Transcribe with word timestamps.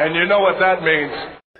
And 0.00 0.14
you 0.14 0.24
know 0.24 0.40
what 0.40 0.58
that 0.60 0.82
means. 0.82 1.12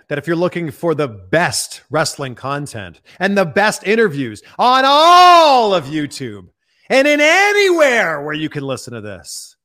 That 0.08 0.16
if 0.16 0.26
you're 0.26 0.34
looking 0.34 0.70
for 0.70 0.94
the 0.94 1.06
best 1.06 1.82
wrestling 1.90 2.34
content 2.34 3.02
and 3.18 3.36
the 3.36 3.44
best 3.44 3.86
interviews 3.86 4.42
on 4.58 4.84
all 4.86 5.74
of 5.74 5.84
YouTube 5.84 6.48
and 6.88 7.06
in 7.06 7.20
anywhere 7.20 8.22
where 8.22 8.32
you 8.32 8.48
can 8.48 8.62
listen 8.62 8.94
to 8.94 9.02
this, 9.02 9.56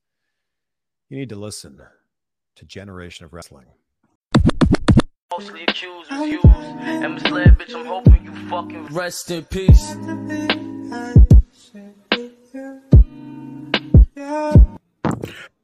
you 1.08 1.16
need 1.16 1.30
to 1.30 1.36
listen 1.36 1.80
to 2.56 2.64
Generation 2.66 3.24
of 3.24 3.32
Wrestling. 3.32 3.64
Mostly 5.32 5.62
accused, 5.62 6.12
refused, 6.12 6.44
and 6.44 7.14
misled, 7.14 7.58
bitch. 7.58 7.74
I'm 7.74 7.86
hoping 7.86 8.26
you 8.26 8.48
fucking 8.50 8.86
Rest 8.88 9.30
in 9.30 9.44
peace. 9.44 9.96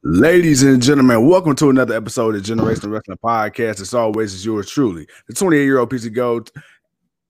Ladies 0.05 0.63
and 0.63 0.81
gentlemen, 0.81 1.25
welcome 1.25 1.55
to 1.55 1.69
another 1.69 1.95
episode 1.95 2.35
of 2.35 2.43
Generation 2.43 2.91
Wrestling 2.91 3.17
Podcast. 3.23 3.79
As 3.79 3.93
always, 3.93 4.33
is 4.33 4.45
yours 4.45 4.69
truly, 4.69 5.07
the 5.29 5.33
28 5.33 5.63
year 5.63 5.79
old 5.79 5.89
PC 5.89 6.13
Gold, 6.13 6.51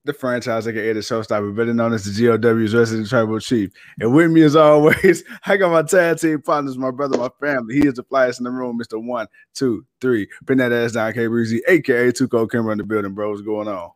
the 0.06 0.14
franchise, 0.14 0.68
aka 0.68 0.92
the 0.92 1.02
showstopper, 1.02 1.56
better 1.56 1.72
known 1.72 1.94
as 1.94 2.04
the 2.04 2.28
GOW's 2.28 2.74
Resident 2.74 3.08
Tribal 3.08 3.40
Chief. 3.40 3.70
And 4.00 4.12
with 4.12 4.32
me, 4.32 4.42
as 4.42 4.56
always, 4.56 5.24
I 5.46 5.58
got 5.58 5.72
my 5.72 5.84
tag 5.84 6.18
team 6.18 6.42
partners, 6.42 6.76
my 6.76 6.90
brother, 6.90 7.16
my 7.16 7.30
family. 7.40 7.76
He 7.76 7.88
is 7.88 7.94
the 7.94 8.04
flyest 8.06 8.40
in 8.40 8.46
the 8.46 8.50
room, 8.50 8.80
Mr. 8.80 9.00
One, 9.00 9.28
Two, 9.54 9.86
Three. 10.02 10.28
Pin 10.48 10.58
that 10.58 10.72
ass 10.72 10.94
down, 10.94 11.14
K 11.14 11.28
Breezy, 11.28 11.62
aka 11.68 12.12
Tuco 12.12 12.50
Camera 12.50 12.72
in 12.72 12.80
the 12.80 12.84
building, 12.84 13.14
bro. 13.14 13.30
What's 13.30 13.44
going 13.44 13.68
on? 13.68 13.92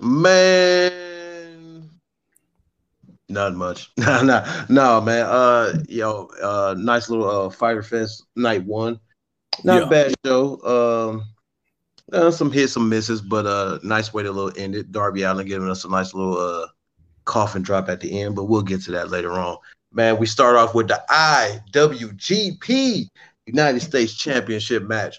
Man, 0.00 1.17
not 3.28 3.54
much. 3.54 3.90
no, 3.96 4.22
no, 4.22 4.64
no, 4.68 5.00
man. 5.00 5.26
Uh, 5.26 5.78
yo, 5.88 6.28
uh, 6.42 6.74
nice 6.78 7.08
little 7.10 7.28
uh 7.46 7.50
Fyter 7.50 7.82
Fest 7.82 8.24
night 8.36 8.64
one. 8.64 8.98
Not 9.64 9.80
Yeah. 9.82 9.86
a 9.86 9.90
bad 9.90 10.14
show. 10.24 11.10
Um, 11.10 11.24
uh, 12.12 12.30
some 12.30 12.50
hits, 12.50 12.72
some 12.72 12.88
misses, 12.88 13.20
but 13.20 13.44
uh, 13.46 13.78
nice 13.82 14.14
way 14.14 14.22
to 14.22 14.30
little 14.32 14.52
end 14.60 14.74
it. 14.74 14.90
Darby 14.92 15.22
Allin 15.22 15.46
giving 15.46 15.68
us 15.68 15.84
a 15.84 15.88
nice 15.90 16.14
little 16.14 16.38
uh 16.38 16.66
coffin 17.24 17.60
drop 17.62 17.88
at 17.90 18.00
the 18.00 18.20
end, 18.20 18.34
but 18.34 18.44
we'll 18.44 18.62
get 18.62 18.80
to 18.82 18.90
that 18.92 19.10
later 19.10 19.32
on. 19.32 19.58
Man, 19.92 20.16
we 20.18 20.26
start 20.26 20.56
off 20.56 20.74
with 20.74 20.88
the 20.88 21.02
IWGP 21.10 23.08
United 23.46 23.80
States 23.80 24.14
Championship 24.14 24.84
match. 24.84 25.18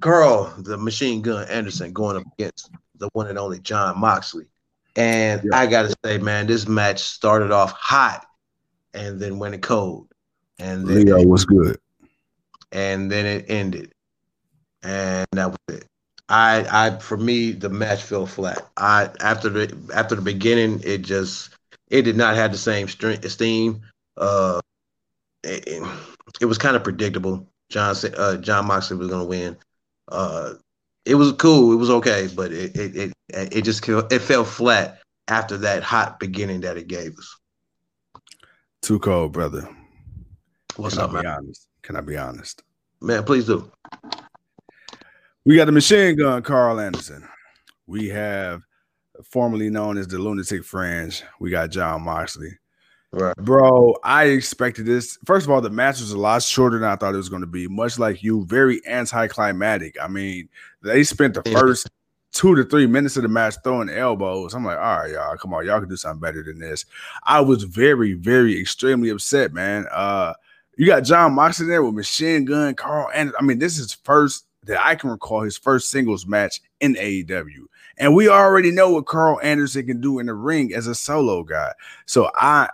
Karl, 0.00 0.52
the 0.58 0.76
Machine 0.78 1.20
Gun 1.22 1.46
Anderson, 1.48 1.92
going 1.92 2.16
up 2.16 2.22
against 2.38 2.70
the 2.98 3.08
one 3.12 3.26
and 3.26 3.38
only 3.38 3.58
Jon 3.60 3.98
Moxley. 3.98 4.46
And 4.98 5.42
Yeah. 5.44 5.58
I 5.58 5.66
gotta 5.66 5.94
say, 6.04 6.18
man, 6.18 6.46
this 6.48 6.68
match 6.68 7.00
started 7.02 7.52
off 7.52 7.72
hot 7.72 8.26
and 8.94 9.20
then 9.20 9.38
went 9.38 9.60
cold. 9.62 10.08
And 10.58 10.86
then 10.86 11.06
Leo, 11.06 11.22
what's 11.26 11.44
good? 11.44 11.78
and 12.72 13.10
then 13.10 13.26
it 13.26 13.46
ended. 13.48 13.92
And 14.82 15.26
that 15.32 15.50
was 15.50 15.58
it. 15.76 15.84
I 16.28 16.66
I 16.70 16.98
for 16.98 17.16
me 17.16 17.52
the 17.52 17.70
match 17.70 18.02
fell 18.02 18.26
flat. 18.26 18.66
I 18.76 19.10
after 19.20 19.48
the 19.48 19.76
after 19.94 20.16
the 20.16 20.22
beginning 20.22 20.80
it 20.84 21.02
just 21.02 21.50
it 21.90 22.02
did 22.02 22.16
not 22.16 22.36
have 22.36 22.52
the 22.52 22.58
same 22.58 22.88
strength 22.88 23.24
esteem. 23.24 23.82
Uh 24.16 24.60
it, 25.44 25.66
it- 26.40 26.46
was 26.46 26.58
kind 26.58 26.76
of 26.76 26.84
predictable. 26.84 27.46
Jon 27.70 27.94
uh 28.16 28.36
Jon 28.36 28.66
Moxley 28.66 28.96
was 28.96 29.08
going 29.08 29.22
to 29.22 29.28
win. 29.28 29.56
Uh 30.08 30.54
it 31.06 31.14
was 31.14 31.32
cool, 31.32 31.72
it 31.72 31.76
was 31.76 31.90
okay, 31.90 32.28
but 32.34 32.52
it 32.52 32.76
it 32.76 32.96
it, 32.96 33.12
it 33.28 33.62
just 33.64 33.86
it 33.88 34.18
fell 34.20 34.44
flat 34.44 35.00
after 35.28 35.56
that 35.58 35.82
hot 35.82 36.18
beginning 36.18 36.60
that 36.62 36.76
it 36.76 36.88
gave 36.88 37.16
us. 37.18 37.36
Too 38.82 38.98
cold, 38.98 39.32
brother. 39.32 39.68
What's 40.76 40.94
Can 40.94 41.04
up, 41.04 41.10
I 41.10 41.20
be 41.20 41.26
man? 41.26 41.36
honest? 41.38 41.68
Can 41.82 41.96
I 41.96 42.00
be 42.00 42.16
honest? 42.16 42.62
Man, 43.00 43.24
please 43.24 43.46
do. 43.46 43.70
We 45.44 45.56
got 45.56 45.66
the 45.66 45.72
machine 45.72 46.16
gun, 46.16 46.42
Karl 46.42 46.78
Anderson. 46.78 47.26
We 47.86 48.08
have 48.08 48.62
formerly 49.24 49.70
known 49.70 49.98
as 49.98 50.06
the 50.06 50.18
Lunatic 50.18 50.64
Fringe. 50.64 51.22
We 51.40 51.50
got 51.50 51.70
Jon 51.70 52.02
Moxley. 52.02 52.50
Right. 53.10 53.34
Bro, 53.36 53.96
I 54.04 54.24
expected 54.24 54.84
this. 54.84 55.18
First 55.24 55.46
of 55.46 55.50
all, 55.50 55.62
the 55.62 55.70
match 55.70 56.00
was 56.00 56.12
a 56.12 56.18
lot 56.18 56.42
shorter 56.42 56.78
than 56.78 56.88
I 56.88 56.96
thought 56.96 57.14
it 57.14 57.18
was 57.18 57.30
going 57.30 57.40
to 57.40 57.46
be. 57.46 57.66
Much 57.66 57.98
like 57.98 58.22
you, 58.22 58.44
very 58.44 58.86
anticlimactic. 58.86 59.96
I 60.00 60.08
mean, 60.08 60.48
they 60.82 61.02
spent 61.04 61.34
the 61.34 61.42
first 61.50 61.88
two 62.32 62.54
to 62.54 62.64
three 62.64 62.86
minutes 62.86 63.16
of 63.16 63.22
the 63.22 63.28
match 63.28 63.56
throwing 63.64 63.88
elbows. 63.88 64.54
I'm 64.54 64.64
like, 64.64 64.78
all 64.78 64.98
right, 65.00 65.12
y'all, 65.12 65.36
come 65.36 65.54
on, 65.54 65.66
y'all 65.66 65.80
can 65.80 65.88
do 65.88 65.96
something 65.96 66.20
better 66.20 66.42
than 66.42 66.58
this. 66.58 66.84
I 67.24 67.40
was 67.40 67.64
very, 67.64 68.12
very 68.14 68.58
extremely 68.60 69.10
upset, 69.10 69.52
man. 69.52 69.86
Uh, 69.90 70.34
you 70.76 70.86
got 70.86 71.00
Jon 71.04 71.34
Moxley 71.34 71.66
there 71.66 71.82
with 71.82 71.94
Machine 71.94 72.44
Gun, 72.44 72.74
Karl, 72.74 73.10
and 73.14 73.32
I 73.38 73.42
mean, 73.42 73.58
this 73.58 73.78
is 73.78 73.92
first 73.92 74.46
that 74.64 74.84
I 74.84 74.94
can 74.94 75.10
recall 75.10 75.42
his 75.42 75.56
first 75.56 75.90
singles 75.90 76.26
match 76.26 76.60
in 76.80 76.94
AEW. 76.94 77.64
And 77.98 78.14
we 78.14 78.28
already 78.28 78.70
know 78.70 78.90
what 78.90 79.06
Karl 79.06 79.40
Anderson 79.42 79.86
can 79.86 80.00
do 80.00 80.18
in 80.18 80.26
the 80.26 80.34
ring 80.34 80.72
as 80.74 80.86
a 80.86 80.94
solo 80.94 81.42
guy. 81.42 81.72
So 82.06 82.30
I 82.34 82.68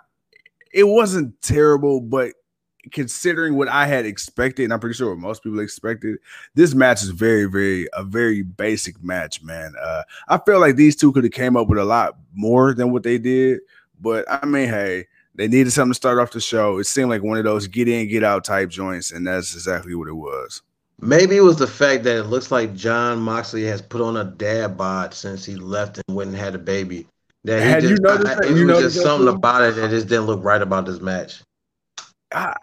it 0.73 0.85
wasn't 0.85 1.41
terrible, 1.41 2.01
but 2.01 2.33
considering 2.93 3.57
what 3.57 3.69
I 3.69 3.87
had 3.87 4.07
expected, 4.07 4.65
and 4.65 4.73
I'm 4.73 4.81
pretty 4.81 4.95
sure 4.95 5.11
what 5.11 5.19
most 5.19 5.43
people 5.43 5.61
expected, 5.61 6.19
this 6.55 6.75
match 6.75 7.03
is 7.03 7.11
very, 7.11 7.45
very 7.47 7.89
a 7.95 8.03
very 8.05 8.43
basic 8.43 9.03
match, 9.03 9.43
man. 9.43 9.75
Uh, 9.81 10.03
I 10.29 10.39
feel 10.39 10.61
like 10.61 10.77
these 10.77 10.97
two 10.97 11.13
could 11.13 11.25
have 11.25 11.33
came 11.33 11.57
up 11.57 11.69
with 11.69 11.79
a 11.79 11.85
lot 11.85 12.17
more 12.35 12.75
than 12.75 12.93
what 12.93 13.03
they 13.03 13.19
did, 13.19 13.61
but 14.01 14.25
I 14.29 14.45
mean, 14.47 14.69
hey, 14.69 15.07
they 15.35 15.49
needed 15.49 15.73
something 15.73 15.91
to 15.93 15.97
start 15.97 16.19
off 16.19 16.31
the 16.31 16.41
show. 16.41 16.79
It 16.79 16.85
seemed 16.85 17.11
like 17.11 17.23
one 17.23 17.39
of 17.39 17.45
those 17.45 17.67
get 17.67 17.89
in, 17.89 18.09
get 18.09 18.23
out 18.23 18.45
type 18.45 18.69
joints, 18.71 19.11
and 19.13 19.27
that's 19.27 19.55
exactly 19.55 19.95
what 19.95 20.09
it 20.09 20.15
was. 20.15 20.63
Maybe 21.01 21.37
it 21.37 21.41
was 21.43 21.57
the 21.57 21.67
fact 21.67 22.05
that 22.05 22.17
it 22.17 22.23
looks 22.25 22.53
like 22.53 22.73
Jon 22.75 23.19
Moxley 23.19 23.65
has 23.65 23.83
put 23.83 24.01
on 24.01 24.17
a 24.17 24.25
dad 24.25 24.77
bod 24.77 25.13
since 25.13 25.45
he 25.45 25.57
left 25.57 25.99
and 26.07 26.17
went 26.17 26.29
and 26.31 26.39
had 26.39 26.55
a 26.55 26.59
baby. 26.59 27.07
That 27.43 27.63
he 27.63 27.69
Had 27.69 27.83
you 27.83 27.89
just, 27.91 28.03
noticed 28.03 28.27
I- 28.29 28.35
that? 28.37 28.45
it 28.45 28.57
You 28.57 28.67
was 28.67 28.95
just 28.95 29.03
something 29.05 29.27
too? 29.27 29.35
about 29.35 29.63
it 29.65 29.75
that 29.75 29.91
just 29.91 30.07
didn't 30.07 30.27
look 30.27 30.43
right 30.45 30.63
about 30.63 30.87
this 30.87 31.01
match. 31.01 31.43
I 32.35 32.57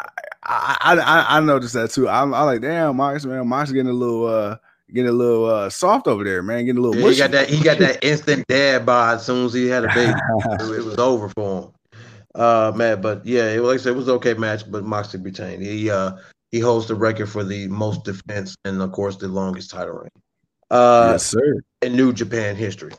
I 0.44 0.96
I, 0.96 1.38
I 1.38 1.40
noticed 1.40 1.74
that 1.74 1.92
too. 1.92 2.10
I'm, 2.10 2.34
I'm 2.34 2.46
like, 2.46 2.62
damn, 2.62 2.98
Mox, 2.98 3.26
man, 3.26 3.48
Mox 3.48 3.72
getting 3.72 3.92
a 3.92 3.94
little 3.94 4.26
uh 4.26 4.58
getting 4.94 5.10
a 5.10 5.14
little 5.14 5.46
uh 5.46 5.70
soft 5.70 6.08
over 6.08 6.24
there, 6.24 6.44
man, 6.44 6.66
getting 6.66 6.80
a 6.80 6.82
little 6.82 7.02
Yeah, 7.02 7.12
he 7.12 7.18
got 7.18 7.32
that. 7.32 7.50
He 7.50 7.64
got 7.64 7.80
that 7.80 8.04
instant 8.04 8.46
dad 8.48 8.86
bod 8.86 9.18
as 9.18 9.26
soon 9.26 9.46
as 9.46 9.54
he 9.54 9.68
had 9.68 9.86
a 9.86 9.94
baby. 9.94 10.14
it, 10.60 10.86
was 10.86 10.98
over 10.98 11.30
for 11.30 11.62
him. 11.62 11.72
Uh, 12.34 12.72
man, 12.76 13.02
but 13.02 13.26
yeah, 13.26 13.46
it, 13.50 13.62
like 13.62 13.76
I 13.76 13.78
said, 13.78 13.94
it 13.94 13.98
was 13.98 14.08
an 14.08 14.16
okay 14.16 14.34
match, 14.34 14.70
but 14.70 14.84
Moxley 14.84 15.22
retained. 15.22 15.64
He 15.64 15.90
uh 15.90 16.14
he 16.52 16.60
holds 16.60 16.88
the 16.88 16.96
record 16.96 17.30
for 17.30 17.44
the 17.44 17.68
most 17.68 18.04
defense 18.04 18.56
and 18.66 18.82
of 18.82 18.92
course 18.92 19.18
the 19.18 19.28
longest 19.28 19.72
title 19.72 19.94
reign. 19.94 20.10
Uh, 20.70 21.10
yes, 21.14 21.28
sir. 21.28 21.62
in 21.82 21.96
New 21.96 22.14
Japan 22.14 22.56
history. 22.56 22.94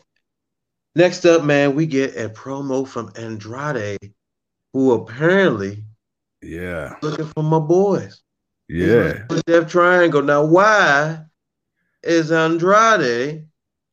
Next 0.95 1.25
up, 1.25 1.43
man, 1.43 1.75
we 1.75 1.87
get 1.87 2.17
a 2.17 2.29
promo 2.29 2.87
from 2.87 3.11
Andrade, 3.17 4.13
who 4.75 4.93
apparently 4.93 5.85
Yeah, 6.43 6.97
looking 7.03 7.27
for 7.27 7.43
my 7.43 7.59
boys. 7.59 8.23
Yeah. 8.69 8.87
looking 8.89 9.27
for 9.29 9.43
Death 9.47 9.71
Triangle. 9.71 10.23
Now, 10.23 10.45
why 10.45 11.21
is 12.03 12.33
Andrade 12.33 13.47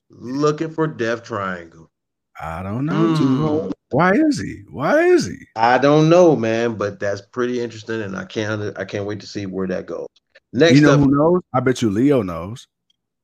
looking 0.09 0.69
for 0.69 0.87
Death 0.87 1.23
Triangle? 1.23 1.91
I 2.39 2.63
don't 2.63 2.85
know. 2.85 2.93
Mm. 2.93 3.17
Tuco. 3.17 3.71
Why 3.91 4.13
is 4.13 4.39
he? 4.39 4.63
Why 4.69 4.99
is 4.99 5.25
he? 5.25 5.37
I 5.55 5.77
don't 5.77 6.09
know, 6.09 6.35
man, 6.35 6.75
but 6.75 6.99
that's 6.99 7.21
pretty 7.21 7.59
interesting, 7.59 8.01
and 8.01 8.15
I 8.15 8.25
can't 8.25 8.77
I 8.77 8.85
can't 8.85 9.05
wait 9.05 9.19
to 9.21 9.27
see 9.27 9.45
where 9.45 9.67
that 9.67 9.87
goes. 9.87 10.07
Next 10.53 10.75
you 10.75 10.81
know 10.81 10.93
up, 10.93 10.99
who 10.99 11.11
knows? 11.11 11.41
I 11.53 11.59
bet 11.59 11.81
you 11.81 11.89
Leo 11.89 12.21
knows. 12.21 12.67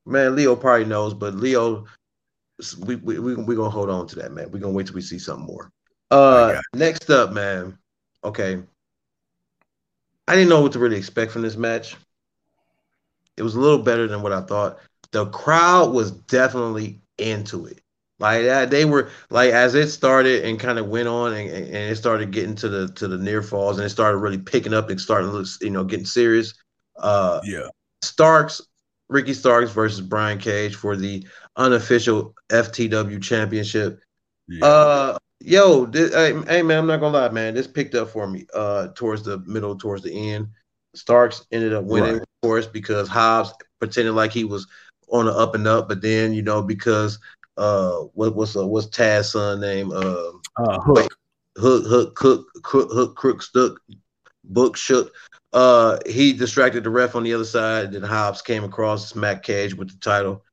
man, 0.04 0.36
Leo 0.36 0.56
probably 0.56 0.86
knows, 0.86 1.14
but 1.14 1.34
Leo, 1.34 1.86
we 2.84 2.96
we 2.96 3.18
we 3.18 3.36
we 3.36 3.54
gonna 3.54 3.70
hold 3.70 3.90
on 3.90 4.06
to 4.08 4.16
that, 4.16 4.32
man. 4.32 4.50
We're 4.50 4.58
gonna 4.58 4.72
wait 4.72 4.86
till 4.86 4.96
we 4.96 5.02
see 5.02 5.18
something 5.18 5.46
more. 5.46 5.70
Uh, 6.10 6.60
next 6.74 7.08
up, 7.10 7.32
man. 7.32 7.78
Okay, 8.24 8.62
I 10.28 10.34
didn't 10.34 10.48
know 10.48 10.60
what 10.60 10.72
to 10.72 10.78
really 10.78 10.96
expect 10.96 11.32
from 11.32 11.42
this 11.42 11.56
match. 11.56 11.96
It 13.36 13.42
was 13.42 13.54
a 13.54 13.60
little 13.60 13.78
better 13.78 14.08
than 14.08 14.22
what 14.22 14.32
I 14.32 14.40
thought. 14.40 14.78
The 15.12 15.26
crowd 15.26 15.92
was 15.92 16.10
definitely 16.10 17.00
into 17.18 17.66
it. 17.66 17.80
Like 18.18 18.70
they 18.70 18.86
were 18.86 19.10
like 19.28 19.52
as 19.52 19.74
it 19.74 19.88
started 19.88 20.44
and 20.44 20.58
kind 20.58 20.78
of 20.78 20.88
went 20.88 21.06
on, 21.06 21.34
and, 21.34 21.50
and 21.50 21.74
it 21.76 21.96
started 21.96 22.30
getting 22.30 22.54
to 22.56 22.68
the 22.68 22.88
to 22.94 23.08
the 23.08 23.18
near 23.18 23.42
falls, 23.42 23.76
and 23.76 23.84
it 23.84 23.90
started 23.90 24.18
really 24.18 24.38
picking 24.38 24.72
up 24.72 24.88
and 24.88 24.98
starting 24.98 25.30
to 25.30 25.36
look, 25.36 25.46
you 25.60 25.70
know, 25.70 25.84
getting 25.84 26.06
serious. 26.06 26.54
Uh, 26.98 27.40
Yeah. 27.44 27.68
Starks, 28.02 28.62
Ricky 29.08 29.34
Starks 29.34 29.70
versus 29.70 30.00
Brian 30.00 30.38
Cage 30.38 30.74
for 30.76 30.96
the 30.96 31.26
unofficial 31.56 32.34
FTW 32.50 33.22
championship. 33.22 34.00
yeah. 34.48 34.64
Uh, 34.64 35.18
yo, 35.40 35.86
this, 35.86 36.14
hey, 36.14 36.32
hey, 36.48 36.62
man, 36.62 36.78
I'm 36.78 36.86
not 36.86 37.00
gonna 37.00 37.16
lie, 37.16 37.28
man. 37.28 37.54
This 37.54 37.66
picked 37.66 37.94
up 37.94 38.10
for 38.10 38.26
me. 38.26 38.46
Uh, 38.54 38.88
towards 38.94 39.22
the 39.22 39.38
middle, 39.40 39.76
towards 39.76 40.02
the 40.02 40.32
end, 40.32 40.48
Starks 40.94 41.46
ended 41.52 41.72
up 41.72 41.84
winning, 41.84 42.14
Right. 42.14 42.22
of 42.22 42.28
course, 42.42 42.66
because 42.66 43.08
Hobbs 43.08 43.52
pretended 43.78 44.12
like 44.12 44.32
he 44.32 44.44
was 44.44 44.66
on 45.08 45.26
the 45.26 45.32
up 45.32 45.54
and 45.54 45.66
up, 45.66 45.88
but 45.88 46.02
then 46.02 46.32
you 46.32 46.42
know 46.42 46.62
because 46.62 47.18
uh, 47.56 47.98
what 48.14 48.34
what's 48.34 48.56
uh, 48.56 48.66
what's 48.66 48.86
Taz's 48.88 49.32
son 49.32 49.60
name? 49.60 49.92
Um, 49.92 50.42
uh, 50.56 50.80
Hook. 50.80 51.16
Hook, 51.56 51.86
Hook, 51.86 52.14
Cook, 52.16 52.48
Cook, 52.62 52.90
Hook, 52.92 53.16
Crook, 53.16 53.42
Stuck, 53.42 53.80
Book, 54.44 54.76
Shook. 54.76 55.12
Uh, 55.52 55.98
he 56.06 56.34
distracted 56.34 56.84
the 56.84 56.90
ref 56.90 57.14
on 57.14 57.22
the 57.22 57.32
other 57.32 57.44
side. 57.44 57.92
Then 57.92 58.02
Hobbs 58.02 58.42
came 58.42 58.62
across, 58.62 59.08
smacked 59.08 59.46
Cage 59.46 59.74
with 59.74 59.88
the 59.88 59.98
title. 59.98 60.44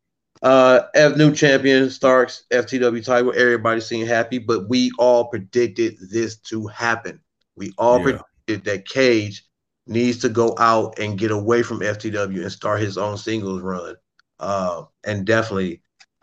Uh, 0.43 0.81
F 0.93 1.15
new 1.15 1.33
champion 1.33 1.89
Starks 1.89 2.43
FTW 2.51 3.03
title. 3.03 3.33
Everybody 3.35 3.79
seemed 3.79 4.09
happy, 4.09 4.39
but 4.39 4.67
we 4.67 4.91
all 4.99 5.25
predicted 5.25 5.95
this 6.11 6.35
to 6.49 6.67
happen. 6.67 7.21
We 7.55 7.73
all 7.77 7.99
Yeah. 7.99 8.19
predicted 8.47 8.65
that 8.65 8.87
Cage 8.87 9.47
needs 9.87 10.17
to 10.19 10.29
go 10.29 10.53
out 10.59 10.99
and 10.99 11.17
get 11.17 11.31
away 11.31 11.63
from 11.63 11.81
FTW 11.81 12.41
and 12.41 12.51
start 12.51 12.81
his 12.81 12.97
own 12.97 13.17
singles 13.17 13.61
run. 13.61 13.95
Uh, 14.39 14.83
and 15.05 15.25
definitely, 15.25 15.81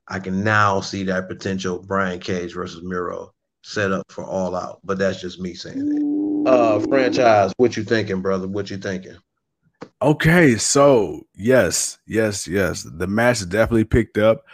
I 0.08 0.18
can 0.18 0.44
now 0.44 0.80
see 0.80 1.04
that 1.04 1.28
potential 1.28 1.78
Brian 1.78 2.20
Cage 2.20 2.52
versus 2.54 2.82
Miro 2.82 3.32
set 3.62 3.90
up 3.92 4.04
for 4.10 4.24
All 4.24 4.54
Out. 4.54 4.80
But 4.84 4.98
that's 4.98 5.20
just 5.20 5.40
me 5.40 5.54
saying 5.54 6.44
it. 6.46 6.50
Uh, 6.50 6.78
franchise, 6.80 7.52
what 7.56 7.76
you 7.76 7.84
thinking, 7.84 8.20
brother? 8.20 8.48
What 8.48 8.70
you 8.70 8.76
thinking? 8.76 9.16
Okay, 10.02 10.56
so 10.56 11.26
yes, 11.34 11.98
yes, 12.06 12.48
yes. 12.48 12.82
The 12.82 13.06
match 13.06 13.46
definitely 13.48 13.84
picked 13.84 14.18
up. 14.18 14.44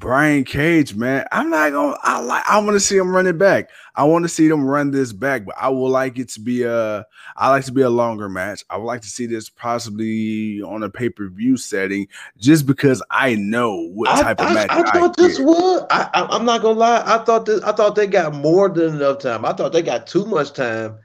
Brian 0.00 0.44
Cage, 0.44 0.94
man, 0.94 1.26
I'm 1.30 1.50
not 1.50 1.72
gonna. 1.72 1.96
I 2.02 2.20
like. 2.20 2.42
I 2.48 2.58
want 2.58 2.72
to 2.72 2.80
see 2.80 2.96
him 2.96 3.14
run 3.14 3.26
it 3.26 3.36
back. 3.36 3.68
I 3.94 4.04
want 4.04 4.24
to 4.24 4.30
see 4.30 4.48
them 4.48 4.64
run 4.64 4.90
this 4.90 5.12
back, 5.12 5.44
but 5.44 5.54
I 5.60 5.68
would 5.68 5.90
like 5.90 6.18
it 6.18 6.30
to 6.30 6.40
be 6.40 6.62
a. 6.62 7.04
I 7.36 7.50
like 7.50 7.66
to 7.66 7.72
be 7.72 7.82
a 7.82 7.90
longer 7.90 8.28
match. 8.28 8.64
I 8.70 8.78
would 8.78 8.86
like 8.86 9.02
to 9.02 9.08
see 9.08 9.26
this 9.26 9.50
possibly 9.50 10.62
on 10.62 10.82
a 10.82 10.88
pay 10.88 11.10
per 11.10 11.28
view 11.28 11.58
setting, 11.58 12.08
just 12.38 12.66
because 12.66 13.02
I 13.10 13.34
know 13.34 13.90
what 13.92 14.08
I, 14.08 14.22
type 14.22 14.40
of 14.40 14.54
match 14.54 14.70
I 14.70 14.80
I, 14.80 14.90
thought 14.90 15.16
this 15.18 15.36
get. 15.36 15.46
was. 15.46 15.86
I, 15.90 16.08
I, 16.14 16.26
I'm 16.34 16.46
not 16.46 16.62
gonna 16.62 16.78
lie. 16.78 17.02
I 17.04 17.22
thought 17.22 17.44
this. 17.44 17.62
I 17.62 17.72
thought 17.72 17.94
they 17.94 18.06
got 18.06 18.34
more 18.34 18.70
than 18.70 18.96
enough 18.96 19.18
time. 19.18 19.44
I 19.44 19.52
thought 19.52 19.72
they 19.72 19.82
got 19.82 20.06
too 20.06 20.24
much 20.24 20.54
time. 20.54 20.98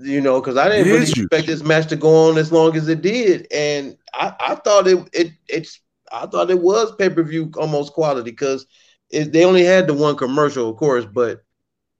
You 0.00 0.20
know, 0.20 0.40
because 0.40 0.56
I 0.56 0.68
didn't 0.68 0.92
really 0.92 1.08
expect 1.08 1.46
this 1.46 1.62
match 1.62 1.88
to 1.88 1.96
go 1.96 2.28
on 2.28 2.38
as 2.38 2.52
long 2.52 2.76
as 2.76 2.88
it 2.88 3.02
did, 3.02 3.46
and 3.50 3.96
I, 4.12 4.34
I 4.40 4.54
thought 4.56 4.86
it 4.86 5.08
it 5.12 5.32
it's 5.48 5.80
I 6.12 6.26
thought 6.26 6.50
it 6.50 6.60
was 6.60 6.94
pay 6.96 7.08
per 7.08 7.22
view 7.22 7.50
almost 7.56 7.92
quality 7.92 8.30
because 8.30 8.66
they 9.10 9.44
only 9.44 9.64
had 9.64 9.86
the 9.86 9.94
one 9.94 10.16
commercial, 10.16 10.68
of 10.68 10.76
course, 10.76 11.06
but 11.06 11.42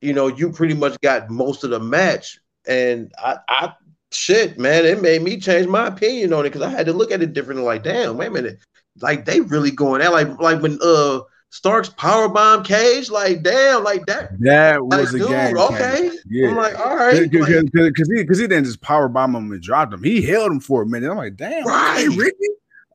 you 0.01 0.13
know 0.13 0.27
you 0.27 0.53
pretty 0.53 0.75
much 0.75 1.01
got 1.01 1.31
most 1.31 1.65
of 1.65 1.71
the 1.71 1.81
match, 1.81 2.39
and 2.67 3.13
I 3.19 3.39
I 3.49 3.73
shit 4.13 4.59
man, 4.59 4.85
it 4.85 5.01
made 5.01 5.23
me 5.23 5.39
change 5.39 5.67
my 5.67 5.87
opinion 5.87 6.33
on 6.33 6.41
it 6.45 6.51
because 6.51 6.63
I 6.63 6.71
had 6.71 6.87
to 6.87 6.93
look 6.93 7.11
at 7.11 7.23
it 7.23 7.33
differently. 7.33 7.65
Like, 7.65 7.83
damn, 7.83 8.17
wait 8.17 8.29
a 8.29 8.31
minute, 8.31 8.59
like 9.01 9.25
they 9.25 9.41
really 9.41 9.71
going 9.71 10.03
out 10.03 10.13
like 10.13 10.39
like 10.39 10.61
when 10.61 10.79
uh 10.83 11.21
Starks 11.51 11.89
powerbomb 11.89 12.65
Cage, 12.65 13.09
like 13.09 13.43
damn, 13.43 13.83
like 13.85 14.05
that. 14.07 14.39
That 14.41 14.83
Like, 14.83 15.01
was 15.01 15.15
a 15.15 15.19
dude, 15.19 15.29
game. 15.29 15.57
okay. 15.57 16.11
Yeah. 16.29 16.49
I'm 16.51 16.57
like, 16.57 16.79
all 16.79 16.97
right, 16.97 17.21
like, 17.23 17.31
Because 17.31 18.11
he, 18.13 18.25
cause 18.25 18.39
he 18.39 18.47
didn't 18.47 18.65
just 18.65 18.81
power 18.83 19.09
bomb 19.09 19.35
him 19.35 19.51
and 19.53 19.63
dropped 19.63 19.95
him. 19.95 20.03
He 20.03 20.21
held 20.23 20.51
him 20.53 20.61
for 20.61 20.83
a 20.83 20.87
minute. 20.87 21.11
I'm 21.11 21.17
like, 21.17 21.37
damn, 21.37 21.63
okay, 21.67 22.09
Right. 22.09 22.09
Ricky. 22.17 22.37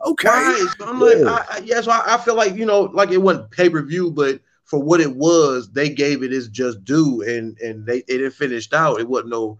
Okay. 0.06 0.27
Right. 0.30 0.68
So 0.77 0.88
I'm 0.88 1.00
like, 1.00 1.18
Yeah. 1.18 1.25
I, 1.30 1.45
I, 1.50 1.57
yeah, 1.63 1.81
so 1.81 1.92
I, 1.92 2.15
I 2.15 2.18
feel 2.18 2.36
like, 2.36 2.56
you 2.56 2.65
know, 2.65 2.81
like 2.94 3.12
it 3.12 3.18
wasn't 3.19 3.51
pay 3.51 3.69
per 3.69 3.81
view, 3.83 4.12
but 4.12 4.39
for 4.65 4.81
what 4.81 5.00
it 5.01 5.15
was, 5.15 5.71
they 5.71 5.89
gave 5.89 6.24
it 6.24 6.33
its 6.33 6.48
just 6.48 6.83
due 6.83 7.21
and 7.21 7.57
and 7.59 7.86
they 7.86 8.03
it 8.07 8.33
finished 8.33 8.74
out. 8.74 9.00
It 9.00 9.07
wasn't 9.07 9.30
no 9.31 9.59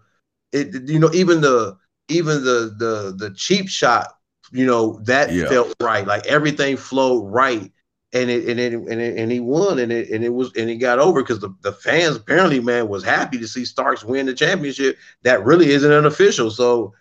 it 0.52 0.88
you 0.88 0.98
know, 0.98 1.10
even 1.12 1.40
the 1.40 1.76
even 2.08 2.44
the 2.44 2.74
the 2.78 3.14
the 3.16 3.32
cheap 3.34 3.68
shot, 3.68 4.08
you 4.52 4.66
know, 4.66 5.00
that 5.04 5.32
Yeah. 5.32 5.48
felt 5.48 5.74
right. 5.80 6.06
Like 6.06 6.26
everything 6.26 6.76
flowed 6.76 7.24
right. 7.32 7.70
And 8.14 8.28
it 8.28 8.46
and 8.48 8.60
it, 8.60 8.74
and 8.74 9.00
it, 9.00 9.16
and 9.16 9.32
he 9.32 9.40
won 9.40 9.78
and 9.78 9.90
it 9.90 10.10
and 10.10 10.22
it 10.22 10.28
was 10.28 10.52
and 10.56 10.68
he 10.68 10.76
got 10.76 10.98
over 10.98 11.22
because 11.22 11.40
the, 11.40 11.54
the 11.62 11.72
fans 11.72 12.16
apparently 12.16 12.60
man 12.60 12.88
was 12.88 13.02
happy 13.02 13.38
to 13.38 13.48
see 13.48 13.64
Starks 13.64 14.04
win 14.04 14.26
the 14.26 14.34
championship. 14.34 14.98
That 15.22 15.44
really 15.44 15.70
isn't 15.70 15.90
unofficial. 15.90 16.50
So 16.50 16.92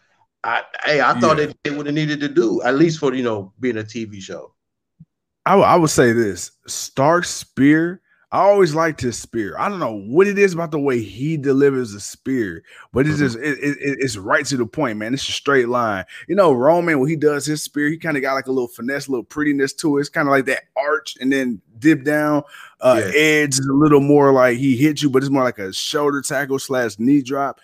I 0.43 0.63
hey, 0.85 1.01
I 1.01 1.19
thought 1.19 1.37
Yeah. 1.37 1.45
it 1.45 1.57
did 1.63 1.75
what 1.77 1.87
it 1.87 1.91
needed 1.91 2.21
to 2.21 2.29
do, 2.29 2.61
at 2.61 2.75
least 2.75 2.99
for 2.99 3.13
you 3.13 3.23
know 3.23 3.51
being 3.59 3.77
a 3.77 3.83
TV 3.83 4.21
show. 4.21 4.53
I, 5.45 5.55
would- 5.55 5.63
I 5.65 5.75
would 5.75 5.89
say 5.89 6.13
this 6.13 6.51
Stark 6.67 7.25
Spear. 7.25 8.01
I 8.33 8.39
always 8.43 8.73
liked 8.73 9.01
his 9.01 9.19
spear. 9.19 9.55
I 9.59 9.67
don't 9.67 9.79
know 9.79 9.97
what 10.07 10.25
it 10.25 10.37
is 10.37 10.53
about 10.53 10.71
the 10.71 10.79
way 10.79 11.01
he 11.01 11.35
delivers 11.35 11.93
a 11.93 11.99
spear, 11.99 12.63
but 12.93 13.05
it's 13.05 13.17
Mhm. 13.17 13.19
just 13.19 13.37
it, 13.37 13.57
it, 13.59 13.77
it- 13.81 13.97
it's 13.99 14.15
right 14.15 14.45
to 14.45 14.55
the 14.57 14.65
point, 14.65 14.97
man. 14.99 15.13
It's 15.13 15.27
a 15.27 15.33
straight 15.33 15.67
line. 15.67 16.05
You 16.29 16.35
know, 16.35 16.53
Roman 16.53 16.99
when 16.99 17.09
he 17.09 17.17
does 17.17 17.45
his 17.45 17.61
spear, 17.61 17.89
he 17.89 17.97
kind 17.97 18.15
of 18.15 18.23
got 18.23 18.35
like 18.35 18.47
a 18.47 18.51
little 18.51 18.69
finesse, 18.69 19.07
a 19.07 19.11
little 19.11 19.25
prettiness 19.25 19.73
to 19.73 19.97
it. 19.97 20.01
It's 20.01 20.09
kind 20.09 20.29
of 20.29 20.31
like 20.31 20.45
that 20.45 20.63
arch 20.77 21.17
and 21.19 21.31
then 21.31 21.61
dip 21.79 22.05
down. 22.05 22.43
Uh, 22.79 23.01
Yeah. 23.03 23.11
Edge 23.19 23.53
is 23.59 23.67
a 23.67 23.73
little 23.73 23.99
more 23.99 24.31
like 24.31 24.57
he 24.57 24.77
hit 24.77 25.01
you, 25.01 25.09
but 25.09 25.23
it's 25.23 25.31
more 25.31 25.43
like 25.43 25.59
a 25.59 25.73
shoulder 25.73 26.21
tackle 26.21 26.57
slash 26.59 26.97
knee 26.99 27.21
drop. 27.21 27.59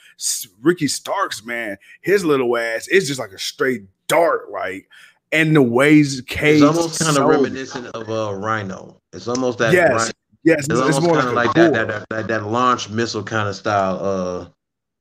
Ricky 0.62 0.88
Starks, 0.90 1.46
man, 1.46 1.78
his 2.02 2.26
little 2.26 2.58
ass 2.58 2.88
is 2.90 3.08
just 3.08 3.20
like 3.22 3.32
a 3.32 3.40
straight 3.40 3.84
dart, 4.08 4.52
like. 4.52 4.90
And 5.34 5.54
the 5.54 5.62
ways 5.62 6.22
Cage 6.26 6.62
It's 6.62 6.64
almost 6.64 7.02
kind 7.02 7.18
of 7.18 7.26
reminiscent 7.28 7.88
of 7.88 8.08
a 8.08 8.14
uh, 8.28 8.32
Rhino. 8.32 9.02
It's 9.12 9.28
almost 9.28 9.58
that. 9.60 9.74
Yes, 9.74 10.14
Yes, 10.48 10.60
It's 10.60 10.70
it's, 10.70 10.80
it's 10.80 10.96
almost 10.96 11.02
more 11.02 11.16
kind 11.16 11.28
of 11.28 11.34
like, 11.34 11.48
like 11.48 11.56
that, 11.56 11.74
that, 11.74 11.88
that 11.88 12.10
that 12.10 12.28
that 12.30 12.46
launch 12.46 12.90
missile 12.90 13.22
kind 13.22 13.50
of 13.50 13.56
style 13.56 14.00
uh 14.02 14.48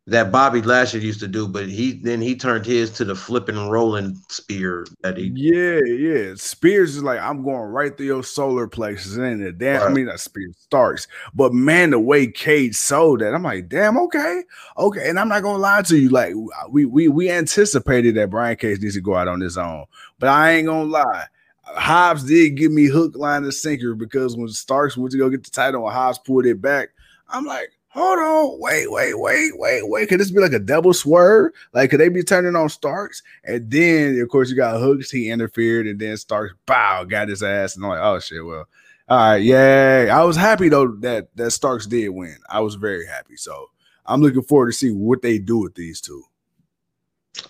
that 0.08 0.32
Bobby 0.32 0.60
Lashley 0.60 1.00
used 1.00 1.20
to 1.20 1.28
do, 1.28 1.46
but 1.46 1.68
he 1.68 1.92
then 1.92 2.20
he 2.20 2.34
turned 2.34 2.66
his 2.66 2.90
to 2.92 3.04
the 3.04 3.14
flipping 3.14 3.68
rolling 3.68 4.16
spear 4.28 4.88
that 5.02 5.16
he 5.16 5.30
Yeah, 5.34 5.80
yeah. 5.84 6.34
Spears 6.34 6.96
is 6.96 7.04
like 7.04 7.20
I'm 7.20 7.44
going 7.44 7.60
right 7.60 7.96
through 7.96 8.06
your 8.06 8.24
solar 8.24 8.66
plexus, 8.66 9.16
and 9.16 9.40
the 9.40 9.52
damn. 9.52 9.82
I 9.82 9.88
mean, 9.94 10.06
not 10.06 10.18
Spears 10.18 10.56
Starks, 10.58 11.06
but 11.32 11.52
man, 11.52 11.90
the 11.90 12.00
way 12.00 12.26
Cage 12.26 12.74
sold 12.74 13.20
that, 13.20 13.32
I'm 13.32 13.44
like, 13.44 13.68
damn, 13.68 13.96
okay, 13.98 14.42
okay. 14.76 15.08
And 15.08 15.20
I'm 15.20 15.28
not 15.28 15.44
gonna 15.44 15.58
lie 15.58 15.82
to 15.82 15.96
you, 15.96 16.08
like 16.08 16.34
we 16.70 16.86
we 16.86 17.06
we 17.06 17.30
anticipated 17.30 18.16
that 18.16 18.30
Brian 18.30 18.56
Cage 18.56 18.80
needs 18.80 18.94
to 18.94 19.00
go 19.00 19.14
out 19.14 19.28
on 19.28 19.40
his 19.40 19.56
own, 19.56 19.86
but 20.18 20.28
I 20.28 20.54
ain't 20.54 20.66
gonna 20.66 20.90
lie. 20.90 21.26
Hobbs 21.66 22.24
did 22.24 22.56
give 22.56 22.72
me 22.72 22.86
hook, 22.86 23.16
line, 23.16 23.44
and 23.44 23.52
sinker 23.52 23.94
because 23.94 24.36
when 24.36 24.48
Starks 24.48 24.96
went 24.96 25.12
to 25.12 25.18
go 25.18 25.28
get 25.28 25.44
the 25.44 25.50
title 25.50 25.84
and 25.84 25.94
Hobbs 25.94 26.18
pulled 26.18 26.46
it 26.46 26.60
back, 26.60 26.90
I'm 27.28 27.44
like, 27.44 27.70
hold 27.88 28.18
on, 28.18 28.60
wait, 28.60 28.90
wait, 28.90 29.18
wait, 29.18 29.58
wait, 29.58 29.88
wait. 29.88 30.08
Could 30.08 30.20
this 30.20 30.30
be 30.30 30.40
like 30.40 30.52
a 30.52 30.58
double 30.58 30.92
swerve? 30.94 31.52
Like, 31.72 31.90
could 31.90 32.00
they 32.00 32.08
be 32.08 32.22
turning 32.22 32.54
on 32.54 32.68
Starks? 32.68 33.22
And 33.44 33.70
then, 33.70 34.20
of 34.20 34.28
course, 34.28 34.48
you 34.48 34.56
got 34.56 34.80
Hooks. 34.80 35.10
He 35.10 35.30
interfered, 35.30 35.86
and 35.86 35.98
then 35.98 36.16
Starks, 36.16 36.54
bow, 36.66 37.04
got 37.04 37.28
his 37.28 37.42
ass. 37.42 37.74
And 37.74 37.84
I'm 37.84 37.90
like, 37.90 38.00
oh 38.00 38.20
shit, 38.20 38.44
well, 38.44 38.66
all 39.08 39.16
right, 39.18 39.36
yay. 39.36 40.10
I 40.10 40.24
was 40.24 40.36
happy 40.36 40.68
though 40.68 40.88
that 41.00 41.28
that 41.36 41.52
Starks 41.52 41.86
did 41.86 42.08
win. 42.08 42.36
I 42.48 42.60
was 42.60 42.74
very 42.74 43.06
happy. 43.06 43.36
So 43.36 43.70
I'm 44.04 44.20
looking 44.20 44.42
forward 44.42 44.66
to 44.66 44.72
see 44.72 44.90
what 44.90 45.22
they 45.22 45.38
do 45.38 45.58
with 45.58 45.74
these 45.74 46.00
two. 46.00 46.22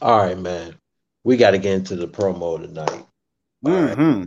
All 0.02 0.18
right, 0.18 0.38
man. 0.38 0.76
We 1.24 1.36
got 1.36 1.52
to 1.52 1.58
get 1.58 1.74
into 1.74 1.96
the 1.96 2.06
promo 2.06 2.60
tonight. 2.60 3.06
All 3.64 3.72
right. 3.72 4.26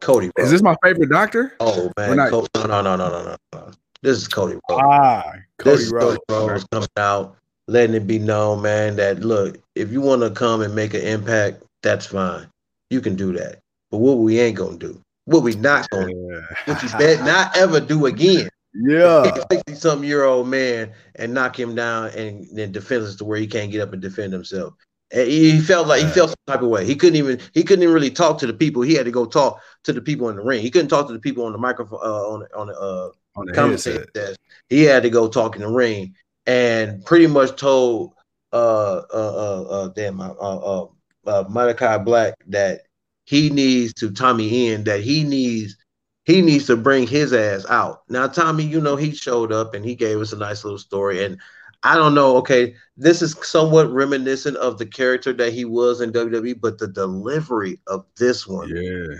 Cody. 0.00 0.30
Is 0.36 0.50
this 0.50 0.62
my 0.62 0.76
favorite 0.82 1.10
doctor? 1.10 1.54
Oh 1.60 1.90
man, 1.96 2.16
not- 2.16 2.30
Co- 2.30 2.46
no, 2.56 2.66
no, 2.66 2.82
no, 2.82 2.96
no, 2.96 3.08
no, 3.24 3.36
no. 3.52 3.70
This 4.02 4.18
is 4.18 4.26
Cody 4.26 4.54
Rhodes. 4.68 4.82
Ah, 4.84 5.32
this 5.32 5.42
Cody 5.58 5.82
is 5.84 5.92
Rhodes. 5.92 6.18
Cody 6.28 6.50
Rhodes 6.50 6.64
coming 6.72 6.88
out, 6.96 7.36
letting 7.68 7.94
it 7.94 8.06
be 8.06 8.18
known, 8.18 8.62
man, 8.62 8.96
that 8.96 9.20
look, 9.20 9.58
if 9.76 9.92
you 9.92 10.00
want 10.00 10.22
to 10.22 10.30
come 10.30 10.60
and 10.60 10.74
make 10.74 10.94
an 10.94 11.02
impact, 11.02 11.62
that's 11.82 12.06
fine. 12.06 12.46
You 12.90 13.00
can 13.00 13.14
do 13.14 13.32
that. 13.34 13.60
But 13.92 13.98
what 13.98 14.18
we 14.18 14.40
ain't 14.40 14.56
gonna 14.56 14.76
do, 14.76 15.00
what 15.26 15.42
we 15.44 15.54
not 15.54 15.88
gonna 15.90 16.06
do, 16.08 16.42
what 16.64 16.82
you 16.82 16.88
bet 16.98 17.24
not 17.24 17.56
ever 17.56 17.78
do 17.78 18.06
again. 18.06 18.48
Yeah. 18.74 19.22
Take 19.24 19.36
a 19.36 19.46
60 19.68 19.74
something 19.76 20.08
year 20.08 20.24
old 20.24 20.48
man 20.48 20.92
and 21.16 21.32
knock 21.34 21.60
him 21.60 21.74
down 21.74 22.06
and 22.08 22.46
then 22.56 22.72
defend 22.72 23.04
us 23.04 23.16
to 23.16 23.24
where 23.24 23.38
he 23.38 23.46
can't 23.46 23.70
get 23.70 23.82
up 23.82 23.92
and 23.92 24.00
defend 24.02 24.32
himself. 24.32 24.74
He 25.12 25.60
felt 25.60 25.88
like 25.88 26.02
he 26.02 26.08
felt 26.10 26.30
some 26.30 26.36
type 26.46 26.62
of 26.62 26.68
way. 26.68 26.86
He 26.86 26.96
couldn't 26.96 27.16
even 27.16 27.38
he 27.52 27.62
couldn't 27.62 27.82
even 27.82 27.94
really 27.94 28.10
talk 28.10 28.38
to 28.38 28.46
the 28.46 28.54
people. 28.54 28.80
He 28.80 28.94
had 28.94 29.04
to 29.04 29.10
go 29.10 29.26
talk 29.26 29.60
to 29.84 29.92
the 29.92 30.00
people 30.00 30.30
in 30.30 30.36
the 30.36 30.42
ring. 30.42 30.62
He 30.62 30.70
couldn't 30.70 30.88
talk 30.88 31.06
to 31.08 31.12
the 31.12 31.18
people 31.18 31.44
on 31.44 31.52
the 31.52 31.58
microphone 31.58 32.00
uh, 32.02 32.28
on 32.28 32.46
on 32.56 32.66
the 32.68 32.74
uh, 32.74 33.10
on 33.36 33.46
the 33.46 33.52
commentator 33.52 34.06
desk. 34.14 34.40
He 34.70 34.84
had 34.84 35.02
to 35.02 35.10
go 35.10 35.28
talk 35.28 35.54
in 35.54 35.62
the 35.62 35.68
ring 35.68 36.14
and 36.46 37.04
pretty 37.04 37.26
much 37.26 37.56
told 37.56 38.14
uh 38.54 39.02
uh 39.12 39.12
uh, 39.12 39.62
uh 39.70 39.88
damn 39.88 40.20
uh 40.20 40.32
uh, 40.32 40.86
uh 41.26 41.44
Malakai 41.44 42.04
Black 42.04 42.34
that 42.46 42.82
he 43.24 43.50
needs 43.50 43.92
to 43.94 44.10
Tommy 44.10 44.68
in 44.68 44.84
that 44.84 45.00
he 45.00 45.24
needs 45.24 45.76
he 46.24 46.40
needs 46.40 46.66
to 46.66 46.76
bring 46.76 47.06
his 47.06 47.34
ass 47.34 47.66
out. 47.68 48.02
Now 48.08 48.28
Tommy, 48.28 48.64
you 48.64 48.80
know, 48.80 48.96
he 48.96 49.12
showed 49.12 49.52
up 49.52 49.74
and 49.74 49.84
he 49.84 49.94
gave 49.94 50.20
us 50.20 50.32
a 50.32 50.38
nice 50.38 50.64
little 50.64 50.78
story 50.78 51.22
and 51.22 51.38
I 51.84 51.96
don't 51.96 52.14
know. 52.14 52.36
Okay, 52.38 52.74
this 52.96 53.22
is 53.22 53.36
somewhat 53.42 53.90
reminiscent 53.92 54.56
of 54.58 54.78
the 54.78 54.86
character 54.86 55.32
that 55.32 55.52
he 55.52 55.64
was 55.64 56.00
in 56.00 56.12
WWE, 56.12 56.60
but 56.60 56.78
the 56.78 56.86
delivery 56.88 57.78
of 57.86 58.04
this 58.16 58.46
one, 58.46 58.68
Yeah. 58.68 59.16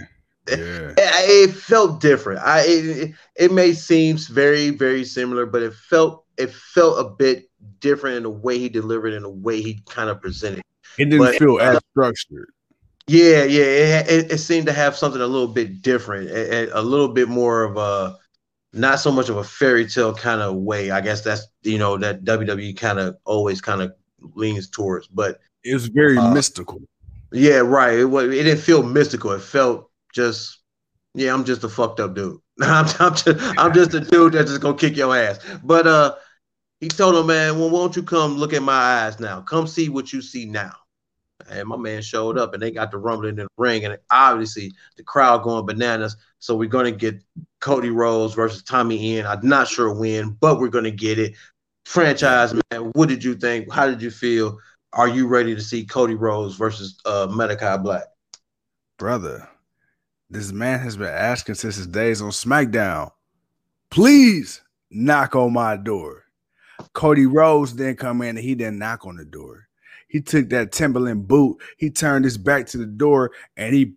Eh, 0.48 0.56
yeah. 0.56 0.92
Eh, 0.98 1.20
it, 1.24 1.50
it 1.50 1.54
felt 1.54 2.00
different. 2.00 2.40
I 2.40 2.62
it, 2.66 3.12
it 3.36 3.52
may 3.52 3.72
seem 3.72 4.16
very 4.16 4.70
very 4.70 5.04
similar, 5.04 5.46
but 5.46 5.62
it 5.62 5.72
felt 5.74 6.24
it 6.36 6.52
felt 6.52 6.98
a 7.04 7.08
bit 7.10 7.48
different 7.80 8.16
in 8.16 8.22
the 8.24 8.30
way 8.30 8.58
he 8.58 8.68
delivered 8.68 9.12
and 9.12 9.24
the 9.24 9.28
way 9.28 9.60
he 9.62 9.82
kind 9.88 10.10
of 10.10 10.20
presented. 10.20 10.62
It 10.98 11.04
didn't 11.06 11.18
But- 11.18 11.36
feel 11.36 11.60
as 11.60 11.76
uh, 11.76 11.80
structured. 11.92 12.50
Yeah, 13.08 13.42
yeah, 13.42 13.64
it, 14.00 14.10
it, 14.10 14.32
it 14.32 14.38
seemed 14.38 14.66
to 14.66 14.72
have 14.72 14.96
something 14.96 15.20
a 15.20 15.26
little 15.26 15.48
bit 15.48 15.82
different, 15.82 16.30
a- 16.30 16.70
a 16.78 16.80
little 16.82 17.08
bit 17.08 17.28
more 17.28 17.64
of 17.64 17.76
a 17.76 18.16
not 18.72 19.00
so 19.00 19.12
much 19.12 19.28
of 19.28 19.36
a 19.36 19.44
fairy 19.44 19.86
tale 19.86 20.14
kind 20.14 20.40
of 20.40 20.56
way. 20.56 20.90
I 20.90 21.00
guess 21.00 21.22
that's 21.22 21.46
you 21.62 21.78
know 21.78 21.96
that 21.98 22.24
WWE 22.24 22.72
kind 22.74 22.98
of 22.98 23.16
always 23.24 23.60
kind 23.60 23.82
of 23.82 23.94
leans 24.34 24.68
towards, 24.70 25.08
but 25.08 25.40
It 25.64 25.74
was 25.74 25.86
very 25.88 26.16
Uh, 26.16 26.32
mystical. 26.34 26.80
Yeah, 27.32 27.58
right. 27.58 27.98
It 27.98 28.04
was. 28.04 28.26
It 28.26 28.44
didn't 28.44 28.60
feel 28.60 28.82
mystical. 28.82 29.32
It 29.32 29.42
felt 29.42 29.90
just. 30.14 30.58
Yeah, 31.14 31.34
I'm 31.34 31.44
just 31.44 31.64
a 31.64 31.68
fucked 31.68 32.00
up 32.00 32.14
dude. 32.14 32.38
I'm, 32.62 32.86
I'm 33.00 33.14
just. 33.14 33.58
I'm 33.58 33.72
just 33.74 33.94
a 33.94 34.00
dude 34.00 34.34
that's 34.34 34.50
just 34.50 34.60
gonna 34.62 34.76
kick 34.76 34.96
your 34.96 35.16
ass. 35.16 35.38
But 35.62 35.86
uh, 35.86 36.16
he 36.80 36.88
told 36.88 37.16
him, 37.16 37.26
man, 37.28 37.58
well, 37.58 37.70
won't 37.70 37.96
you 37.96 38.02
come 38.02 38.36
look 38.38 38.52
at 38.54 38.62
my 38.62 38.72
eyes 38.74 39.20
now? 39.20 39.42
Come 39.42 39.66
see 39.66 39.88
what 39.88 40.12
you 40.12 40.22
see 40.22 40.46
now. 40.46 40.72
And 41.50 41.68
my 41.68 41.76
man 41.76 42.02
showed 42.02 42.38
up, 42.38 42.54
and 42.54 42.62
they 42.62 42.70
got 42.70 42.90
the 42.90 42.98
rumbling 42.98 43.30
in 43.30 43.36
the 43.36 43.48
ring, 43.58 43.84
and 43.84 43.98
obviously 44.10 44.72
the 44.96 45.02
crowd 45.02 45.42
going 45.42 45.66
bananas. 45.66 46.16
So 46.38 46.56
we're 46.56 46.68
gonna 46.68 46.92
get 46.92 47.22
Cody 47.60 47.90
Rhodes 47.90 48.34
versus 48.34 48.62
Tommy 48.62 49.18
End. 49.18 49.26
I'm 49.26 49.46
not 49.46 49.68
sure 49.68 49.94
when, 49.94 50.30
but 50.40 50.60
we're 50.60 50.68
gonna 50.68 50.90
get 50.90 51.18
it. 51.18 51.34
Franchise, 51.84 52.54
man. 52.54 52.90
What 52.94 53.08
did 53.08 53.24
you 53.24 53.34
think? 53.34 53.70
How 53.70 53.86
did 53.86 54.02
you 54.02 54.10
feel? 54.10 54.58
Are 54.92 55.08
you 55.08 55.26
ready 55.26 55.54
to 55.54 55.60
see 55.60 55.84
Cody 55.84 56.14
Rhodes 56.14 56.56
versus 56.56 56.98
uh 57.04 57.26
Black? 57.78 58.04
brother, 59.02 59.48
this 60.30 60.52
man 60.52 60.78
has 60.78 60.96
been 60.96 61.08
asking 61.08 61.56
since 61.56 61.74
his 61.74 61.88
days 61.88 62.22
on 62.22 62.30
SmackDown. 62.30 63.10
Please 63.90 64.62
knock 64.92 65.34
on 65.34 65.52
my 65.52 65.76
door. 65.76 66.24
Cody 66.92 67.26
Rhodes 67.26 67.74
then 67.74 67.96
come 67.96 68.22
in 68.22 68.36
and 68.36 68.38
he 68.38 68.54
didn't 68.54 68.78
knock 68.78 69.04
on 69.04 69.16
the 69.16 69.24
door. 69.24 69.66
He 70.12 70.20
took 70.20 70.50
that 70.50 70.72
Timberland 70.72 71.26
boot, 71.26 71.56
he 71.78 71.88
turned 71.88 72.26
his 72.26 72.36
back 72.36 72.66
to 72.66 72.76
the 72.76 72.84
door, 72.84 73.30
and 73.56 73.74
he 73.74 73.94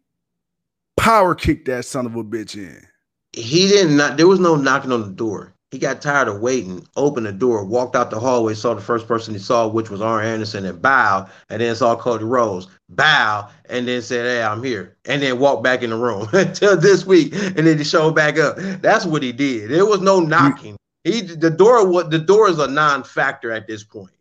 power 0.95 1.35
kicked 1.35 1.65
that 1.65 1.83
son 1.83 2.05
of 2.05 2.15
a 2.15 2.23
bitch 2.23 2.55
in. 2.55 2.87
He 3.33 3.67
didn't 3.67 3.97
not 3.97 4.15
there 4.15 4.25
was 4.25 4.39
no 4.39 4.55
knocking 4.55 4.93
on 4.93 5.01
the 5.01 5.09
door. 5.09 5.53
He 5.71 5.77
got 5.77 6.01
tired 6.01 6.29
of 6.29 6.39
waiting, 6.39 6.87
opened 6.95 7.25
the 7.25 7.33
door, 7.33 7.65
walked 7.65 7.97
out 7.97 8.11
the 8.11 8.19
hallway, 8.21 8.53
saw 8.53 8.73
the 8.73 8.81
first 8.81 9.09
person 9.09 9.33
he 9.33 9.41
saw, 9.41 9.67
which 9.67 9.89
was 9.89 9.99
Arn 9.99 10.25
Anderson, 10.25 10.63
and 10.63 10.81
bow, 10.81 11.27
and 11.49 11.59
then 11.59 11.75
saw 11.75 11.97
Cody 11.97 12.23
Rhodes, 12.23 12.69
bow, 12.87 13.49
and 13.69 13.85
then 13.85 14.01
said, 14.01 14.25
Hey, 14.25 14.41
I'm 14.41 14.63
here. 14.63 14.95
And 15.03 15.21
then 15.21 15.37
walked 15.37 15.65
back 15.65 15.83
in 15.83 15.89
the 15.89 15.97
room 15.97 16.29
until 16.33 16.77
this 16.77 17.05
week, 17.05 17.33
and 17.33 17.67
then 17.67 17.77
he 17.77 17.83
showed 17.83 18.15
back 18.15 18.39
up. 18.39 18.55
That's 18.55 19.05
what 19.05 19.21
he 19.21 19.33
did. 19.33 19.69
There 19.69 19.85
was 19.85 19.99
no 19.99 20.21
knocking. 20.21 20.77
He 21.03 21.19
the 21.19 21.49
door 21.49 21.85
was 21.85 22.07
the 22.07 22.19
door 22.19 22.47
is 22.47 22.57
a 22.57 22.69
non-factor 22.69 23.51
at 23.51 23.67
this 23.67 23.83
point. 23.83 24.14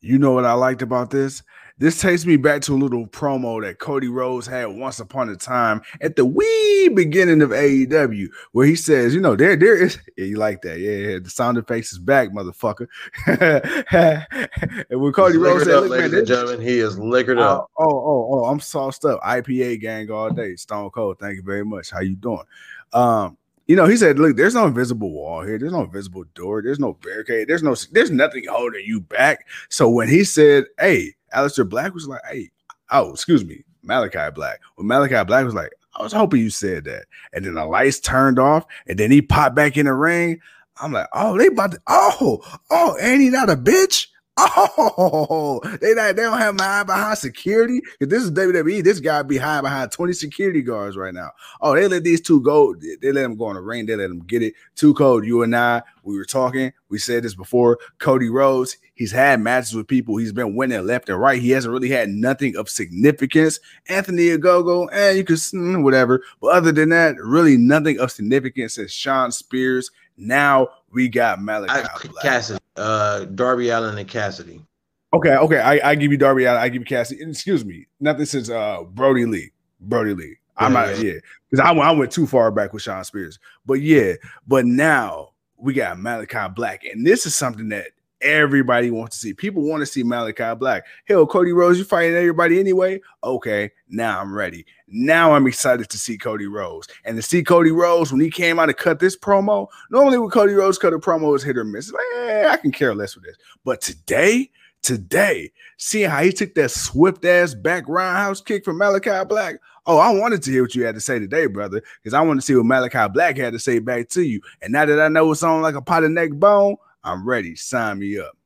You 0.00 0.18
know 0.18 0.32
what 0.32 0.44
I 0.44 0.54
liked 0.54 0.82
about 0.82 1.10
this? 1.10 1.42
This 1.80 1.98
takes 1.98 2.26
me 2.26 2.36
back 2.36 2.60
to 2.62 2.74
a 2.74 2.76
little 2.76 3.06
promo 3.06 3.62
that 3.62 3.78
Cody 3.78 4.08
Rhodes 4.08 4.46
had 4.46 4.66
once 4.66 5.00
upon 5.00 5.30
a 5.30 5.36
time 5.36 5.80
at 6.02 6.14
the 6.14 6.26
wee 6.26 6.90
beginning 6.94 7.40
of 7.40 7.50
AEW, 7.50 8.28
where 8.52 8.66
he 8.66 8.76
says, 8.76 9.14
"You 9.14 9.20
know, 9.20 9.34
there, 9.34 9.56
there 9.56 9.76
is." 9.76 9.98
Yeah, 10.18 10.26
you 10.26 10.36
like 10.36 10.60
that? 10.62 10.78
Yeah, 10.78 10.90
yeah. 10.90 11.18
The 11.20 11.30
sound 11.30 11.56
effects 11.56 11.94
is 11.94 11.98
back, 11.98 12.28
motherfucker. 12.30 12.86
and 14.90 15.00
when 15.00 15.12
Cody 15.12 15.38
He's 15.38 15.42
Rhodes 15.42 15.64
said, 15.64 15.74
up, 15.74 15.84
"Look, 15.84 15.92
man, 15.92 16.00
ladies 16.00 16.10
this, 16.10 16.18
and 16.18 16.28
gentlemen, 16.28 16.60
he 16.60 16.78
is 16.80 16.98
liquored 16.98 17.38
oh, 17.38 17.42
up. 17.42 17.70
oh, 17.78 17.86
oh, 17.86 18.28
oh, 18.32 18.44
I'm 18.44 18.60
sauced 18.60 19.06
up. 19.06 19.18
IPA 19.22 19.80
gang 19.80 20.10
all 20.10 20.28
day. 20.28 20.56
Stone 20.56 20.90
Cold. 20.90 21.18
Thank 21.18 21.36
you 21.36 21.42
very 21.42 21.64
much. 21.64 21.90
How 21.90 22.00
you 22.00 22.16
doing? 22.16 22.44
Um, 22.92 23.38
you 23.70 23.76
know, 23.76 23.86
he 23.86 23.96
said, 23.96 24.18
"Look, 24.18 24.36
there's 24.36 24.56
no 24.56 24.66
invisible 24.66 25.12
wall 25.12 25.44
here. 25.44 25.56
There's 25.56 25.70
no 25.70 25.82
invisible 25.82 26.24
door. 26.34 26.60
There's 26.60 26.80
no 26.80 26.94
barricade. 26.94 27.46
There's 27.46 27.62
no, 27.62 27.76
there's 27.92 28.10
nothing 28.10 28.42
holding 28.50 28.84
you 28.84 29.00
back." 29.00 29.46
So 29.68 29.88
when 29.88 30.08
he 30.08 30.24
said, 30.24 30.64
"Hey," 30.80 31.14
Aleister 31.32 31.68
Black 31.68 31.94
was 31.94 32.08
like, 32.08 32.20
"Hey, 32.28 32.50
oh, 32.90 33.12
excuse 33.12 33.44
me, 33.44 33.62
Malakai 33.86 34.34
Black." 34.34 34.58
When 34.74 34.88
Malakai 34.88 35.24
Black 35.24 35.44
was 35.44 35.54
like, 35.54 35.70
"I 35.94 36.02
was 36.02 36.12
hoping 36.12 36.40
you 36.40 36.50
said 36.50 36.82
that," 36.86 37.04
and 37.32 37.44
then 37.44 37.54
the 37.54 37.64
lights 37.64 38.00
turned 38.00 38.40
off, 38.40 38.66
and 38.88 38.98
then 38.98 39.12
he 39.12 39.22
popped 39.22 39.54
back 39.54 39.76
in 39.76 39.86
the 39.86 39.94
ring. 39.94 40.40
I'm 40.80 40.90
like, 40.90 41.06
"Oh, 41.12 41.38
they 41.38 41.46
about 41.46 41.70
to, 41.70 41.80
oh, 41.86 42.40
oh, 42.70 42.96
ain't 43.00 43.22
he 43.22 43.30
not 43.30 43.50
a 43.50 43.56
bitch?" 43.56 44.08
Oh, 44.42 45.60
they 45.80 45.94
not, 45.94 46.16
they 46.16 46.22
don't 46.22 46.38
have 46.38 46.54
my 46.56 46.80
eye 46.80 46.82
behind 46.82 47.18
security. 47.18 47.80
If 48.00 48.08
this 48.08 48.22
is 48.22 48.30
WWE, 48.30 48.82
this 48.82 49.00
guy 49.00 49.22
be 49.22 49.36
hiding 49.36 49.64
behind 49.64 49.92
20 49.92 50.12
security 50.12 50.62
guards 50.62 50.96
right 50.96 51.12
now. 51.12 51.30
Oh, 51.60 51.74
they 51.74 51.88
let 51.88 52.04
these 52.04 52.20
two 52.20 52.40
go. 52.40 52.74
They 52.74 53.12
let 53.12 53.22
them 53.22 53.36
go 53.36 53.50
in 53.50 53.56
the 53.56 53.60
rain. 53.60 53.86
They 53.86 53.96
let 53.96 54.08
them 54.08 54.20
get 54.20 54.42
it. 54.42 54.54
Too 54.76 54.94
cold. 54.94 55.24
You 55.24 55.42
and 55.42 55.54
I, 55.54 55.82
we 56.04 56.16
were 56.16 56.24
talking. 56.24 56.72
We 56.88 56.98
said 56.98 57.22
this 57.22 57.34
before. 57.34 57.78
Cody 57.98 58.28
Rhodes, 58.28 58.76
he's 58.94 59.12
had 59.12 59.40
matches 59.40 59.74
with 59.74 59.88
people. 59.88 60.16
He's 60.16 60.32
been 60.32 60.56
winning 60.56 60.86
left 60.86 61.08
and 61.08 61.20
right. 61.20 61.40
He 61.40 61.50
hasn't 61.50 61.72
really 61.72 61.90
had 61.90 62.08
nothing 62.08 62.56
of 62.56 62.68
significance. 62.68 63.60
Anthony 63.88 64.28
Ogogo, 64.28 64.88
and 64.92 65.16
you 65.16 65.24
could 65.24 65.36
mm, 65.36 65.82
whatever. 65.82 66.22
But 66.40 66.48
other 66.48 66.72
than 66.72 66.88
that, 66.90 67.16
really 67.18 67.56
nothing 67.56 67.98
of 67.98 68.10
significance 68.10 68.74
since 68.74 68.92
Shawn 68.92 69.32
Spears. 69.32 69.90
Now 70.16 70.68
we 70.92 71.08
got 71.08 71.38
Malakai 71.38 71.68
I, 71.68 72.08
Black. 72.08 72.22
Cassidy, 72.24 72.60
uh, 72.76 73.24
Darby 73.26 73.70
Allin 73.70 73.96
and 73.98 74.08
Cassidy. 74.08 74.64
Okay, 75.12 75.34
okay. 75.36 75.58
I, 75.58 75.90
I 75.90 75.94
give 75.94 76.12
you 76.12 76.18
Darby 76.18 76.44
Allin. 76.44 76.60
I 76.62 76.68
give 76.68 76.82
you 76.82 76.86
Cassie. 76.86 77.18
Excuse 77.20 77.64
me. 77.64 77.86
Nothing 77.98 78.26
since 78.26 78.48
uh 78.48 78.82
Brodie 78.84 79.26
Lee. 79.26 79.50
Brodie 79.80 80.14
Lee. 80.14 80.36
I'm 80.56 80.72
Yeah, 80.72 80.80
not 80.80 80.98
yeah. 80.98 81.12
yeah. 81.14 81.18
Because 81.50 81.66
I, 81.66 81.72
I 81.72 81.90
went 81.90 82.12
too 82.12 82.26
far 82.26 82.50
back 82.50 82.72
with 82.72 82.82
Shawn 82.82 83.04
Spears. 83.04 83.38
But 83.66 83.80
yeah, 83.80 84.14
but 84.46 84.66
now 84.66 85.30
we 85.56 85.72
got 85.74 85.96
Malakai 85.96 86.54
Black. 86.54 86.84
And 86.84 87.04
this 87.06 87.26
is 87.26 87.34
something 87.34 87.68
that 87.70 87.88
everybody 88.22 88.90
wants 88.90 89.16
to 89.16 89.20
see. 89.20 89.34
People 89.34 89.62
want 89.62 89.80
to 89.80 89.86
see 89.86 90.04
Malakai 90.04 90.58
Black. 90.58 90.84
Hell, 91.06 91.26
Cody 91.26 91.52
Rhodes, 91.52 91.78
you 91.78 91.84
fighting 91.84 92.14
everybody 92.14 92.60
anyway? 92.60 93.00
Okay, 93.24 93.70
now 93.88 94.20
I'm 94.20 94.34
ready. 94.34 94.66
Now 94.88 95.32
I'm 95.34 95.46
excited 95.46 95.88
to 95.90 95.98
see 95.98 96.18
Cody 96.18 96.46
Rhodes. 96.46 96.88
And 97.04 97.16
to 97.16 97.22
see 97.22 97.42
Cody 97.42 97.70
Rhodes 97.70 98.12
when 98.12 98.20
he 98.20 98.30
came 98.30 98.58
out 98.58 98.68
and 98.68 98.78
cut 98.78 98.98
this 98.98 99.16
promo. 99.16 99.68
Normally 99.90 100.18
when 100.18 100.30
Cody 100.30 100.54
Rhodes 100.54 100.78
cut 100.78 100.92
a 100.92 100.98
promo 100.98 101.34
is 101.36 101.42
hit 101.42 101.56
or 101.56 101.64
miss. 101.64 101.92
Like, 101.92 102.02
eh, 102.16 102.48
I 102.48 102.56
can 102.56 102.72
care 102.72 102.94
less 102.94 103.14
with 103.14 103.24
this. 103.24 103.36
But 103.64 103.80
today, 103.80 104.50
today, 104.82 105.52
seeing 105.76 106.10
how 106.10 106.22
he 106.22 106.32
took 106.32 106.54
that 106.54 106.70
swift 106.70 107.24
ass 107.24 107.54
back 107.54 107.84
roundhouse 107.88 108.40
kick 108.40 108.64
from 108.64 108.78
Malakai 108.78 109.28
Black. 109.28 109.56
Oh, 109.86 109.98
I 109.98 110.10
wanted 110.12 110.42
to 110.42 110.50
hear 110.50 110.62
what 110.62 110.74
you 110.74 110.84
had 110.84 110.94
to 110.94 111.00
say 111.00 111.18
today, 111.18 111.46
brother, 111.46 111.82
because 112.02 112.14
I 112.14 112.20
want 112.20 112.40
to 112.40 112.46
see 112.46 112.54
what 112.54 112.66
Malakai 112.66 113.12
Black 113.12 113.36
had 113.36 113.54
to 113.54 113.58
say 113.58 113.78
back 113.78 114.08
to 114.10 114.22
you. 114.22 114.40
And 114.60 114.72
now 114.72 114.84
that 114.84 115.00
I 115.00 115.08
know 115.08 115.30
it's 115.32 115.42
on 115.42 115.62
like 115.62 115.74
a 115.74 115.82
pot 115.82 116.04
of 116.04 116.10
neck 116.10 116.32
bone, 116.32 116.76
I'm 117.04 117.26
ready. 117.26 117.56
Sign 117.56 117.98
me 117.98 118.18
up. 118.18 118.36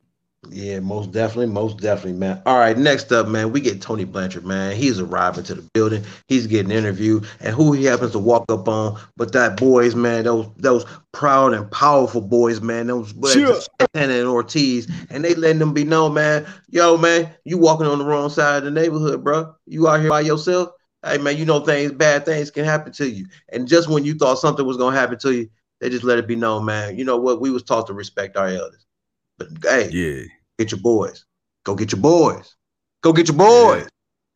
Yeah, 0.51 0.81
most 0.81 1.11
definitely, 1.11 1.47
most 1.47 1.79
definitely, 1.79 2.19
man. 2.19 2.43
All 2.47 2.59
right, 2.59 2.77
next 2.77 3.13
up, 3.13 3.29
man, 3.29 3.53
we 3.53 3.61
get 3.61 3.81
Tully 3.81 4.05
Blanchard, 4.05 4.45
man. 4.45 4.77
He's 4.77 5.01
arriving 5.01 5.45
to 5.45 5.55
the 5.55 5.63
building. 5.73 6.05
He's 6.29 6.47
getting 6.47 6.71
interviewed, 6.71 7.27
and 7.41 7.55
who 7.55 7.73
he 7.73 7.85
happens 7.85 8.13
to 8.13 8.19
walk 8.19 8.45
up 8.49 8.69
on, 8.69 8.99
but 9.17 9.33
that 9.33 9.57
boys, 9.57 9.95
man, 9.95 10.25
those 10.25 10.49
those 10.57 10.85
proud 11.13 11.55
and 11.55 11.71
powerful 11.71 12.21
boys, 12.21 12.61
man, 12.61 12.89
those 12.89 13.15
Sure. 13.27 13.61
Santana 13.81 14.15
and 14.15 14.29
Ortiz, 14.29 14.89
and 15.11 15.25
they 15.25 15.35
letting 15.35 15.59
them 15.61 15.73
be 15.73 15.85
known, 15.85 16.15
man. 16.15 16.47
Yo, 16.69 16.97
man, 16.97 17.31
you 17.45 17.59
walking 17.59 17.87
on 17.87 17.99
the 17.99 18.05
wrong 18.05 18.29
side 18.29 18.59
of 18.59 18.65
the 18.65 18.71
neighborhood, 18.71 19.25
bro. 19.25 19.55
You 19.67 19.89
out 19.89 20.01
here 20.01 20.11
by 20.11 20.21
yourself. 20.21 20.71
Hey, 21.03 21.19
man, 21.19 21.37
you 21.37 21.45
know 21.45 21.61
things, 21.61 21.93
bad 21.93 22.25
things 22.25 22.51
can 22.51 22.65
happen 22.65 22.93
to 22.95 23.09
you. 23.09 23.27
And 23.53 23.69
just 23.69 23.89
when 23.89 24.05
you 24.05 24.15
thought 24.15 24.39
something 24.39 24.65
was 24.65 24.79
gonna 24.79 24.97
happen 24.97 25.19
to 25.19 25.33
you, 25.33 25.51
they 25.85 25.91
just 25.91 26.03
let 26.03 26.19
it 26.19 26.27
be 26.27 26.35
known, 26.35 26.65
man. 26.65 26.97
You 26.97 27.05
know 27.05 27.19
what? 27.19 27.43
We 27.43 27.51
was 27.51 27.63
taught 27.63 27.89
to 27.89 27.93
respect 27.93 28.39
our 28.39 28.49
elders, 28.49 28.87
but 29.37 29.49
hey, 29.63 29.91
Yeah. 29.93 30.23
get 30.59 30.73
your 30.73 30.81
boys. 30.81 31.27
Go 31.65 31.75
get 31.75 31.93
your 31.93 32.01
boys. 32.01 32.57
Go 33.03 33.13
get 33.13 33.29
your 33.29 33.37
boys. 33.37 33.87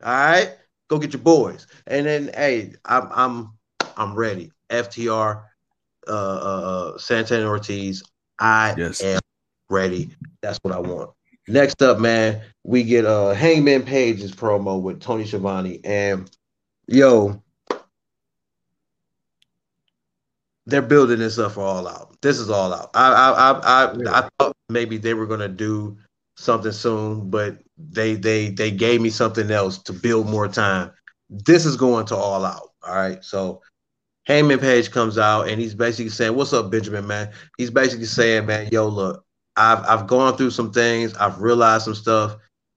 All 0.04 0.12
right, 0.12 0.52
go 0.90 0.98
get 0.98 1.14
your 1.14 1.22
boys. 1.22 1.66
And 1.86 2.04
then, 2.04 2.30
hey, 2.34 2.74
I'm 2.84 3.08
I'm 3.10 3.58
I'm 3.96 4.14
ready. 4.14 4.52
FTR, 4.68 5.42
uh, 6.06 6.10
uh, 6.10 6.92
uh 6.94 6.98
Santana 6.98 7.46
Ortiz. 7.46 8.02
I 8.38 8.74
Yes. 8.76 9.00
am 9.00 9.20
ready. 9.70 10.10
That's 10.42 10.58
what 10.60 10.74
I 10.74 10.80
want. 10.80 11.12
Next 11.48 11.80
up, 11.80 11.98
man, 11.98 12.42
we 12.62 12.82
get 12.82 13.06
uh 13.06 13.30
Hangman 13.32 13.84
Page's 13.84 14.32
promo 14.32 14.82
with 14.82 15.00
Tony 15.00 15.24
Schiavone, 15.24 15.80
and 15.82 16.30
yo, 16.86 17.42
they're 20.68 20.82
building 20.82 21.18
this 21.18 21.38
up 21.38 21.52
for 21.52 21.62
all 21.62 21.88
out. 21.88 22.20
This 22.20 22.38
is 22.38 22.50
all 22.50 22.72
out. 22.74 22.90
I 22.94 23.08
I 23.08 23.30
I 23.30 23.52
I, 23.82 24.20
I 24.20 24.28
thought 24.38 24.54
maybe 24.68 24.98
they 24.98 25.14
were 25.14 25.26
gonna 25.26 25.48
do 25.48 25.96
something 26.36 26.72
soon, 26.72 27.30
but 27.30 27.58
they 27.78 28.14
they 28.14 28.50
they 28.50 28.70
gave 28.70 29.00
me 29.00 29.08
something 29.10 29.50
else 29.50 29.78
to 29.78 29.92
build 29.94 30.28
more 30.28 30.46
time. 30.46 30.92
This 31.30 31.64
is 31.64 31.76
going 31.76 32.06
to 32.06 32.16
all 32.16 32.44
out. 32.44 32.70
All 32.86 32.94
right. 32.94 33.24
So 33.24 33.62
Hangman 34.26 34.58
Page 34.58 34.90
comes 34.90 35.16
out 35.16 35.48
and 35.48 35.58
he's 35.58 35.74
basically 35.74 36.10
saying, 36.10 36.34
What's 36.34 36.52
up, 36.52 36.70
Benjamin, 36.70 37.06
man? 37.06 37.30
He's 37.56 37.70
basically 37.70 38.06
saying, 38.06 38.44
man, 38.44 38.68
yo, 38.70 38.88
look, 38.88 39.24
I've 39.56 39.84
I've 39.86 40.06
gone 40.06 40.36
through 40.36 40.50
some 40.50 40.70
things, 40.70 41.14
I've 41.14 41.40
realized 41.40 41.84
some 41.84 41.94
stuff, 41.94 42.36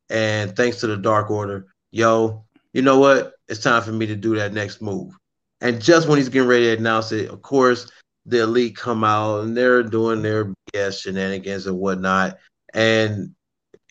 and 0.09 0.55
thanks 0.55 0.77
to 0.79 0.87
the 0.87 0.95
Dark 0.97 1.29
Order, 1.29 1.67
yo, 1.91 2.45
you 2.73 2.81
know 2.81 2.99
what? 2.99 3.33
It's 3.49 3.61
time 3.61 3.83
for 3.83 3.91
me 3.91 4.05
to 4.07 4.15
do 4.15 4.35
that 4.35 4.53
next 4.53 4.81
move. 4.81 5.13
And 5.61 5.81
just 5.81 6.07
when 6.07 6.17
he's 6.17 6.29
getting 6.29 6.47
ready 6.47 6.65
to 6.65 6.77
announce 6.77 7.11
it, 7.11 7.29
of 7.29 7.41
course, 7.41 7.91
the 8.25 8.41
elite 8.41 8.75
come 8.75 9.03
out 9.03 9.43
and 9.43 9.55
they're 9.55 9.83
doing 9.83 10.21
their 10.21 10.53
BS 10.73 11.01
shenanigans 11.01 11.67
and 11.67 11.77
whatnot. 11.77 12.37
And 12.73 13.35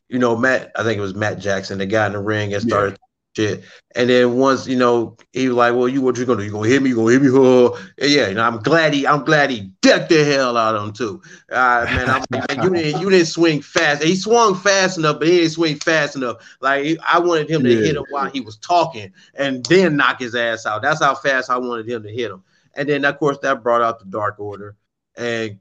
you 0.09 0.19
know, 0.19 0.37
Matt, 0.37 0.73
I 0.75 0.83
think 0.83 0.99
it 0.99 1.03
was 1.03 1.15
Matt 1.15 1.39
Jackson, 1.39 1.79
the 1.79 1.87
guy 1.87 2.07
in 2.07 2.13
the 2.13 2.19
ring, 2.19 2.53
and 2.53 2.63
started 2.63 2.99
shit. 3.37 3.65
And 3.95 4.09
then 4.11 4.37
once 4.37 4.67
you 4.67 4.77
know, 4.77 5.17
he 5.33 5.49
was 5.49 5.57
like, 5.57 5.75
"Well, 5.75 5.89
you 5.89 6.01
what 6.01 6.17
you 6.17 6.25
gonna 6.25 6.41
do? 6.41 6.45
You 6.45 6.53
gonna 6.53 6.69
hit 6.69 6.83
me? 6.83 6.91
You 6.91 6.97
gonna 6.97 7.13
hit 7.13 7.23
me?" 7.23 7.29
And 7.99 8.11
yeah, 8.11 8.27
and 8.27 8.41
I'm 8.41 8.59
glad 8.59 8.95
he, 8.95 9.07
I'm 9.07 9.25
glad 9.25 9.51
he 9.51 9.71
decked 9.83 10.09
the 10.09 10.25
hell 10.25 10.57
out 10.57 10.75
of 10.77 10.87
him 10.87 10.93
too. 10.93 11.23
Uh, 11.51 11.87
man, 11.95 12.09
I'm, 12.09 12.25
man, 12.31 12.45
you 12.63 12.71
didn't, 12.75 13.01
you 13.01 13.11
didn't 13.11 13.27
swing 13.27 13.61
fast. 13.63 14.03
He 14.03 14.17
swung 14.17 14.55
fast 14.55 14.99
enough, 14.99 15.19
but 15.19 15.29
he 15.29 15.39
didn't 15.39 15.53
swing 15.53 15.77
fast 15.77 16.17
enough. 16.17 16.37
Like 16.61 16.99
I 17.07 17.19
wanted 17.19 17.51
him 17.51 17.63
to 17.65 17.71
Yeah. 17.71 17.81
hit 17.87 17.97
him 17.97 18.05
while 18.11 18.31
he 18.31 18.41
was 18.41 18.57
talking, 18.59 19.13
and 19.35 19.65
then 19.67 19.97
knock 19.97 20.21
his 20.21 20.35
ass 20.35 20.67
out. 20.67 20.83
That's 20.83 21.03
how 21.03 21.15
fast 21.15 21.51
I 21.51 21.59
wanted 21.59 21.89
him 21.89 22.03
to 22.03 22.11
hit 22.11 22.31
him. 22.31 22.43
And 22.75 22.89
then 22.89 23.05
of 23.05 23.19
course 23.19 23.39
that 23.43 23.63
brought 23.63 23.83
out 23.83 23.99
the 23.99 24.07
Dark 24.07 24.39
Order, 24.39 24.77
and 25.17 25.59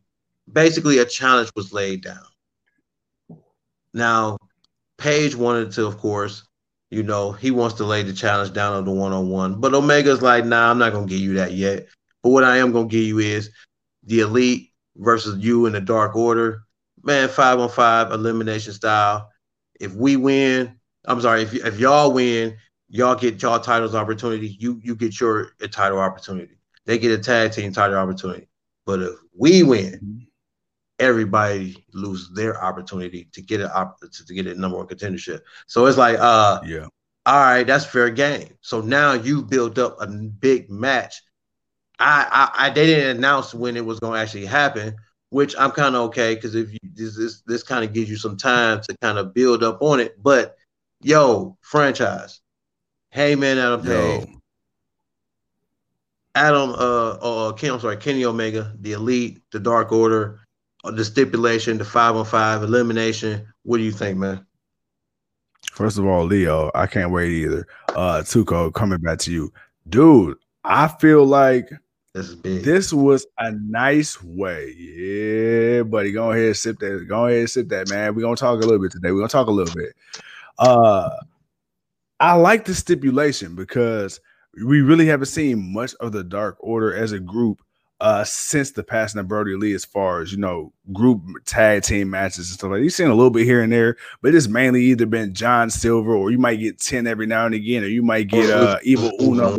basically 0.52 1.00
a 1.00 1.06
challenge 1.06 1.52
was 1.56 1.74
laid 1.74 2.04
down. 2.04 2.24
Now, 3.94 4.38
Page 4.98 5.36
wanted 5.36 5.72
to, 5.74 5.86
of 5.86 5.98
course, 5.98 6.44
you 6.90 7.04
know, 7.04 7.32
he 7.32 7.52
wants 7.52 7.76
to 7.76 7.86
lay 7.86 8.04
the 8.04 8.14
challenge 8.14 8.54
down 8.54 8.74
on 8.74 8.86
the 8.86 8.92
one 8.92 9.12
on 9.12 9.30
one. 9.30 9.60
But 9.60 9.74
Omega's 9.74 10.22
like, 10.22 10.46
nah, 10.46 10.72
I'm 10.72 10.80
not 10.80 10.94
gonna 10.94 11.06
give 11.06 11.20
you 11.20 11.34
that 11.36 11.54
yet. 11.54 11.88
But 12.24 12.30
what 12.30 12.44
I 12.44 12.58
am 12.58 12.72
gonna 12.72 12.88
give 12.88 13.04
you 13.04 13.20
is 13.20 13.52
the 14.04 14.22
elite 14.22 14.72
versus 14.96 15.44
you 15.44 15.66
in 15.66 15.74
the 15.74 15.82
dark 15.82 16.16
order. 16.16 16.64
Man, 17.04 17.30
five 17.30 17.60
on 17.60 17.70
five 17.70 18.12
elimination 18.12 18.74
style. 18.74 19.30
If 19.80 19.94
we 19.94 20.18
win, 20.18 20.80
I'm 21.06 21.22
sorry, 21.22 21.44
if, 21.44 21.54
if 21.54 21.80
y'all 21.80 22.12
win, 22.12 22.58
y'all 22.90 23.16
get 23.16 23.42
y'all 23.42 23.60
titles 23.60 23.96
opportunity. 23.96 24.58
You 24.60 24.82
you 24.84 24.96
get 24.96 25.20
your 25.20 25.52
title 25.72 26.00
opportunity. 26.00 26.58
They 26.86 26.98
get 26.98 27.18
a 27.18 27.22
tag 27.22 27.52
team 27.52 27.72
title 27.72 27.98
opportunity. 27.98 28.50
But 28.86 29.02
if 29.02 29.14
we 29.38 29.64
win, 29.64 29.94
mm-hmm. 29.94 30.18
Everybody 31.00 31.86
lose 31.94 32.30
their 32.34 32.62
opportunity 32.64 33.30
to 33.34 33.42
get 33.42 33.62
it 33.62 33.72
op- 33.72 34.00
to, 34.00 34.34
get 34.34 34.48
a 34.48 34.56
number 34.56 34.78
one 34.78 34.88
contendership. 34.88 35.42
So 35.68 35.86
it's 35.86 35.98
like, 35.98 36.18
uh, 36.20 36.62
Yeah. 36.66 36.88
all 37.26 37.40
right, 37.40 37.66
that's 37.66 37.86
fair 37.86 38.10
game. 38.10 38.50
So 38.62 38.82
now 38.82 39.14
you 39.14 39.42
built 39.42 39.78
up 39.78 39.98
a 40.02 40.08
big 40.08 40.70
match. 40.70 41.22
I, 42.00 42.50
I, 42.56 42.68
I 42.68 42.70
they 42.70 42.86
didn't 42.86 43.18
announce 43.18 43.54
when 43.54 43.76
it 43.76 43.86
was 43.86 44.00
going 44.00 44.14
to 44.14 44.20
actually 44.20 44.46
happen, 44.46 44.96
which 45.30 45.56
I'm 45.58 45.72
kind 45.72 45.96
of 45.96 46.04
okay 46.10 46.36
because 46.36 46.56
if 46.56 46.72
you 46.72 46.80
this 46.94 47.18
this, 47.18 47.42
this 47.46 47.64
kind 47.64 47.84
of 47.84 47.94
gives 47.94 48.10
you 48.10 48.16
some 48.18 48.38
time 48.38 48.82
to 48.82 48.98
kind 49.02 49.18
of 49.18 49.34
build 49.34 49.64
up 49.64 49.82
on 49.82 50.00
it. 50.00 50.22
But 50.22 50.56
yo, 51.02 51.58
franchise, 51.62 52.40
hey 53.12 53.36
man, 53.36 53.58
Adam 53.58 53.82
Page, 53.82 54.28
Yo. 54.30 54.40
Adam, 56.36 56.70
uh, 56.72 57.10
uh, 57.20 57.52
Ken, 57.54 57.72
I'm 57.72 57.80
sorry, 57.80 57.98
Kenny 57.98 58.24
Omega, 58.24 58.74
the 58.80 58.94
Elite, 58.94 59.42
the 59.52 59.60
Dark 59.60 59.92
Order, 59.92 60.40
the 60.84 61.04
stipulation, 61.04 61.78
the 61.78 61.86
five 61.86 62.16
on 62.16 62.26
five 62.26 62.64
elimination. 62.64 63.46
What 63.64 63.78
do 63.78 63.84
you 63.84 63.92
think, 63.92 64.18
man? 64.18 64.46
First 65.74 65.98
of 65.98 66.06
all, 66.06 66.26
Leo, 66.26 66.72
I 66.74 66.88
can't 66.88 67.12
wait 67.12 67.32
either. 67.32 67.68
Uh 67.90 68.22
Tuco, 68.22 68.74
coming 68.74 69.00
back 69.00 69.20
to 69.20 69.32
you. 69.32 69.52
Dude, 69.88 70.38
I 70.64 70.88
feel 70.88 71.26
like 71.26 71.70
This 72.14 72.30
is 72.30 72.36
big. 72.36 72.64
this 72.64 72.94
was 72.94 73.26
a 73.38 73.52
nice 73.52 74.22
way. 74.24 74.72
Yeah, 74.74 75.84
buddy. 75.84 76.12
Go 76.12 76.32
ahead 76.32 76.46
and 76.48 76.58
sip 76.58 76.80
that. 76.80 77.06
Go 77.08 77.26
ahead 77.28 77.40
and 77.40 77.50
sip 77.50 77.70
that, 77.70 77.90
man. 77.90 78.16
We're 78.16 78.22
gonna 78.22 78.36
talk 78.36 78.58
a 78.58 78.66
little 78.66 78.80
bit 78.82 78.92
today. 78.92 79.12
We're 79.12 79.20
gonna 79.20 79.28
talk 79.30 79.48
a 79.48 79.52
little 79.52 79.74
bit. 79.76 79.94
Uh 80.58 81.10
I 82.20 82.34
like 82.34 82.66
the 82.66 82.76
stipulation 82.76 83.56
because 83.56 84.20
we 84.66 84.82
really 84.82 85.06
haven't 85.06 85.28
seen 85.28 85.72
much 85.74 85.94
of 86.02 86.12
the 86.12 86.24
Dark 86.24 86.58
Order 86.60 86.94
as 86.94 87.12
a 87.14 87.20
group 87.20 87.62
uh 88.02 88.24
since 88.24 88.72
the 88.72 88.84
passing 88.84 89.20
of 89.20 89.28
Brodie 89.28 89.56
Lee 89.56 89.74
as 89.74 89.86
far 89.86 90.22
as 90.22 90.32
you 90.32 90.38
know 90.38 90.72
group 90.94 91.22
tag 91.46 91.84
team 91.84 92.10
matches 92.10 92.50
and 92.50 92.58
stuff 92.58 92.72
like 92.72 92.80
that. 92.80 92.84
You've 92.84 92.94
seen 92.94 93.08
a 93.10 93.16
little 93.16 93.30
bit 93.32 93.46
here 93.46 93.62
and 93.62 93.72
there, 93.72 93.98
but 94.22 94.34
it's 94.34 94.48
mainly 94.48 94.84
either 94.86 95.06
been 95.06 95.34
John 95.34 95.70
Silver 95.70 96.16
or 96.16 96.32
you 96.32 96.38
might 96.38 96.58
get 96.58 96.80
10 96.80 97.08
every 97.08 97.26
now 97.26 97.46
and 97.46 97.56
again, 97.56 97.84
or 97.84 97.88
you 97.88 98.04
might 98.04 98.28
get 98.28 98.50
uh 98.50 98.78
Evil 98.84 99.12
Uno. 99.22 99.58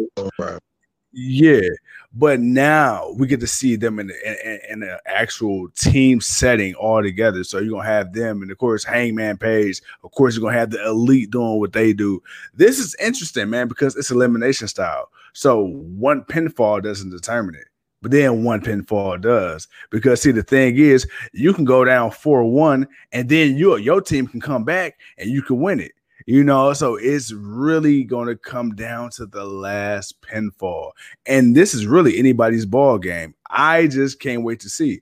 Yeah, 1.12 1.68
but 2.12 2.40
now 2.40 3.11
we 3.16 3.26
get 3.26 3.40
to 3.40 3.47
see 3.47 3.75
them 3.75 3.99
in 3.99 4.11
in, 4.25 4.61
in 4.70 4.82
an 4.85 4.99
actual 5.06 5.68
team 5.70 6.20
setting 6.20 6.75
all 6.75 7.02
together. 7.02 7.42
So 7.42 7.59
you're 7.59 7.73
gonna 7.73 7.88
have 7.88 8.12
them, 8.12 8.42
and 8.42 8.50
of 8.50 8.59
course, 8.59 8.85
Hangman 8.85 9.37
Page. 9.37 9.82
Of 10.04 10.12
course, 10.12 10.35
you're 10.35 10.42
gonna 10.42 10.59
have 10.59 10.70
the 10.70 10.85
elite 10.87 11.30
doing 11.30 11.59
what 11.59 11.73
they 11.73 11.92
do. 11.92 12.23
This 12.54 12.78
is 12.78 12.94
interesting, 13.00 13.50
man, 13.50 13.66
because 13.66 13.97
it's 13.97 14.12
elimination 14.12 14.68
style. 14.68 15.11
So 15.32 15.66
one 15.66 16.23
pinfall 16.23 16.82
doesn't 16.82 17.11
determine 17.11 17.56
it, 17.56 17.68
but 18.02 18.11
then 18.11 18.45
one 18.45 18.61
pinfall 18.61 19.21
does. 19.21 19.69
Because 19.90 20.23
see, 20.23 20.33
the 20.33 20.42
thing 20.42 20.77
is, 20.77 21.07
you 21.33 21.53
can 21.53 21.64
go 21.64 21.85
down 21.85 22.11
four 22.11 22.44
one, 22.44 22.87
and 23.12 23.29
then 23.29 23.57
your 23.57 23.79
your 23.79 24.01
team 24.01 24.27
can 24.27 24.40
come 24.40 24.64
back 24.64 24.98
and 25.18 25.31
you 25.31 25.42
can 25.42 25.61
win 25.61 25.81
it. 25.81 25.92
You 26.27 26.44
know, 26.44 26.72
so 26.75 26.96
it's 26.96 27.33
really 27.33 28.05
going 28.05 28.29
to 28.29 28.37
come 28.37 28.75
down 28.75 29.11
to 29.12 29.27
the 29.27 29.44
last 29.44 30.20
pinfall. 30.20 30.92
And 31.27 31.57
this 31.57 31.75
is 31.75 31.87
really 31.87 32.18
anybody's 32.18 32.66
ball 32.66 32.98
game. 32.98 33.35
I 33.48 33.87
just 33.88 34.20
can't 34.20 34.44
wait 34.44 34.61
to 34.61 34.68
see. 34.68 35.01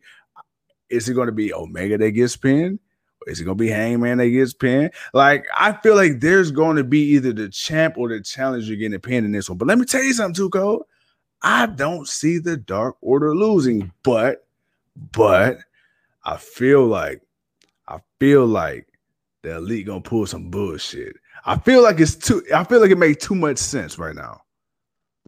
Is 0.89 1.09
it 1.09 1.15
going 1.15 1.27
to 1.27 1.33
be 1.33 1.53
Omega 1.53 1.99
that 1.99 2.13
gets 2.13 2.37
pinned? 2.37 2.79
Is 3.27 3.41
it 3.41 3.45
to 3.45 3.55
be 3.55 3.69
Hangman 3.69 4.19
that 4.19 4.29
gets 4.29 4.55
pinned? 4.55 4.93
Like, 5.13 5.45
I 5.55 5.73
feel 5.73 5.97
like 5.97 6.21
there's 6.21 6.51
going 6.51 6.77
to 6.77 6.85
be 6.85 7.01
either 7.11 7.35
the 7.35 7.51
champ 7.51 7.99
or 7.99 8.09
the 8.09 8.23
challenger 8.23 8.75
getting 8.75 8.99
pinned 9.01 9.27
in 9.27 9.33
this 9.33 9.51
one. 9.51 9.59
But 9.59 9.69
let 9.69 9.79
me 9.79 9.85
tell 9.85 10.03
you 10.03 10.15
something, 10.15 10.51
too. 10.51 10.83
I 11.43 11.67
don't 11.67 12.09
see 12.09 12.39
the 12.39 12.57
Dark 12.57 12.97
Order 13.01 13.35
losing, 13.35 13.93
but, 14.03 14.47
but 15.13 15.59
I 16.25 16.37
feel 16.37 16.87
like, 16.87 17.23
I 17.87 18.01
feel 18.19 18.47
like 18.47 18.89
the 19.43 19.57
elite 19.57 19.87
gonna 19.87 20.01
pull 20.01 20.27
some 20.27 20.51
bullshit. 20.51 21.17
I 21.45 21.57
feel 21.57 21.83
like 21.83 22.01
it's 22.01 22.15
too. 22.15 22.43
I 22.55 22.65
feel 22.65 22.81
like 22.81 22.91
it 22.91 22.99
made 22.99 23.21
too 23.21 23.35
much 23.35 23.59
sense 23.59 23.99
right 23.99 24.15
now. 24.15 24.43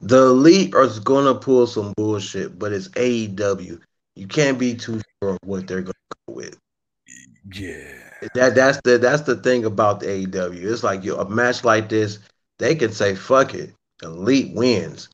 The 0.03 0.27
Elite 0.27 0.75
are 0.75 0.88
gonna 1.01 1.35
pull 1.35 1.66
some 1.66 1.92
bullshit, 1.96 2.59
but 2.59 2.73
it's 2.73 2.88
AEW. 2.88 3.81
You 4.16 4.27
can't 4.27 4.59
be 4.59 4.75
too 4.75 5.01
sure 5.23 5.33
of 5.33 5.38
what 5.44 5.66
they're 5.66 5.83
gonna 5.83 5.94
go 6.27 6.35
with. 6.35 6.59
Yeah, 7.53 7.92
That 8.35 8.55
that's 8.55 8.81
the 8.85 8.99
that's 8.99 9.23
the 9.23 9.37
thing 9.37 9.64
about 9.64 10.01
the 10.01 10.07
AEW. 10.07 10.62
It's 10.62 10.83
like 10.83 11.05
you 11.05 11.16
a 11.16 11.29
match 11.29 11.64
like 11.64 11.88
this, 11.88 12.18
they 12.59 12.75
can 12.75 12.92
say 12.92 13.14
fuck 13.14 13.55
it. 13.55 13.75
Elite 14.03 14.55
wins. 14.55 15.09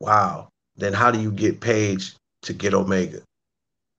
Wow. 0.00 0.48
Then 0.76 0.92
how 0.92 1.10
do 1.10 1.20
you 1.20 1.30
get 1.32 1.60
Page 1.60 2.14
to 2.42 2.52
get 2.52 2.74
Omega? 2.74 3.20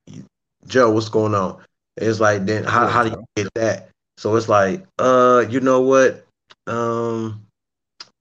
You- 0.08 0.26
Joe, 0.68 0.92
what's 0.92 1.10
going 1.10 1.36
on? 1.36 1.62
It's 1.98 2.20
like 2.20 2.46
then 2.46 2.64
how, 2.64 2.88
how 2.88 3.04
do 3.04 3.10
you 3.10 3.26
get 3.36 3.54
that? 3.56 3.90
So 4.18 4.36
it's 4.36 4.50
like, 4.50 4.86
uh, 4.98 5.46
you 5.50 5.60
know 5.60 5.82
what? 5.82 6.26
Um, 6.68 7.46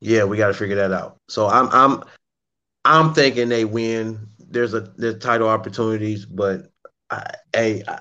yeah, 0.01 0.25
we 0.25 0.37
got 0.37 0.49
to 0.49 0.55
figure 0.55 0.77
that 0.77 0.93
out. 0.93 1.17
So 1.29 1.49
I'm 1.49 1.69
I'm 1.73 2.03
I'm 2.85 3.15
thinking 3.15 3.49
they 3.49 3.65
win. 3.65 4.29
There's 4.39 4.75
a 4.75 4.81
there's 4.97 5.19
title 5.19 5.49
opportunities, 5.49 6.25
but 6.25 6.69
I, 7.11 7.35
hey, 7.53 7.83
I, 7.87 8.01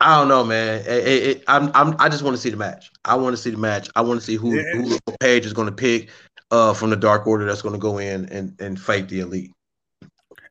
I 0.00 0.18
don't 0.18 0.28
know, 0.28 0.44
man. 0.44 0.80
It, 0.80 0.86
it, 0.88 1.22
it- 1.28 1.44
I'm, 1.46 1.70
I'm, 1.74 1.94
I 1.98 2.08
just 2.08 2.22
want 2.22 2.36
to 2.36 2.40
see 2.40 2.50
the 2.50 2.56
match. 2.56 2.90
I 3.04 3.14
want 3.16 3.36
to 3.36 3.42
see 3.42 3.50
the 3.50 3.58
match. 3.58 3.88
I 3.96 4.00
want 4.00 4.18
to 4.20 4.26
see 4.26 4.36
who, 4.36 4.56
Yeah. 4.56 4.72
who 4.72 4.98
Page 5.20 5.46
is 5.46 5.52
going 5.52 5.68
to 5.68 5.74
pick 5.74 6.10
uh, 6.50 6.74
from 6.74 6.90
the 6.90 6.96
Dark 6.96 7.26
Order 7.26 7.44
that's 7.44 7.62
going 7.62 7.74
to 7.74 7.78
go 7.78 7.98
in 7.98 8.26
and, 8.26 8.58
and 8.60 8.80
fight 8.80 9.08
the 9.08 9.20
Elite. 9.20 9.52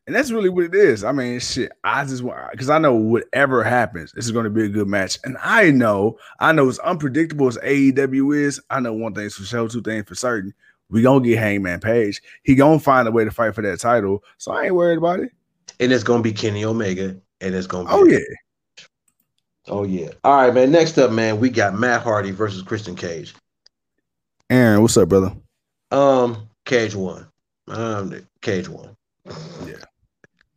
and 0.07 0.15
that's 0.15 0.31
really 0.31 0.49
what 0.49 0.65
it 0.65 0.75
is. 0.75 1.03
I 1.03 1.11
mean, 1.11 1.39
shit. 1.39 1.71
I 1.83 2.05
just 2.05 2.23
want 2.23 2.51
because 2.51 2.69
I 2.69 2.79
know 2.79 2.95
whatever 2.95 3.63
happens, 3.63 4.11
this 4.11 4.25
is 4.25 4.31
going 4.31 4.45
to 4.45 4.49
be 4.49 4.65
a 4.65 4.69
good 4.69 4.87
match, 4.87 5.19
and 5.23 5.37
I 5.41 5.71
know, 5.71 6.17
I 6.39 6.51
know, 6.51 6.67
as 6.69 6.79
unpredictable 6.79 7.47
as 7.47 7.57
AEW 7.57 8.35
is, 8.35 8.61
I 8.69 8.79
know 8.79 8.93
one 8.93 9.13
thing's 9.13 9.35
for 9.35 9.43
sure, 9.43 9.67
two 9.67 9.81
things 9.81 10.07
for 10.07 10.15
certain. 10.15 10.53
We 10.89 11.03
gonna 11.03 11.23
get 11.23 11.37
Hangman 11.37 11.81
Page. 11.81 12.21
He 12.43 12.55
gonna 12.55 12.79
find 12.79 13.07
a 13.07 13.11
way 13.11 13.23
to 13.23 13.31
fight 13.31 13.53
for 13.53 13.61
that 13.61 13.79
title, 13.79 14.23
so 14.37 14.51
I 14.51 14.65
ain't 14.65 14.75
worried 14.75 14.97
about 14.97 15.19
it. 15.19 15.31
And 15.79 15.91
it's 15.91 16.03
going 16.03 16.23
to 16.23 16.29
be 16.29 16.33
Kenny 16.33 16.65
Omega. 16.65 17.15
And 17.41 17.55
it's 17.55 17.67
going 17.67 17.85
to 17.85 17.93
be. 17.93 17.97
Oh 17.97 18.05
yeah, 18.05 18.35
Oh, 19.69 19.83
yeah. 19.83 20.09
All 20.23 20.35
right, 20.35 20.53
man. 20.53 20.71
Next 20.71 20.97
up, 20.97 21.11
man, 21.11 21.39
we 21.39 21.49
got 21.49 21.77
Matt 21.77 22.01
Hardy 22.01 22.31
versus 22.31 22.63
Christian 22.63 22.95
Cage. 22.95 23.35
Aaron, 24.49 24.81
what's 24.81 24.97
up, 24.97 25.07
brother? 25.09 25.31
Um, 25.91 26.49
Cage 26.65 26.95
won. 26.95 27.27
Um, 27.67 28.27
Cage 28.41 28.69
won. 28.69 28.95
Yeah. 29.65 29.75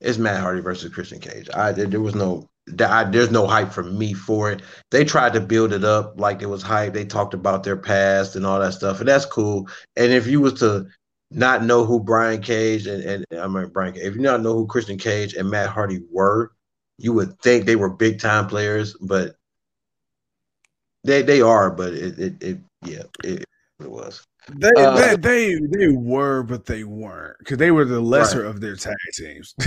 It's 0.00 0.18
Matt 0.18 0.40
Hardy 0.40 0.60
versus 0.60 0.92
Christian 0.92 1.20
Cage. 1.20 1.48
I 1.54 1.72
there, 1.72 2.00
was 2.00 2.14
no 2.14 2.48
I, 2.80 3.04
there's 3.04 3.30
no 3.30 3.46
hype 3.46 3.72
for 3.72 3.82
me 3.82 4.14
for 4.14 4.50
it. 4.50 4.62
They 4.90 5.04
tried 5.04 5.32
to 5.34 5.40
build 5.40 5.72
it 5.72 5.84
up 5.84 6.18
like 6.18 6.42
it 6.42 6.46
was 6.46 6.62
hype. 6.62 6.92
They 6.92 7.04
talked 7.04 7.34
about 7.34 7.64
their 7.64 7.76
past 7.76 8.36
and 8.36 8.46
all 8.46 8.60
that 8.60 8.74
stuff, 8.74 9.00
and 9.00 9.08
that's 9.08 9.26
cool. 9.26 9.68
And 9.96 10.12
if 10.12 10.26
you 10.26 10.40
was 10.40 10.54
to 10.54 10.86
not 11.30 11.64
know 11.64 11.84
who 11.84 12.00
Brian 12.00 12.42
Cage 12.42 12.86
and, 12.86 13.02
and 13.02 13.24
I 13.38 13.46
mean 13.46 13.68
Brian, 13.68 13.94
Cage, 13.94 14.02
if 14.02 14.14
you 14.14 14.20
not 14.20 14.42
know 14.42 14.54
who 14.54 14.66
Christian 14.66 14.98
Cage 14.98 15.34
and 15.34 15.50
Matt 15.50 15.70
Hardy 15.70 16.00
were, 16.10 16.52
you 16.98 17.12
would 17.12 17.38
think 17.40 17.64
they 17.64 17.76
were 17.76 17.90
big 17.90 18.20
time 18.20 18.46
players, 18.46 18.94
but 19.00 19.36
they 21.04 21.22
they 21.22 21.40
are. 21.40 21.70
But 21.70 21.94
it 21.94 22.18
it, 22.18 22.42
it 22.42 22.58
yeah 22.84 23.02
it, 23.24 23.44
it 23.84 23.90
was. 23.90 24.24
They, 24.56 24.70
Uh, 24.76 24.96
they 24.96 25.16
they 25.16 25.54
they 25.70 25.88
were, 25.88 26.42
but 26.42 26.66
they 26.66 26.82
weren't 26.84 27.38
because 27.38 27.58
they 27.58 27.70
were 27.70 27.84
the 27.84 28.00
lesser 28.00 28.44
of 28.44 28.60
their 28.60 28.76
tag 28.76 28.96
teams. 29.14 29.54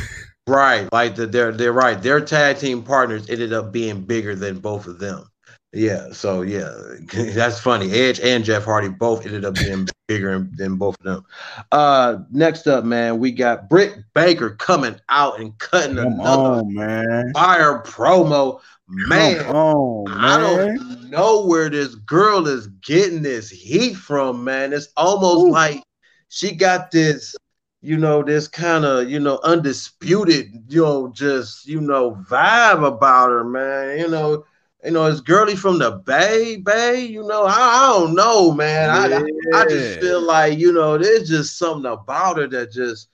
Right, 0.48 0.88
like 0.94 1.16
the, 1.16 1.26
they're 1.26 1.52
they're 1.52 1.74
right. 1.74 2.00
Their 2.00 2.22
tag 2.22 2.60
team 2.60 2.84
partners 2.84 3.28
ended 3.32 3.52
up 3.52 3.72
being 3.72 4.02
bigger 4.02 4.36
than 4.36 4.60
both 4.60 4.86
of 4.86 5.00
them. 5.00 5.28
Yeah, 5.74 6.10
so 6.12 6.44
yeah, 6.44 6.72
that's 7.14 7.60
funny. 7.60 7.92
Edge 7.92 8.20
and 8.20 8.46
Jeff 8.46 8.64
Hardy 8.64 8.90
both 8.90 9.26
ended 9.26 9.44
up 9.44 9.56
being 9.56 9.88
bigger 10.08 10.48
than 10.56 10.76
both 10.76 10.98
of 11.00 11.04
them. 11.04 11.26
Uh, 11.72 12.18
next 12.32 12.68
up, 12.68 12.86
man, 12.86 13.18
we 13.18 13.32
got 13.32 13.70
Britt 13.70 13.98
Baker 14.14 14.52
coming 14.52 14.96
out 15.10 15.40
and 15.40 15.58
cutting 15.58 15.96
Come 15.96 16.14
another 16.14 16.60
on, 16.60 16.74
man. 16.76 17.32
fire 17.34 17.82
promo. 17.84 18.62
Man, 18.88 19.48
on, 19.48 20.06
I 20.12 20.38
man. 20.38 20.76
don't 20.78 21.05
know 21.16 21.46
where 21.46 21.70
this 21.70 21.96
girl 21.96 22.48
is 22.48 22.68
getting 22.68 23.22
this 23.22 23.50
heat 23.50 23.96
from, 23.96 24.44
man. 24.44 24.74
It's 24.74 24.90
almost 24.98 25.48
Ooh. 25.48 25.52
like 25.52 25.84
she 26.30 26.54
got 26.54 26.92
this, 26.92 27.36
you 27.82 27.98
know, 27.98 28.22
this 28.24 28.48
kind 28.48 28.86
of, 28.86 29.10
you 29.10 29.20
know, 29.20 29.40
undisputed, 29.44 30.52
you 30.68 30.82
know, 30.82 31.12
just, 31.14 31.66
you 31.68 31.80
know, 31.80 32.16
vibe 32.30 32.86
about 32.86 33.30
her, 33.30 33.44
man. 33.44 34.00
You 34.00 34.10
know, 34.10 34.46
you 34.84 34.92
know, 34.92 35.06
it's 35.06 35.22
girly 35.22 35.56
from 35.56 35.80
the 35.80 35.92
Bay, 35.92 36.58
Bay. 36.58 37.06
You 37.06 37.26
know, 37.26 37.46
I, 37.46 37.54
I 37.54 37.90
don't 37.94 38.16
know, 38.16 38.52
man. 38.52 38.90
I, 38.90 39.18
I, 39.18 39.62
I 39.62 39.68
just 39.68 40.00
feel 40.00 40.22
like, 40.22 40.60
you 40.60 40.74
know, 40.74 40.98
there's 40.98 41.30
just 41.30 41.58
something 41.58 41.92
about 41.92 42.38
her 42.38 42.48
that 42.48 42.72
just, 42.72 43.10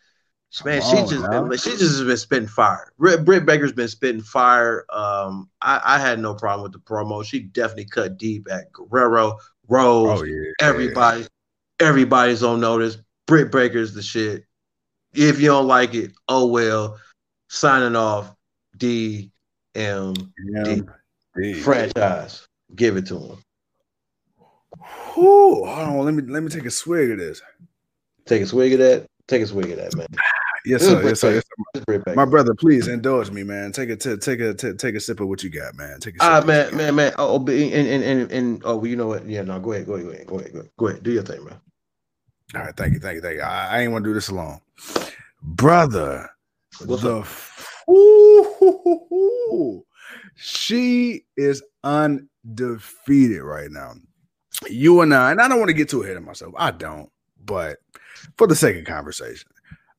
man, 0.65 0.81
Come 0.81 0.91
she 0.91 0.97
on, 0.97 1.07
just 1.07 1.31
now. 1.31 1.43
been, 1.43 1.57
she 1.57 1.71
just 1.71 1.81
has 1.97 2.03
been 2.03 2.17
spitting 2.17 2.47
fire. 2.47 2.91
Britt, 2.97 3.23
Britt 3.23 3.45
Baker's 3.45 3.71
been 3.71 3.87
spitting 3.87 4.21
fire. 4.21 4.85
Um, 4.89 5.49
I, 5.61 5.81
I 5.83 5.99
had 5.99 6.19
no 6.19 6.33
problem 6.33 6.63
with 6.63 6.73
the 6.73 6.79
promo. 6.79 7.23
She 7.23 7.39
definitely 7.39 7.85
cut 7.85 8.17
deep 8.17 8.47
at 8.51 8.71
Guerrero, 8.73 9.37
Rose, 9.69 10.21
Oh 10.21 10.23
yeah. 10.23 10.51
everybody, 10.59 11.25
everybody's 11.79 12.43
on 12.43 12.59
notice. 12.59 12.97
Britt 13.27 13.51
Baker's 13.51 13.93
the 13.93 14.01
shit. 14.01 14.43
If 15.13 15.39
you 15.39 15.47
don't 15.47 15.67
like 15.67 15.93
it, 15.93 16.11
oh 16.27 16.47
well. 16.47 16.99
Signing 17.49 17.95
off. 17.95 18.33
D 18.77 19.29
M 19.75 20.13
Yeah. 20.45 20.77
Franchise. 21.61 22.47
Give 22.75 22.97
it 22.97 23.05
to 23.07 23.19
him. 23.19 23.37
Whew, 25.13 25.65
hold 25.65 25.67
on. 25.67 26.05
Let 26.05 26.13
me 26.13 26.23
let 26.23 26.43
me 26.43 26.49
take 26.49 26.65
a 26.65 26.71
swig 26.71 27.11
of 27.11 27.17
this. 27.19 27.41
Take 28.25 28.41
a 28.41 28.45
swig 28.45 28.73
of 28.73 28.79
that. 28.79 29.05
Take 29.27 29.41
a 29.43 29.47
swig 29.47 29.69
of 29.71 29.77
that, 29.77 29.95
man. 29.95 30.07
Yes, 30.65 30.83
sir. 30.83 31.03
Yes, 31.03 31.19
sir. 31.21 31.33
Yes, 31.35 31.43
sir. 31.75 31.83
Baker. 31.87 32.15
My 32.15 32.25
brother, 32.25 32.53
please 32.53 32.87
indulge 32.87 33.31
me, 33.31 33.43
man. 33.43 33.71
Take 33.71 33.89
a 33.89 33.95
t- 33.95 34.17
take 34.17 34.39
a 34.39 34.53
t- 34.53 34.73
take 34.73 34.95
a 34.95 34.99
sip 34.99 35.19
of 35.19 35.27
what 35.27 35.43
you 35.43 35.49
got, 35.49 35.75
man. 35.75 35.99
Take 35.99 36.15
a 36.15 36.19
sip. 36.19 36.29
Ah 36.29 36.37
of 36.39 36.45
what 36.45 36.47
man, 36.47 36.77
man, 36.77 36.95
man. 36.95 37.13
Oh, 37.17 37.37
and 37.37 37.49
and 37.49 38.03
and, 38.03 38.31
and 38.31 38.61
oh, 38.65 38.77
well, 38.77 38.87
you 38.87 38.95
know 38.95 39.07
what? 39.07 39.25
Yeah, 39.27 39.41
no, 39.43 39.59
go 39.59 39.73
ahead, 39.73 39.87
go 39.87 39.95
ahead, 39.95 40.05
go 40.07 40.11
ahead, 40.13 40.27
go 40.27 40.39
ahead, 40.39 40.53
go 40.53 40.59
ahead, 40.59 40.71
go 40.77 40.87
ahead. 40.87 41.03
Do 41.03 41.11
your 41.11 41.23
thing, 41.23 41.43
man. 41.45 41.59
All 42.55 42.61
right, 42.61 42.75
thank 42.75 42.93
you, 42.93 42.99
thank 42.99 43.15
you, 43.15 43.21
thank 43.21 43.35
you. 43.37 43.41
I, 43.41 43.67
I 43.77 43.81
ain't 43.81 43.91
want 43.91 44.03
to 44.03 44.09
do 44.09 44.13
this 44.13 44.29
alone, 44.29 44.59
brother. 45.41 46.29
What's 46.85 47.03
the 47.03 47.19
f- 47.19 47.83
Ooh, 47.89 49.83
she 50.35 51.25
is 51.37 51.63
undefeated 51.83 53.41
right 53.41 53.71
now. 53.71 53.93
You 54.69 55.01
and 55.01 55.13
I, 55.13 55.31
and 55.31 55.41
I 55.41 55.47
don't 55.47 55.59
want 55.59 55.69
to 55.69 55.73
get 55.75 55.89
too 55.89 56.03
ahead 56.03 56.17
of 56.17 56.23
myself. 56.23 56.53
I 56.57 56.71
don't, 56.71 57.09
but 57.43 57.79
for 58.37 58.47
the 58.47 58.55
sake 58.55 58.77
of 58.77 58.85
conversation, 58.85 59.49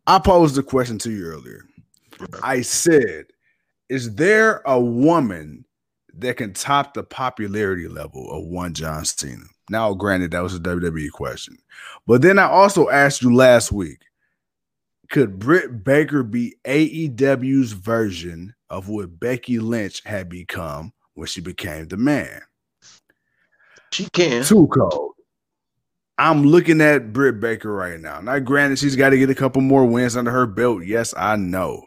I 0.07 0.19
posed 0.19 0.55
the 0.55 0.63
question 0.63 0.99
to 0.99 1.11
you 1.11 1.25
earlier. 1.27 1.65
I 2.43 2.63
said, 2.63 3.27
"Is 3.89 4.15
there 4.15 4.63
a 4.67 4.81
woman 4.81 5.65
that 6.15 6.37
can 6.37 6.53
top 6.53 6.95
the 6.95 7.03
popularity 7.03 7.89
level 7.89 8.31
of 8.31 8.45
one 8.45 8.75
John 8.75 9.05
Cena?" 9.05 9.45
Now, 9.71 9.95
granted, 9.95 10.33
that 10.33 10.43
was 10.43 10.55
a 10.55 10.61
WWE 10.61 11.11
question, 11.11 11.57
but 12.07 12.23
then 12.23 12.39
I 12.39 12.45
also 12.45 12.89
asked 12.91 13.23
you 13.23 13.35
last 13.35 13.73
week, 13.73 14.01
could 15.09 15.39
Britt 15.39 15.85
Baker 15.85 16.23
be 16.23 16.57
AEW's 16.65 17.73
version 17.73 18.55
of 18.71 18.89
what 18.89 19.21
Becky 19.21 19.59
Lynch 19.59 20.03
had 20.05 20.29
become 20.29 20.93
when 21.15 21.27
she 21.27 21.41
became 21.41 21.87
the 21.87 21.97
man? 21.97 22.41
She 23.93 24.09
can. 24.11 24.43
Too 24.43 24.67
cold. 24.69 25.12
I'm 26.23 26.45
looking 26.45 26.81
at 26.81 27.13
Britt 27.13 27.41
Baker 27.41 27.75
right 27.75 27.99
now. 27.99 28.21
Now, 28.21 28.39
granted, 28.39 28.79
she's 28.79 28.95
got 28.95 29.11
to 29.11 29.19
get 29.19 29.29
a 29.29 29.35
couple 29.35 29.61
more 29.61 29.85
wins 29.85 30.17
under 30.17 30.31
her 30.31 30.47
belt. 30.47 30.85
Yes, 30.85 31.13
I 31.17 31.35
know. 31.35 31.87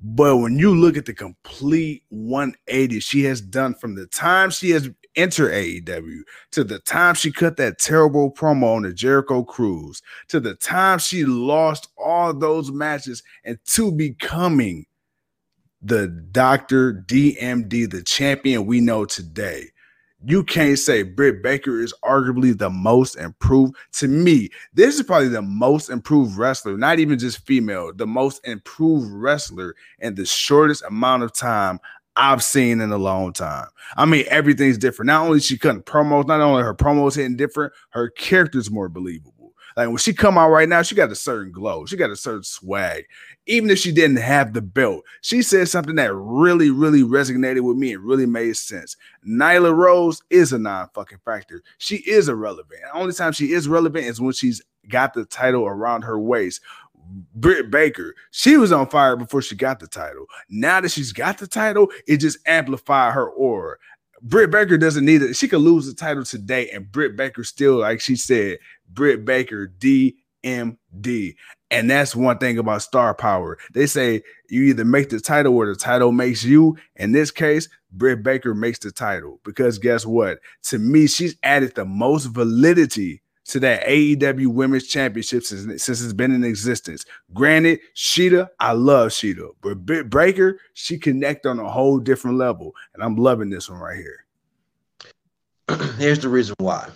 But 0.00 0.36
when 0.36 0.56
you 0.60 0.72
look 0.72 0.96
at 0.96 1.06
the 1.06 1.12
complete 1.12 2.04
180 2.10 3.00
she 3.00 3.24
has 3.24 3.40
done 3.40 3.74
from 3.74 3.96
the 3.96 4.06
time 4.06 4.50
she 4.50 4.70
has 4.70 4.88
entered 5.16 5.50
AEW 5.50 6.20
to 6.52 6.62
the 6.62 6.78
time 6.78 7.16
she 7.16 7.32
cut 7.32 7.56
that 7.56 7.80
terrible 7.80 8.30
promo 8.30 8.76
on 8.76 8.82
the 8.82 8.92
Jericho 8.92 9.42
Cruise 9.42 10.02
to 10.28 10.38
the 10.38 10.54
time 10.54 11.00
she 11.00 11.24
lost 11.24 11.88
all 11.98 12.32
those 12.32 12.70
matches 12.70 13.24
and 13.44 13.58
to 13.64 13.90
becoming 13.90 14.86
the 15.82 16.06
Dr. 16.06 17.04
DMD, 17.08 17.90
the 17.90 18.04
champion 18.04 18.66
we 18.66 18.80
know 18.80 19.04
today 19.04 19.70
you 20.26 20.42
can't 20.42 20.78
say 20.78 21.02
Britt 21.02 21.42
Baker 21.42 21.80
is 21.80 21.92
arguably 22.02 22.56
the 22.56 22.70
most 22.70 23.16
improved. 23.16 23.74
To 23.94 24.08
me, 24.08 24.48
this 24.72 24.96
is 24.96 25.02
probably 25.02 25.28
the 25.28 25.42
most 25.42 25.90
improved 25.90 26.36
wrestler, 26.36 26.76
not 26.76 26.98
even 26.98 27.18
just 27.18 27.44
female, 27.46 27.92
the 27.94 28.06
most 28.06 28.46
improved 28.46 29.10
wrestler 29.12 29.74
in 29.98 30.14
the 30.14 30.24
shortest 30.24 30.82
amount 30.84 31.22
of 31.24 31.32
time 31.32 31.78
I've 32.16 32.42
seen 32.42 32.80
in 32.80 32.92
a 32.92 32.98
long 32.98 33.32
time. 33.32 33.66
I 33.96 34.04
mean, 34.04 34.24
everything's 34.28 34.78
different. 34.78 35.08
Not 35.08 35.26
only 35.26 35.40
she 35.40 35.58
cutting 35.58 35.82
promos, 35.82 36.26
not 36.26 36.40
only 36.40 36.62
her 36.62 36.74
promos 36.74 37.16
hitting 37.16 37.36
different, 37.36 37.72
her 37.90 38.08
character's 38.10 38.70
more 38.70 38.88
believable. 38.88 39.52
Like 39.76 39.88
when 39.88 39.96
she 39.96 40.14
come 40.14 40.38
out 40.38 40.50
right 40.50 40.68
now, 40.68 40.82
she 40.82 40.94
got 40.94 41.10
a 41.10 41.16
certain 41.16 41.50
glow. 41.50 41.84
She 41.86 41.96
got 41.96 42.10
a 42.10 42.16
certain 42.16 42.44
swag. 42.44 43.06
Even 43.46 43.68
if 43.68 43.78
she 43.78 43.92
didn't 43.92 44.16
have 44.16 44.54
the 44.54 44.62
belt, 44.62 45.04
she 45.20 45.42
said 45.42 45.68
something 45.68 45.96
that 45.96 46.14
really, 46.14 46.70
really 46.70 47.02
resonated 47.02 47.60
with 47.60 47.76
me 47.76 47.92
and 47.92 48.02
really 48.02 48.26
made 48.26 48.56
sense. 48.56 48.96
Nyla 49.26 49.74
Rose 49.74 50.22
is 50.30 50.52
a 50.52 50.58
non-fucking 50.58 51.18
factor. 51.24 51.62
She 51.78 51.96
is 51.96 52.28
irrelevant. 52.28 52.80
The 52.82 52.98
only 52.98 53.12
time 53.12 53.32
she 53.32 53.52
is 53.52 53.68
relevant 53.68 54.06
is 54.06 54.20
when 54.20 54.32
she's 54.32 54.62
got 54.88 55.12
the 55.14 55.26
title 55.26 55.66
around 55.66 56.02
her 56.02 56.18
waist. 56.18 56.62
Britt 57.34 57.70
Baker, 57.70 58.14
she 58.30 58.56
was 58.56 58.72
on 58.72 58.88
fire 58.88 59.16
before 59.16 59.42
she 59.42 59.54
got 59.54 59.78
the 59.78 59.86
title. 59.86 60.24
Now 60.48 60.80
that 60.80 60.90
she's 60.90 61.12
got 61.12 61.36
the 61.36 61.46
title, 61.46 61.90
it 62.06 62.16
just 62.18 62.38
amplified 62.46 63.12
her 63.12 63.28
aura. 63.28 63.76
Britt 64.22 64.50
Baker 64.50 64.78
doesn't 64.78 65.04
need 65.04 65.20
it. 65.20 65.36
She 65.36 65.48
could 65.48 65.60
lose 65.60 65.86
the 65.86 65.92
title 65.92 66.24
today, 66.24 66.70
and 66.70 66.90
Britt 66.90 67.14
Baker 67.14 67.44
still, 67.44 67.76
like 67.76 68.00
she 68.00 68.16
said, 68.16 68.58
Britt 68.88 69.26
Baker 69.26 69.66
DMD. 70.44 71.34
And 71.70 71.90
that's 71.90 72.14
one 72.14 72.38
thing 72.38 72.58
about 72.58 72.82
star 72.82 73.14
power. 73.14 73.58
They 73.72 73.86
say 73.86 74.22
you 74.48 74.62
either 74.64 74.84
make 74.84 75.08
the 75.10 75.20
title 75.20 75.56
or 75.56 75.66
the 75.66 75.74
title 75.74 76.12
makes 76.12 76.44
you. 76.44 76.76
In 76.96 77.12
this 77.12 77.30
case, 77.30 77.68
Britt 77.92 78.22
Baker 78.22 78.54
makes 78.54 78.78
the 78.78 78.92
title 78.92 79.40
because 79.44 79.78
guess 79.78 80.06
what? 80.06 80.38
To 80.64 80.78
me, 80.78 81.06
she's 81.06 81.36
added 81.42 81.74
the 81.74 81.84
most 81.84 82.26
validity 82.26 83.22
to 83.46 83.60
that 83.60 83.84
AEW 83.86 84.46
Women's 84.46 84.86
Championship 84.86 85.42
since, 85.42 85.82
since 85.82 86.02
it's 86.02 86.12
been 86.12 86.32
in 86.32 86.44
existence. 86.44 87.04
Granted, 87.34 87.80
Shida, 87.94 88.48
I 88.58 88.72
love 88.72 89.10
Shida, 89.10 89.50
but 89.60 89.84
Britt 89.84 90.08
Baker, 90.08 90.58
she 90.72 90.98
connect 90.98 91.44
on 91.44 91.58
a 91.58 91.68
whole 91.68 91.98
different 91.98 92.38
level, 92.38 92.74
and 92.94 93.02
I'm 93.02 93.16
loving 93.16 93.50
this 93.50 93.68
one 93.68 93.80
right 93.80 93.98
here. 93.98 94.24
Here's 95.98 96.20
the 96.20 96.30
reason 96.30 96.54
why. 96.58 96.88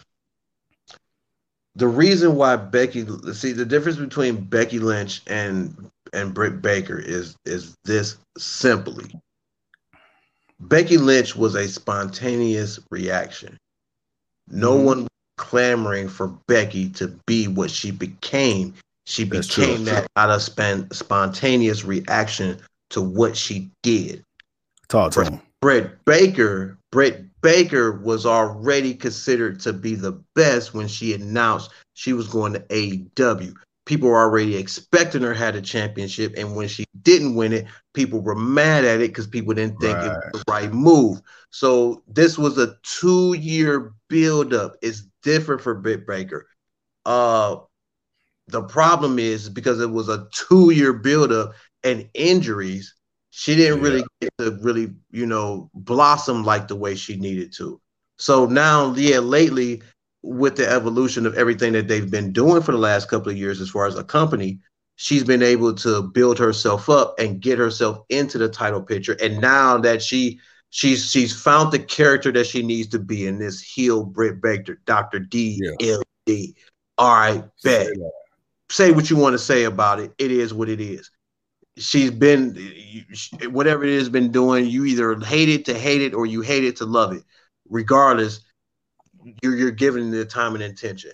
The 1.78 1.86
reason 1.86 2.34
why 2.34 2.56
Becky 2.56 3.06
see 3.32 3.52
the 3.52 3.64
difference 3.64 3.98
between 3.98 4.42
Becky 4.44 4.80
Lynch 4.80 5.22
and 5.28 5.88
and 6.12 6.34
Britt 6.34 6.60
Baker 6.60 6.98
is 6.98 7.36
is 7.44 7.76
this 7.84 8.16
simply. 8.36 9.14
Becky 10.58 10.98
Lynch 10.98 11.36
was 11.36 11.54
a 11.54 11.68
spontaneous 11.68 12.80
reaction. 12.90 13.56
No 14.48 14.76
Mhm. 14.76 14.84
one 14.84 15.08
clamoring 15.36 16.08
for 16.08 16.36
Becky 16.48 16.88
to 16.90 17.16
be 17.28 17.46
what 17.46 17.70
she 17.70 17.92
became. 17.92 18.74
She 19.06 19.22
That's 19.22 19.46
true. 19.46 19.64
became 19.66 19.84
that 19.84 20.08
out 20.16 20.30
of 20.30 20.42
span, 20.42 20.90
spontaneous 20.90 21.84
reaction 21.84 22.58
to 22.90 23.00
what 23.00 23.36
she 23.36 23.70
did. 23.84 24.24
Talk 24.88 25.12
to 25.12 25.24
him. 25.24 25.40
Britt 25.60 26.04
Baker, 26.04 26.78
Britt 26.92 27.24
Baker 27.40 27.92
was 28.00 28.26
already 28.26 28.94
considered 28.94 29.60
to 29.60 29.72
be 29.72 29.94
the 29.94 30.12
best 30.34 30.74
when 30.74 30.88
she 30.88 31.14
announced 31.14 31.70
she 31.94 32.12
was 32.12 32.28
going 32.28 32.52
to 32.52 32.60
AEW. 32.60 33.54
People 33.84 34.10
were 34.10 34.18
already 34.18 34.56
expecting 34.56 35.22
her 35.22 35.34
had 35.34 35.56
a 35.56 35.62
championship, 35.62 36.34
and 36.36 36.54
when 36.54 36.68
she 36.68 36.84
didn't 37.02 37.34
win 37.34 37.52
it, 37.52 37.66
people 37.94 38.20
were 38.20 38.34
mad 38.34 38.84
at 38.84 39.00
it 39.00 39.08
because 39.08 39.26
people 39.26 39.54
didn't 39.54 39.80
think 39.80 39.98
it 39.98 40.12
was 40.32 40.42
the 40.46 40.52
right 40.52 40.72
move. 40.72 41.20
So 41.50 42.02
this 42.06 42.36
was 42.36 42.58
a 42.58 42.76
two-year 42.82 43.92
build-up. 44.08 44.76
It's 44.82 45.06
different 45.22 45.62
for 45.62 45.74
Britt 45.74 46.06
Baker. 46.06 46.46
Uh, 47.06 47.56
the 48.48 48.62
problem 48.62 49.18
is 49.18 49.48
because 49.48 49.80
it 49.80 49.90
was 49.90 50.08
a 50.08 50.28
two-year 50.32 50.92
build-up 50.92 51.54
and 51.82 52.08
injuries 52.14 52.94
she 53.38 53.54
didn't 53.54 53.78
Yeah. 53.78 53.84
really 53.84 54.04
get 54.20 54.32
to 54.38 54.58
really, 54.62 54.92
you 55.12 55.24
know, 55.24 55.70
blossom 55.72 56.42
like 56.42 56.66
the 56.66 56.74
way 56.74 56.96
she 56.96 57.14
needed 57.16 57.52
to. 57.52 57.80
So 58.16 58.46
now, 58.46 58.92
yeah, 58.96 59.20
lately, 59.20 59.80
with 60.22 60.56
the 60.56 60.68
evolution 60.68 61.24
of 61.24 61.34
everything 61.36 61.72
that 61.74 61.86
they've 61.86 62.10
been 62.10 62.32
doing 62.32 62.62
for 62.62 62.72
the 62.72 62.78
last 62.78 63.08
couple 63.08 63.30
of 63.30 63.38
years, 63.38 63.60
as 63.60 63.70
far 63.70 63.86
as 63.86 63.96
a 63.96 64.02
company, 64.02 64.58
she's 64.96 65.22
been 65.22 65.44
able 65.44 65.72
to 65.74 66.02
build 66.02 66.36
herself 66.36 66.90
up 66.90 67.14
and 67.20 67.40
get 67.40 67.58
herself 67.58 68.04
into 68.08 68.38
the 68.38 68.48
title 68.48 68.82
picture. 68.82 69.16
And 69.22 69.40
now 69.40 69.78
that 69.78 70.02
she 70.02 70.40
She's 70.70 71.10
she's 71.10 71.32
found 71.32 71.72
the 71.72 71.78
character 71.78 72.30
that 72.32 72.46
she 72.46 72.62
needs 72.62 72.88
to 72.88 72.98
be 72.98 73.26
in 73.26 73.38
this 73.38 73.62
heel 73.62 74.04
Britt 74.04 74.42
Baker, 74.42 74.78
Dr. 74.84 75.18
D 75.18 75.62
L 75.80 76.02
D. 76.26 76.54
All 76.98 77.14
right, 77.14 77.42
bet. 77.64 77.88
Say 78.68 78.90
what 78.90 79.08
you 79.08 79.16
want 79.16 79.32
to 79.32 79.38
say 79.38 79.64
about 79.64 79.98
it. 79.98 80.12
It 80.18 80.30
is 80.30 80.52
what 80.52 80.68
it 80.68 80.78
is. 80.78 81.10
She's 81.78 82.10
been 82.10 82.56
whatever 83.50 83.84
it 83.84 83.90
is 83.90 84.08
been 84.08 84.32
doing. 84.32 84.66
You 84.66 84.84
either 84.84 85.18
hate 85.20 85.48
it 85.48 85.64
to 85.66 85.74
hate 85.74 86.02
it 86.02 86.14
or 86.14 86.26
you 86.26 86.40
hate 86.40 86.64
it 86.64 86.76
to 86.76 86.84
love 86.84 87.12
it. 87.12 87.22
Regardless, 87.68 88.40
you're 89.42 89.56
you're 89.56 89.70
giving 89.70 90.10
the 90.10 90.24
time 90.24 90.54
and 90.54 90.62
intention 90.62 91.12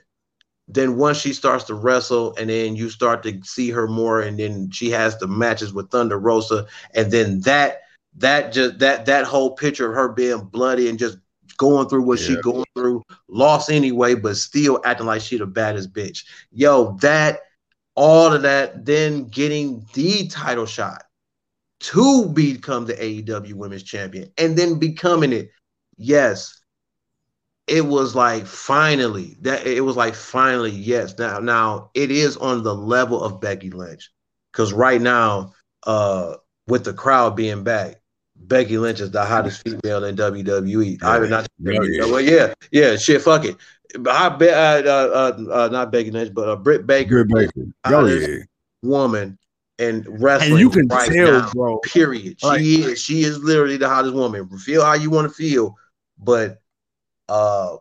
then 0.69 0.97
once 0.97 1.19
she 1.19 1.33
starts 1.33 1.65
to 1.65 1.75
wrestle 1.75 2.35
and 2.37 2.49
then 2.49 2.75
you 2.75 2.89
start 2.89 3.23
to 3.23 3.39
see 3.43 3.71
her 3.71 3.87
more 3.87 4.21
and 4.21 4.39
then 4.39 4.71
she 4.71 4.91
has 4.91 5.19
the 5.19 5.27
matches 5.27 5.73
with 5.73 5.91
Thunder 5.91 6.19
Rosa 6.19 6.67
and 6.95 7.11
then 7.11 7.41
that 7.41 7.83
that 8.17 8.53
just 8.53 8.79
that 8.79 9.07
that 9.07 9.25
whole 9.25 9.53
picture 9.53 9.89
of 9.89 9.95
her 9.95 10.09
being 10.09 10.45
bloody 10.45 10.89
and 10.89 10.99
just 10.99 11.19
going 11.57 11.89
through 11.89 12.03
what 12.03 12.19
yeah. 12.21 12.27
she 12.27 12.37
going 12.37 12.65
through 12.75 13.03
lost 13.29 13.71
anyway 13.71 14.15
but 14.15 14.37
still 14.37 14.81
acting 14.85 15.07
like 15.07 15.21
she 15.21 15.37
the 15.37 15.47
baddest 15.47 15.93
bitch 15.93 16.25
yo 16.51 16.97
that 17.01 17.41
all 17.95 18.33
of 18.33 18.43
that 18.43 18.85
then 18.85 19.29
getting 19.29 19.87
the 19.95 20.27
title 20.29 20.67
shot 20.67 21.05
to 21.81 22.27
become 22.27 22.87
the 22.87 22.95
AEW 22.95 23.55
women's 23.55 23.83
champion 23.83 24.31
and 24.39 24.57
then 24.57 24.79
becoming 24.79 25.33
it. 25.33 25.51
Yes 25.97 26.61
it 27.67 27.87
was 27.87 28.15
like 28.15 28.47
finally 28.47 29.37
that 29.41 29.67
it 29.67 29.81
was 29.81 29.97
like 29.97 30.15
finally 30.15 30.71
yes. 30.71 31.19
Now 31.19 31.39
now 31.39 31.91
it 31.95 32.11
is 32.11 32.37
on 32.37 32.63
the 32.63 32.75
level 32.75 33.23
of 33.23 33.41
Becky 33.41 33.71
Lynch 33.71 34.11
because 34.53 34.73
right 34.73 35.01
now 35.01 35.53
uh 35.87 36.35
with 36.67 36.85
the 36.85 36.93
crowd 36.93 37.37
being 37.37 37.65
back 37.65 37.97
Becky 38.49 38.79
Lynch 38.79 39.01
is 39.01 39.11
the 39.11 39.25
hottest 39.25 39.63
female 39.63 40.05
in 40.05 40.17
WWE. 40.17 41.01
Yeah, 41.01 41.09
I 41.09 41.21
mean, 41.21 41.31
not 41.31 41.47
yeah, 41.59 42.05
well, 42.07 42.21
yeah, 42.21 42.55
yeah, 42.71 42.97
shit, 42.97 43.23
fuck 43.23 43.45
it. 43.45 43.57
I 44.09 44.29
bet 44.29 44.87
uh, 44.87 44.91
uh, 44.91 45.53
uh, 45.53 45.69
not 45.71 45.93
Becky 45.93 46.11
Lynch, 46.11 46.35
but 46.35 46.49
uh, 46.49 46.57
Britt 46.57 46.87
Baker, 46.87 47.25
Britt 47.25 47.51
Baker. 47.55 47.69
Oh, 47.85 48.07
yeah. 48.07 48.39
woman 48.83 49.39
and 49.79 50.05
wrestling. 50.21 50.53
And 50.53 50.61
you 50.61 50.71
can 50.71 50.89
right 50.89 51.11
tell, 51.11 51.41
now, 51.41 51.51
bro. 51.53 51.79
Period. 51.79 52.39
Like, 52.43 52.61
she 52.61 52.83
is. 52.83 53.01
She 53.01 53.23
is 53.23 53.39
literally 53.39 53.77
the 53.77 53.89
hottest 53.89 54.15
woman. 54.15 54.49
Feel 54.59 54.85
how 54.85 54.95
you 54.95 55.11
want 55.11 55.29
to 55.29 55.35
feel, 55.35 55.77
but 56.19 56.61
uh, 57.29 57.77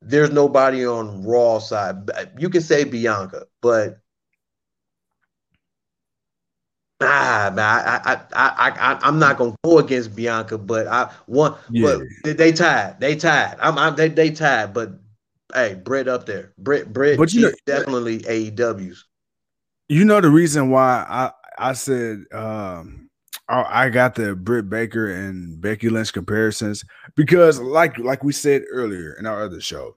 there's 0.00 0.30
nobody 0.30 0.86
on 0.86 1.24
Raw 1.24 1.58
side. 1.58 2.10
You 2.38 2.50
can 2.50 2.60
say 2.60 2.84
Bianca, 2.84 3.44
but 3.60 3.98
ah, 7.04 7.52
man, 7.54 7.64
I, 7.64 8.00
I, 8.04 8.20
I, 8.32 8.70
I, 8.70 8.98
I'm 9.02 9.18
not 9.18 9.38
gonna 9.38 9.54
go 9.64 9.78
against 9.78 10.14
Bianca, 10.14 10.58
but 10.58 10.86
I 10.86 11.10
want, 11.26 11.56
yeah. 11.70 11.98
but 12.22 12.36
they 12.36 12.52
tied, 12.52 13.00
they 13.00 13.16
tied. 13.16 13.56
I'm, 13.60 13.78
I'm 13.78 13.96
they, 13.96 14.08
they 14.08 14.30
tied, 14.30 14.72
but 14.74 14.92
hey, 15.54 15.74
Britt 15.74 16.08
up 16.08 16.26
there, 16.26 16.52
Britt, 16.58 16.92
Britt, 16.92 17.18
but 17.18 17.32
you 17.32 17.42
know, 17.42 17.52
definitely 17.66 18.20
AEW's. 18.20 19.04
You 19.88 20.04
know 20.04 20.20
the 20.20 20.30
reason 20.30 20.70
why 20.70 21.04
I, 21.08 21.30
I 21.58 21.72
said, 21.74 22.24
um, 22.32 23.10
I 23.48 23.90
got 23.90 24.14
the 24.14 24.34
Britt 24.34 24.70
Baker 24.70 25.12
and 25.12 25.60
Becky 25.60 25.90
Lynch 25.90 26.12
comparisons 26.12 26.84
because, 27.16 27.60
like, 27.60 27.98
like 27.98 28.24
we 28.24 28.32
said 28.32 28.62
earlier 28.70 29.14
in 29.18 29.26
our 29.26 29.42
other 29.42 29.60
show, 29.60 29.96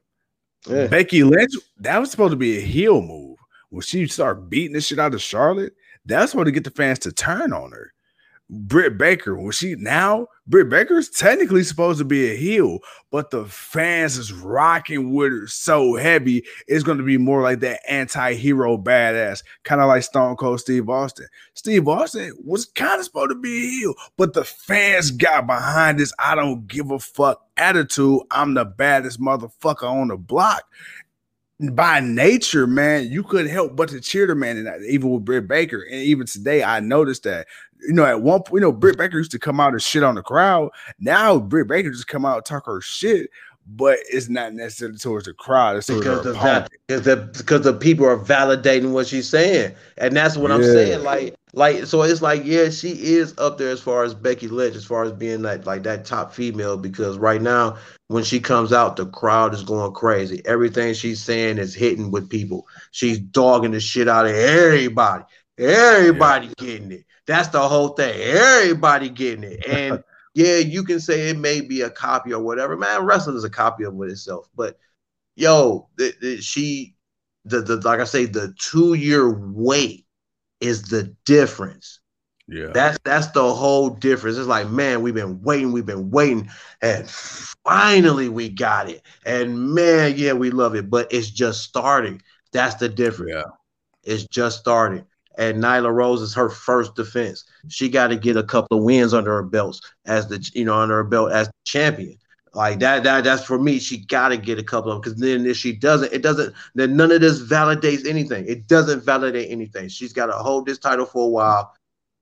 yeah. 0.68 0.88
Becky 0.88 1.24
Lynch 1.24 1.54
that 1.78 2.00
was 2.00 2.12
supposed 2.12 2.32
to 2.32 2.38
be 2.38 2.58
a 2.58 2.62
heel 2.62 3.02
move 3.02 3.38
when 3.70 3.82
she 3.82 4.08
started 4.08 4.50
beating 4.50 4.74
the 4.74 4.82
shit 4.82 5.00
out 5.00 5.14
of 5.14 5.22
Charlotte. 5.22 5.74
That's 6.06 6.36
what 6.36 6.46
to 6.46 6.52
get 6.52 6.64
the 6.64 6.72
fans 6.72 7.00
to 7.00 7.12
turn 7.12 7.54
on 7.54 7.72
her. 7.72 7.94
Britt 8.50 8.98
Baker, 8.98 9.36
was 9.36 9.56
she 9.56 9.76
now 9.76 10.28
Britt 10.46 10.70
Baker's 10.70 11.10
technically 11.10 11.64
supposed 11.64 11.98
to 11.98 12.06
be 12.06 12.30
a 12.30 12.36
heel, 12.36 12.78
but 13.10 13.32
the 13.32 13.46
fans 13.46 14.18
is 14.18 14.32
rocking 14.32 15.12
with 15.12 15.32
her 15.32 15.48
so 15.48 15.96
heavy, 15.96 16.46
it's 16.68 16.84
going 16.84 17.00
to 17.00 17.04
be 17.04 17.18
more 17.18 17.42
like 17.42 17.62
that 17.62 17.80
anti-hero 17.90 18.78
badass, 18.78 19.44
kind 19.64 19.82
of 19.82 19.88
like 19.88 20.04
Stone 20.04 20.36
Cold 20.36 20.60
Steve 20.60 20.88
Austin. 20.88 21.26
Steve 21.56 21.88
Austin 21.88 22.34
was 22.44 22.66
kind 22.66 23.00
of 23.00 23.06
supposed 23.06 23.32
to 23.32 23.36
be 23.36 23.66
a 23.66 23.70
heel, 23.70 23.94
but 24.18 24.34
the 24.34 24.44
fans 24.44 25.10
got 25.10 25.48
behind 25.48 25.98
this 25.98 26.14
I 26.20 26.36
don't 26.36 26.68
give 26.68 26.92
a 26.92 27.00
fuck 27.00 27.42
attitude. 27.58 28.22
I'm 28.30 28.54
the 28.54 28.66
baddest 28.66 29.20
motherfucker 29.20 29.90
on 29.90 30.10
the 30.10 30.18
block 30.18 30.66
by 31.72 32.00
nature, 32.02 32.68
man, 32.68 33.10
you 33.10 33.24
couldn't 33.24 33.52
help 33.52 33.76
but 33.76 33.90
to 33.90 34.02
cheer 34.02 34.28
the 34.28 34.36
man, 34.36 34.58
and 34.58 34.86
even 34.86 35.10
with 35.10 35.26
Britt 35.26 35.48
Baker, 35.48 35.82
and 35.82 36.02
even 36.02 36.28
today, 36.28 36.64
I 36.64 36.80
noticed 36.80 37.24
that. 37.24 37.48
You 37.88 37.94
know, 37.94 38.06
at 38.06 38.22
one 38.22 38.42
point, 38.42 38.56
you 38.56 38.60
know, 38.62 38.72
Britt 38.72 38.98
Baker 38.98 39.18
used 39.18 39.32
to 39.32 39.40
come 39.40 39.60
out 39.60 39.74
and 39.74 39.82
shit 39.82 40.04
on 40.04 40.16
the 40.16 40.24
crowd. 40.24 40.72
Now 41.00 41.38
Britt 41.40 41.68
Baker 41.68 41.92
just 41.92 42.08
come 42.08 42.26
out 42.26 42.38
and 42.38 42.46
talk 42.46 42.66
her 42.66 42.82
shit, 42.82 43.30
but 43.68 43.98
it's 44.10 44.30
not 44.30 44.54
necessarily 44.54 44.98
towards 44.98 45.26
the 45.26 45.34
crowd. 45.34 45.78
It's 45.78 45.88
because 45.88 46.24
the, 46.24 46.34
that, 46.34 46.70
because 46.88 47.04
the 47.04 47.16
because 47.38 47.62
the 47.62 47.74
people 47.74 48.06
are 48.06 48.18
validating 48.18 48.92
what 48.92 49.08
she's 49.08 49.28
saying, 49.28 49.74
and 49.98 50.16
that's 50.16 50.38
what 50.38 50.50
yeah. 50.50 50.56
I'm 50.56 50.64
saying. 50.64 51.04
Like, 51.04 51.36
like 51.54 51.86
so, 51.86 52.04
it's 52.04 52.22
like 52.22 52.46
yeah, 52.46 52.70
she 52.70 52.90
is 52.92 53.34
up 53.38 53.58
there 53.58 53.70
as 53.70 53.82
far 53.82 54.04
as 54.04 54.14
Becky 54.14 54.48
Lynch, 54.48 54.76
as 54.76 54.86
far 54.86 55.04
as 55.04 55.12
being 55.14 55.42
like 55.42 55.66
like 55.66 55.84
that 55.84 56.06
top 56.06 56.34
female. 56.34 56.78
Because 56.78 57.18
right 57.18 57.42
now, 57.42 57.78
when 58.08 58.24
she 58.24 58.40
comes 58.40 58.72
out, 58.72 58.98
the 58.98 59.08
crowd 59.08 59.54
is 59.54 59.64
going 59.64 59.94
crazy. 59.94 60.42
Everything 60.46 60.94
she's 60.94 61.22
saying 61.22 61.58
is 61.58 61.74
hitting 61.74 62.12
with 62.12 62.30
people. 62.30 62.68
She's 62.92 63.18
dogging 63.20 63.72
the 63.72 63.80
shit 63.80 64.08
out 64.08 64.26
of 64.26 64.36
everybody. 64.36 65.24
Everybody 65.58 66.48
yeah. 66.48 66.54
getting 66.58 66.92
it. 66.92 67.06
That's 67.26 67.48
the 67.48 67.68
whole 67.68 67.90
thing. 67.90 68.14
Everybody 68.22 69.10
getting 69.10 69.44
it. 69.44 69.66
And 69.66 70.04
yeah, 70.36 70.58
you 70.58 70.84
can 70.84 71.00
say 71.00 71.30
it 71.30 71.38
may 71.38 71.62
be 71.62 71.82
a 71.82 71.90
copy 71.90 72.34
or 72.34 72.44
whatever. 72.44 72.76
Man, 72.76 73.06
wrestling 73.06 73.38
is 73.38 73.46
a 73.46 73.50
copy 73.50 73.86
of 73.86 74.00
itself. 74.02 74.50
But 74.54 74.78
yo, 75.36 75.88
the, 75.96 76.14
the, 76.22 76.42
she, 76.42 76.96
the, 77.46 77.62
the 77.62 77.78
like 77.78 78.02
I 78.02 78.04
say, 78.04 78.26
the 78.26 78.54
two 78.60 78.96
year 78.96 79.32
wait 79.32 80.06
is 80.60 80.84
the 80.84 81.16
difference. 81.26 82.02
Yeah. 82.48 82.72
That's 82.74 83.00
that's 83.06 83.28
the 83.28 83.54
whole 83.54 83.90
difference. 83.90 84.38
It's 84.38 84.48
like, 84.48 84.70
man, 84.70 85.02
we've 85.02 85.16
been 85.16 85.42
waiting, 85.42 85.72
we've 85.72 85.86
been 85.86 86.12
waiting, 86.12 86.50
and 86.82 87.10
finally 87.10 88.28
we 88.28 88.50
got 88.50 88.90
it. 88.90 89.02
And 89.26 89.74
man, 89.74 90.16
yeah, 90.18 90.34
we 90.34 90.52
love 90.52 90.76
it, 90.76 90.90
but 90.90 91.12
it's 91.12 91.30
just 91.30 91.64
starting. 91.64 92.22
That's 92.52 92.76
the 92.76 92.90
difference. 92.90 93.32
Yeah. 93.34 93.44
It's 94.04 94.28
just 94.28 94.60
starting. 94.60 95.06
And 95.38 95.62
Nyla 95.62 95.94
Rose 95.94 96.22
is 96.22 96.34
her 96.34 96.50
first 96.50 96.96
defense. 96.96 97.44
She 97.68 97.90
got 97.90 98.08
to 98.08 98.16
get 98.16 98.38
a 98.38 98.44
couple 98.44 98.78
of 98.78 98.84
wins 98.84 99.14
under 99.14 99.34
her 99.34 99.44
belts 99.44 99.82
as 100.06 100.28
the 100.28 100.50
you 100.54 100.66
know 100.66 100.76
under 100.76 100.96
her 100.96 101.04
belt 101.04 101.32
as 101.32 101.50
champion. 101.66 102.18
Like 102.54 102.80
that, 102.80 103.04
that 103.04 103.26
that's 103.26 103.44
for 103.44 103.60
me. 103.60 103.80
She 103.80 103.98
got 103.98 104.30
to 104.30 104.38
get 104.38 104.60
a 104.60 104.64
couple 104.64 104.92
of 104.92 105.02
because 105.02 105.20
then 105.20 105.46
if 105.46 105.58
she 105.58 105.74
doesn't, 105.74 106.14
it 106.14 106.22
doesn't. 106.22 106.54
Then 106.74 106.96
none 106.96 107.12
of 107.12 107.20
this 107.20 107.42
validates 107.42 108.06
anything. 108.06 108.46
It 108.48 108.68
doesn't 108.68 109.04
validate 109.04 109.52
anything. 109.52 109.90
She's 109.90 110.14
got 110.14 110.28
to 110.28 110.34
hold 110.34 110.66
this 110.66 110.80
title 110.80 111.06
for 111.06 111.26
a 111.26 111.30
while 111.30 111.76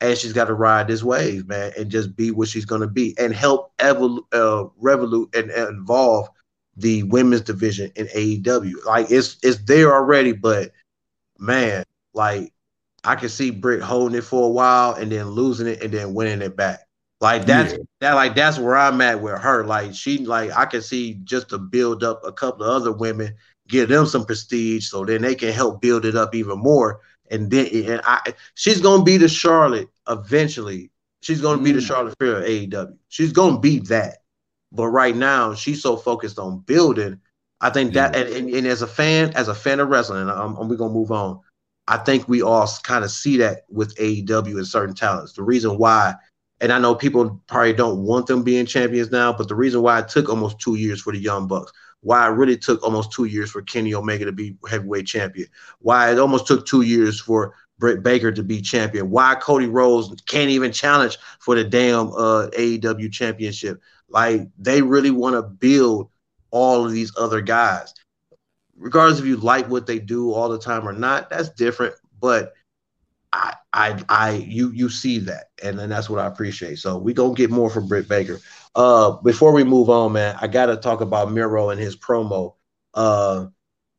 and 0.04 0.18
she's 0.18 0.34
got 0.34 0.46
to 0.46 0.54
ride 0.54 0.88
this 0.88 1.04
wave, 1.04 1.48
man, 1.48 1.72
and 1.78 1.90
just 1.90 2.16
be 2.16 2.32
what 2.32 2.50
she's 2.50 2.66
to 2.66 2.88
be 2.88 3.16
and 3.18 3.34
help 3.34 3.72
evol- 3.78 4.24
uh, 4.34 4.68
revolute 4.78 5.34
and, 5.34 5.50
and 5.50 5.70
involve 5.70 6.28
the 6.76 7.04
women's 7.04 7.42
division 7.42 7.92
in 7.96 8.08
AEW. 8.08 8.84
Like 8.86 9.12
it's 9.12 9.38
it's 9.44 9.64
there 9.64 9.94
already, 9.94 10.34
but 10.34 10.72
man, 11.40 11.86
like 12.14 12.53
I 13.04 13.16
can 13.16 13.30
see 13.30 13.52
Britt 13.52 13.82
holding 13.82 14.18
it 14.18 14.24
for 14.24 14.46
a 14.46 14.50
while 14.50 14.94
and 14.94 15.12
then 15.12 15.28
losing 15.32 15.68
it 15.68 15.84
and 15.84 15.92
then 15.92 16.14
winning 16.14 16.42
it 16.42 16.56
back. 16.56 16.80
Like 17.22 17.46
that's 17.46 17.74
yeah. 17.74 17.80
that 18.02 18.14
like 18.14 18.36
that's 18.36 18.60
where 18.60 18.76
I'm 18.76 19.00
at 19.02 19.22
with 19.22 19.40
her. 19.40 19.66
Like 19.66 19.94
she 19.94 20.20
like 20.26 20.52
I 20.52 20.66
can 20.66 20.82
see 20.82 21.16
just 21.24 21.50
to 21.50 21.58
build 21.58 22.04
up 22.04 22.22
a 22.26 22.32
couple 22.32 22.66
of 22.66 22.70
other 22.70 22.92
women, 22.92 23.36
give 23.68 23.90
them 23.90 24.06
some 24.06 24.26
prestige 24.26 24.88
so 24.90 25.06
then 25.06 25.22
they 25.22 25.36
can 25.36 25.54
help 25.54 25.82
build 25.82 26.06
it 26.06 26.16
up 26.16 26.36
even 26.36 26.60
more 26.60 27.02
and 27.34 27.50
then 27.50 27.68
and 27.74 28.02
I 28.06 28.34
she's 28.56 28.80
gonna 28.80 29.04
be 29.04 29.18
the 29.18 29.28
Charlotte 29.28 29.90
eventually. 30.08 30.92
She's 31.22 31.42
gonna 31.42 31.60
mm. 31.60 31.66
be 31.66 31.72
the 31.72 31.80
mm. 31.80 31.88
Charlotte 31.88 32.16
Flair 32.20 32.38
of 32.38 32.44
AEW. 32.44 32.98
She's 33.10 33.34
gonna 33.34 33.60
be 33.60 33.80
that. 33.80 34.20
But 34.72 34.88
right 34.88 35.16
now, 35.16 35.54
she's 35.54 35.82
so 35.82 35.98
focused 35.98 36.40
on 36.40 36.60
building. 36.60 37.20
I 37.62 37.70
think 37.70 37.94
that, 37.94 38.16
and, 38.16 38.28
and, 38.30 38.50
and, 38.50 38.68
as 38.68 38.82
a 38.82 38.88
fan, 38.88 39.32
as 39.36 39.48
a 39.48 39.56
fan 39.56 39.80
of 39.80 39.88
wrestling, 39.88 40.28
and 40.28 40.70
we're 40.70 40.76
gonna 40.76 40.94
move 40.94 41.12
on. 41.12 41.40
I 41.88 41.98
think 41.98 42.28
we 42.28 42.42
all 42.42 42.68
kind 42.84 43.04
of 43.04 43.12
see 43.12 43.38
that 43.38 43.66
with 43.70 43.96
AEW 43.98 44.58
and 44.58 44.68
certain 44.68 44.96
talents. 44.96 45.34
The 45.34 45.44
reason 45.44 45.78
why, 45.78 46.16
and 46.62 46.72
I 46.72 46.80
know 46.80 46.96
people 46.96 47.42
probably 47.48 47.74
don't 47.74 48.04
want 48.04 48.28
them 48.28 48.44
being 48.44 48.66
champions 48.66 49.12
now, 49.12 49.34
but 49.34 49.50
the 49.50 49.56
reason 49.56 49.82
why 49.82 50.00
it 50.00 50.08
took 50.08 50.30
almost 50.30 50.60
two 50.60 50.76
years 50.76 51.02
for 51.02 51.12
the 51.12 51.20
Young 51.20 51.48
Bucks, 51.48 51.74
why 52.02 52.26
it 52.28 52.32
really 52.32 52.58
took 52.58 52.82
almost 52.84 53.12
two 53.12 53.26
years 53.26 53.52
for 53.52 53.62
Kenny 53.62 53.94
Omega 53.94 54.26
to 54.26 54.32
be 54.32 54.56
heavyweight 54.70 55.08
champion, 55.08 55.48
why 55.80 56.12
it 56.12 56.20
almost 56.20 56.48
took 56.48 56.66
two 56.66 56.82
years 56.82 57.20
for 57.20 57.54
Britt 57.80 58.04
Baker 58.04 58.32
to 58.32 58.44
be 58.44 58.62
champion, 58.62 59.10
why 59.10 59.36
Cody 59.36 59.68
Rhodes 59.68 60.14
can't 60.28 60.50
even 60.50 60.72
challenge 60.72 61.18
for 61.40 61.56
the 61.56 61.64
damn 61.64 62.08
uh, 62.10 62.48
AEW 62.58 63.12
championship. 63.12 63.82
Like 64.08 64.48
they 64.58 64.82
really 64.82 65.12
want 65.12 65.36
to 65.36 65.42
build 65.42 66.10
all 66.52 66.86
of 66.86 66.92
these 66.92 67.12
other 67.18 67.42
guys. 67.42 67.94
Regardless 68.84 69.20
if 69.20 69.26
you 69.26 69.38
like 69.38 69.70
what 69.70 69.88
they 69.88 69.98
do 69.98 70.34
all 70.34 70.50
the 70.50 70.60
time 70.60 70.88
or 70.88 70.94
not, 70.94 71.30
that's 71.30 71.50
different. 71.50 71.96
But 72.20 72.54
I, 73.32 73.56
I, 73.72 74.04
I, 74.10 74.32
you, 74.32 74.72
you 74.72 74.90
see 74.90 75.20
that, 75.20 75.46
and, 75.64 75.80
then 75.80 75.90
that's 75.90 76.10
what 76.10 76.20
I 76.20 76.28
appreciate. 76.28 76.80
So 76.80 76.98
we 76.98 77.14
gonna 77.14 77.34
get 77.34 77.50
more 77.50 77.70
from 77.70 77.88
Britt 77.88 78.10
Baker. 78.10 78.40
Uh, 78.76 79.12
before 79.24 79.54
we 79.54 79.64
move 79.64 79.90
on, 79.90 80.12
man, 80.12 80.38
I 80.42 80.48
gotta 80.48 80.76
talk 80.76 81.02
about 81.02 81.32
Miro 81.32 81.70
and 81.70 81.80
his 81.80 81.96
promo. 81.96 82.56
Uh, 82.94 83.48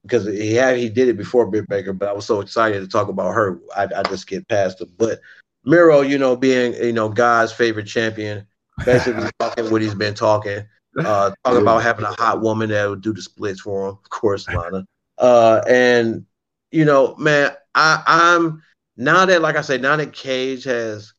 because 0.02 0.26
he 0.26 0.54
had 0.54 0.76
he 0.76 0.90
did 0.90 1.08
it 1.08 1.16
before 1.16 1.46
Britt 1.46 1.66
Baker, 1.66 1.94
but 1.94 2.10
I 2.10 2.12
was 2.12 2.26
so 2.26 2.40
excited 2.40 2.80
to 2.80 2.86
talk 2.86 3.08
about 3.08 3.32
her, 3.32 3.58
I, 3.74 3.84
I 3.84 4.02
just 4.02 4.26
get 4.26 4.46
past 4.48 4.82
it. 4.82 4.90
But 4.98 5.20
Miro, 5.64 6.02
you 6.02 6.18
know, 6.18 6.36
being 6.36 6.74
you 6.74 6.92
know 6.92 7.08
God's 7.08 7.52
favorite 7.52 7.86
champion, 7.86 8.46
basically 8.84 9.30
talking 9.40 9.70
what 9.70 9.80
he's 9.80 9.94
been 9.94 10.14
talking, 10.14 10.64
uh, 10.98 11.30
talking 11.44 11.62
about 11.62 11.83
having 11.83 12.04
a 12.04 12.12
hot 12.12 12.40
woman 12.40 12.70
that 12.70 12.88
would 12.88 13.00
do 13.00 13.12
the 13.12 13.22
splits 13.22 13.61
for 13.61 13.88
him, 13.88 13.90
of 13.90 14.11
course, 14.11 14.48
Lana. 14.48 14.87
Uh, 15.18 15.61
and 15.68 16.24
you 16.70 16.85
know, 16.85 17.14
man, 17.16 17.52
I, 17.74 18.02
I'm 18.07 18.62
now 18.96 19.24
that, 19.26 19.42
like 19.42 19.57
I 19.57 19.61
said, 19.61 19.83
now 19.83 19.96
that 19.96 20.12
Cage 20.12 20.64
has 20.64 21.14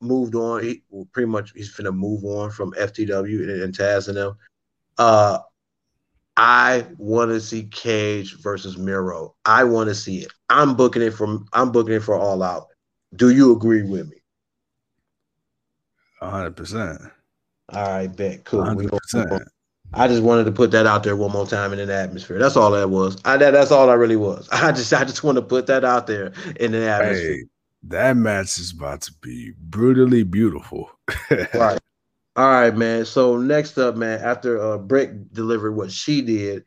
moved 0.00 0.34
on, 0.34 0.62
he 0.62 0.82
well, 0.90 1.08
pretty 1.12 1.28
much 1.28 1.52
he's 1.54 1.72
gonna 1.72 1.92
move 1.92 2.24
on 2.24 2.50
from 2.50 2.72
FTW 2.72 3.42
and, 3.42 3.62
and 3.62 3.76
Taz 3.76 4.08
and 4.08 4.16
them. 4.16 4.36
Uh, 4.98 5.38
I 6.36 6.86
want 6.98 7.30
to 7.30 7.40
see 7.40 7.64
Cage 7.64 8.36
versus 8.40 8.76
Miro. 8.76 9.34
I 9.44 9.64
want 9.64 9.88
to 9.88 9.94
see 9.94 10.18
it. 10.18 10.32
I'm 10.50 10.74
booking 10.74 11.02
it 11.02 11.12
from. 11.12 11.46
I'm 11.52 11.72
booking 11.72 11.94
it 11.94 12.02
for 12.02 12.16
All 12.16 12.42
Out. 12.42 12.66
Do 13.14 13.30
you 13.30 13.52
agree 13.52 13.82
with 13.82 14.08
me? 14.08 14.16
hundred 16.20 16.56
percent. 16.56 17.00
All 17.72 17.82
right, 17.82 18.06
bet. 18.14 18.44
Cool. 18.44 18.60
We 18.62 18.66
hundred 18.66 18.90
gonna- 18.90 19.00
percent. 19.00 19.42
I 19.94 20.08
just 20.08 20.22
wanted 20.22 20.44
to 20.44 20.52
put 20.52 20.72
that 20.72 20.84
out 20.86 21.04
there 21.04 21.16
one 21.16 21.30
more 21.30 21.46
time 21.46 21.72
in 21.72 21.78
an 21.78 21.90
atmosphere. 21.90 22.38
That's 22.38 22.56
all 22.56 22.72
that 22.72 22.90
was. 22.90 23.16
I 23.24 23.36
that, 23.36 23.52
that's 23.52 23.70
all 23.70 23.88
I 23.88 23.94
really 23.94 24.16
was. 24.16 24.48
I 24.52 24.72
just 24.72 24.92
I 24.92 25.04
just 25.04 25.22
want 25.22 25.36
to 25.36 25.42
put 25.42 25.66
that 25.68 25.84
out 25.84 26.06
there 26.06 26.32
in 26.56 26.72
the 26.72 26.88
atmosphere. 26.88 27.34
Hey, 27.34 27.44
that 27.84 28.16
match 28.16 28.58
is 28.58 28.72
about 28.72 29.02
to 29.02 29.12
be 29.20 29.52
brutally 29.58 30.22
beautiful. 30.24 30.90
Right. 31.54 31.78
All 32.34 32.50
right, 32.50 32.76
man. 32.76 33.06
So 33.06 33.38
next 33.38 33.78
up, 33.78 33.96
man, 33.96 34.20
after 34.20 34.60
uh 34.60 34.76
Britt 34.76 35.32
delivered 35.32 35.72
what 35.72 35.90
she 35.90 36.20
did, 36.20 36.64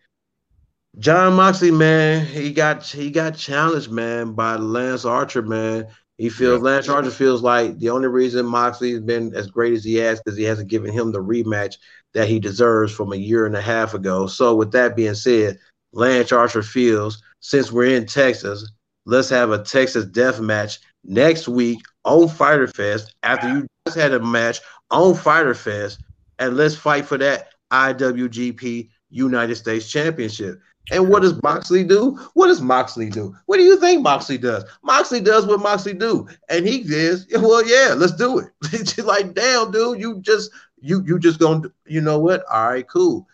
Jon 0.98 1.34
Moxley, 1.36 1.72
man, 1.72 2.26
he 2.26 2.52
got 2.52 2.84
he 2.84 3.12
got 3.12 3.36
challenged, 3.36 3.92
man, 3.92 4.34
by 4.34 4.56
Lance 4.56 5.06
Archer, 5.06 5.44
man. 5.44 5.88
He 6.20 6.28
feels 6.30 6.60
Yeah. 6.60 6.66
Lance 6.66 6.90
Archer 6.90 7.12
feels 7.12 7.42
like 7.42 7.80
the 7.80 7.90
only 7.90 8.10
reason 8.10 8.46
Moxley's 8.46 9.00
been 9.00 9.34
as 9.34 9.48
great 9.48 9.74
as 9.74 9.86
he 9.86 9.96
has 9.96 10.20
because 10.20 10.38
he 10.38 10.44
hasn't 10.44 10.68
given 10.68 10.92
him 10.92 11.14
the 11.14 11.24
rematch 11.24 11.76
that 12.14 12.28
he 12.28 12.40
deserves 12.42 12.92
from 12.92 13.14
a 13.14 13.16
year 13.16 13.46
and 13.46 13.56
a 13.56 13.62
half 13.62 13.94
ago. 13.94 14.28
So 14.28 14.54
with 14.54 14.74
that 14.74 14.98
being 14.98 15.16
said, 15.16 15.58
Lance 15.94 16.34
Archer 16.34 16.62
feels 16.62 17.24
since 17.40 17.72
we're 17.72 17.96
in 17.96 18.06
Texas, 18.06 18.70
let's 19.06 19.30
have 19.30 19.52
a 19.52 19.64
Texas 19.64 20.04
death 20.06 20.42
match 20.42 20.80
next 21.06 21.48
week 21.48 21.80
on 22.04 22.28
Fyter 22.28 22.68
Fest 22.68 23.16
after 23.24 23.48
you 23.48 23.68
just 23.88 23.98
had 23.98 24.14
a 24.14 24.20
match 24.20 24.60
on 24.92 25.16
Fyter 25.16 25.54
Fest, 25.54 26.02
and 26.38 26.58
let's 26.58 26.76
fight 26.76 27.06
for 27.06 27.18
that 27.18 27.54
IWGP 27.72 28.90
United 29.10 29.56
States 29.56 29.90
Championship. 29.90 30.60
And 30.92 31.10
what 31.10 31.22
does 31.22 31.42
Moxley 31.44 31.84
do? 31.84 32.16
What 32.34 32.48
does 32.48 32.62
Moxley 32.62 33.10
do? 33.10 33.36
What 33.46 33.58
do 33.58 33.64
you 33.64 33.80
think 33.80 34.02
Moxley 34.02 34.38
does? 34.38 34.64
Moxley 34.84 35.20
does 35.22 35.46
what 35.46 35.60
Moxley 35.60 35.94
do, 35.94 36.28
and 36.50 36.68
he 36.68 36.84
says, 36.84 37.28
"Well, 37.34 37.66
yeah, 37.66 37.94
let's 37.96 38.14
do 38.16 38.40
it." 38.40 38.48
It's 38.74 38.98
like, 38.98 39.34
damn, 39.34 39.72
dude, 39.72 40.00
you 40.00 40.20
just 40.22 40.52
you 40.82 41.04
you 41.06 41.20
just 41.20 41.40
gonna 41.40 41.70
you 41.86 42.02
know 42.02 42.20
what? 42.20 42.44
All 42.52 42.70
right, 42.70 42.88
cool. 42.88 43.28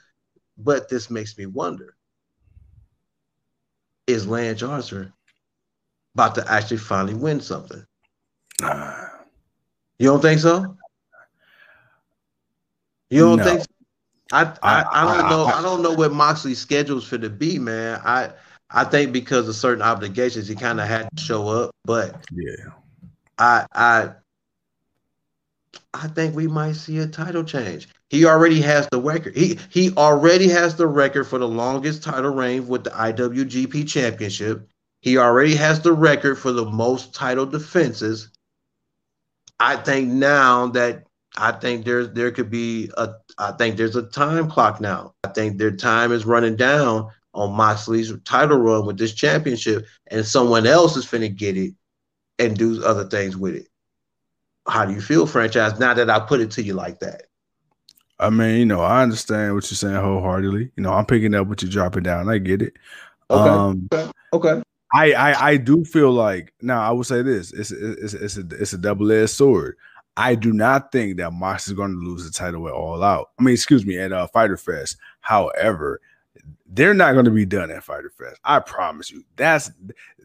But 0.58 0.90
this 0.90 1.10
makes 1.10 1.38
me 1.38 1.46
wonder: 1.46 1.96
Is 4.08 4.28
Lance 4.28 4.64
Archer 4.64 5.14
about 6.16 6.36
to 6.36 6.52
actually 6.52 6.78
finally 6.78 7.14
win 7.16 7.40
something? 7.42 7.86
You 10.00 10.10
don't 10.10 10.22
think 10.22 10.40
so? 10.40 10.78
You 13.10 13.22
don't 13.22 13.38
No. 13.38 13.44
think 13.44 13.62
so? 13.62 13.75
I, 14.32 14.44
I 14.44 14.82
I- 14.82 14.86
I 14.92 15.16
don't 15.16 15.26
I- 15.26 15.30
know. 15.30 15.44
I- 15.46 15.60
I 15.60 15.62
don't 15.62 15.82
know 15.82 15.92
what 15.94 16.12
Moxley's 16.14 16.60
schedule's 16.60 17.06
for 17.08 17.18
to 17.18 17.30
be, 17.30 17.60
man. 17.60 18.02
I 18.04 18.32
I 18.72 18.84
think 18.84 19.14
because 19.14 19.48
of 19.48 19.56
certain 19.56 19.84
obligations, 19.84 20.48
he 20.48 20.56
kind 20.56 20.82
of 20.82 20.88
had 20.88 21.08
to 21.16 21.24
show 21.24 21.48
up. 21.48 21.72
But 21.86 22.26
yeah. 22.32 22.72
I 23.38 23.66
I 23.74 24.10
I 25.94 26.08
think 26.08 26.36
we 26.36 26.48
might 26.48 26.74
see 26.76 27.00
a 27.00 27.08
title 27.08 27.44
change. 27.44 27.88
He 28.10 28.26
already 28.26 28.62
has 28.62 28.88
the 28.92 29.00
record. 29.00 29.36
He 29.36 29.60
he 29.70 29.92
already 29.96 30.48
has 30.50 30.76
the 30.76 30.88
record 30.88 31.26
for 31.26 31.38
the 31.38 31.48
longest 31.48 32.04
title 32.04 32.32
reign 32.32 32.68
with 32.68 32.84
the 32.84 32.90
IWGP 32.92 33.88
Championship. 33.88 34.68
He 35.02 35.18
already 35.18 35.56
has 35.56 35.82
the 35.82 35.94
record 35.94 36.38
for 36.40 36.52
the 36.52 36.66
most 36.66 37.14
title 37.14 37.46
defenses. 37.46 38.30
I 39.60 39.78
think 39.78 40.10
now 40.10 40.68
that 40.70 41.04
I 41.38 41.52
think 41.52 41.86
there's 41.86 42.12
there 42.12 42.32
could 42.32 42.50
be 42.50 42.90
a 42.98 43.10
I 43.38 43.52
think 43.54 43.78
there's 43.78 43.96
a 43.96 44.04
time 44.04 44.50
clock 44.50 44.80
now. 44.80 45.14
I 45.24 45.30
think 45.30 45.58
their 45.58 45.72
time 45.72 46.12
is 46.12 46.26
running 46.26 46.56
down 46.56 47.10
on 47.34 47.54
Moxley's 47.54 48.14
title 48.24 48.58
run 48.58 48.86
with 48.86 48.98
this 48.98 49.14
championship, 49.14 49.86
and 50.08 50.26
someone 50.26 50.66
else 50.66 50.96
is 50.96 51.06
finna 51.06 51.36
get 51.36 51.58
it 51.58 51.74
and 52.40 52.58
do 52.58 52.84
other 52.84 53.06
things 53.06 53.36
with 53.36 53.56
it. 53.56 53.68
How 54.68 54.86
do 54.86 54.94
you 54.94 55.02
feel, 55.02 55.28
franchise? 55.28 55.80
Now 55.80 55.94
that 55.94 56.10
I 56.10 56.20
put 56.20 56.40
it 56.40 56.52
to 56.52 56.64
you 56.64 56.74
like 56.74 57.00
that. 57.00 57.24
I 58.18 58.30
mean, 58.30 58.60
you 58.60 58.66
know, 58.66 58.82
I 58.82 59.04
understand 59.04 59.54
what 59.54 59.70
you're 59.70 59.76
saying 59.76 59.96
wholeheartedly. 59.96 60.72
You 60.76 60.84
know, 60.84 60.94
I'm 60.94 61.06
picking 61.06 61.36
up 61.36 61.48
what 61.48 61.62
you're 61.62 61.72
dropping 61.72 62.04
down. 62.04 62.30
I 62.30 62.38
get 62.38 62.62
it. 62.62 62.74
Okay. 63.30 63.50
Um, 63.50 63.90
Okay. 64.34 64.62
I, 64.94 65.14
I 65.14 65.50
I 65.50 65.58
do 65.58 65.84
feel 65.84 66.12
like 66.12 66.54
now 66.62 66.82
I 66.82 66.92
would 66.92 67.06
say 67.06 67.22
this: 67.22 67.52
it's 67.52 67.72
it's 67.72 68.14
it's 68.14 68.38
a 68.38 68.48
it's 68.52 68.74
a 68.74 68.78
double 68.78 69.12
edged 69.12 69.32
sword. 69.32 69.78
I 70.18 70.36
do 70.36 70.54
not 70.54 70.92
think 70.92 71.18
that 71.18 71.34
Mox 71.34 71.68
is 71.68 71.74
going 71.74 71.92
to 71.92 72.00
lose 72.00 72.26
the 72.26 72.32
title 72.32 72.68
at 72.68 72.74
All 72.74 73.04
Out. 73.04 73.32
I 73.38 73.44
mean, 73.44 73.54
excuse 73.54 73.86
me, 73.86 73.98
at 73.98 74.14
uh, 74.14 74.28
Fyter 74.28 74.58
Fest. 74.58 74.98
However, 75.20 76.00
they're 76.68 76.94
not 76.94 77.14
going 77.14 77.26
to 77.26 77.32
be 77.32 77.46
done 77.46 77.70
at 77.70 77.84
Fyter 77.84 78.12
Fest. 78.18 78.40
I 78.44 78.60
promise 78.60 79.12
you. 79.12 79.24
That's 79.36 79.72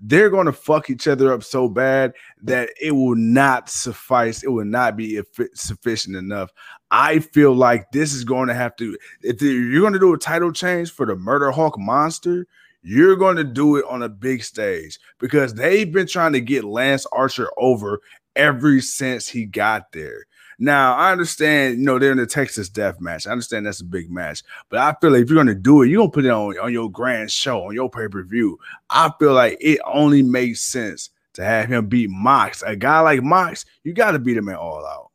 they're 0.01 0.31
going 0.31 0.47
to 0.47 0.53
fuck 0.53 0.91
each 0.91 1.09
other 1.09 1.33
up 1.33 1.43
so 1.43 1.69
bad 1.69 2.13
that 2.43 2.71
it 2.81 2.93
will 2.93 3.17
not 3.17 3.69
suffice. 3.69 4.43
It 4.43 4.49
will 4.49 4.65
not 4.65 4.97
be 4.97 5.21
sufficient 5.55 6.17
enough. 6.17 6.51
I 6.91 7.19
feel 7.19 7.55
like 7.55 7.91
this 7.93 8.15
is 8.15 8.25
going 8.25 8.49
to 8.49 8.55
have 8.55 8.77
to. 8.77 8.97
If 9.23 9.43
you're 9.43 9.81
going 9.81 9.93
to 9.93 9.99
do 9.99 10.15
a 10.15 10.19
title 10.19 10.53
change 10.53 10.93
for 10.93 11.07
the 11.07 11.17
Murder 11.17 11.51
Hawk 11.51 11.79
Monster, 11.79 12.47
you're 12.83 13.17
going 13.17 13.37
to 13.37 13.45
do 13.45 13.77
it 13.77 13.85
on 13.89 14.03
a 14.03 14.09
big 14.09 14.43
stage 14.43 14.99
because 15.19 15.55
they've 15.55 15.93
been 15.93 16.07
trying 16.07 16.33
to 16.33 16.41
get 16.41 16.65
Lance 16.65 17.07
Archer 17.13 17.51
over 17.59 18.01
ever 18.37 18.81
since 18.81 19.29
he 19.29 19.45
got 19.45 19.93
there. 19.93 20.27
Now, 20.63 20.95
I 20.95 21.11
understand, 21.11 21.79
you 21.79 21.87
know, 21.87 21.99
they're 21.99 22.13
in 22.13 22.19
the 22.19 22.27
Texas 22.27 22.69
Death 22.69 23.01
Match. 23.01 23.27
I 23.27 23.33
understand 23.33 23.65
that's 23.65 23.81
a 23.81 23.85
big 23.85 24.11
match, 24.11 24.43
but 24.69 24.79
I 24.79 24.95
feel 25.01 25.11
like 25.11 25.23
if 25.23 25.31
you're 25.31 25.43
going 25.43 25.47
to 25.47 25.55
do 25.55 25.81
it, 25.81 25.89
you're 25.89 26.01
going 26.01 26.11
to 26.11 26.15
put 26.15 26.27
it 26.27 26.31
on, 26.31 26.59
on 26.59 26.71
your 26.71 26.91
grand 26.91 27.31
show, 27.31 27.67
on 27.67 27.75
your 27.75 27.89
pay 27.89 28.09
per 28.09 28.23
view. 28.23 28.59
I 28.91 29.11
feel 29.19 29.33
like 29.33 29.57
it 29.61 29.81
only 29.87 30.23
makes 30.23 30.61
sense 30.61 31.09
to 31.35 31.45
have 31.45 31.69
him 31.69 31.87
beat 31.87 32.11
Mox. 32.11 32.63
A 32.63 32.77
guy 32.77 33.01
like 33.01 33.23
Mox, 33.23 33.65
you 33.85 33.95
got 33.95 34.13
to 34.13 34.19
beat 34.19 34.37
him 34.37 34.51
at 34.51 34.57
all 34.57 34.85
out. 34.85 35.11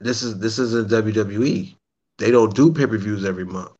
This 0.00 0.22
is 0.22 0.38
this 0.40 0.58
is 0.58 0.74
a 0.74 0.82
WWE. 0.82 1.76
They 2.18 2.30
don't 2.30 2.54
do 2.54 2.72
pay-per-views 2.72 3.24
every 3.24 3.44
month. 3.44 3.70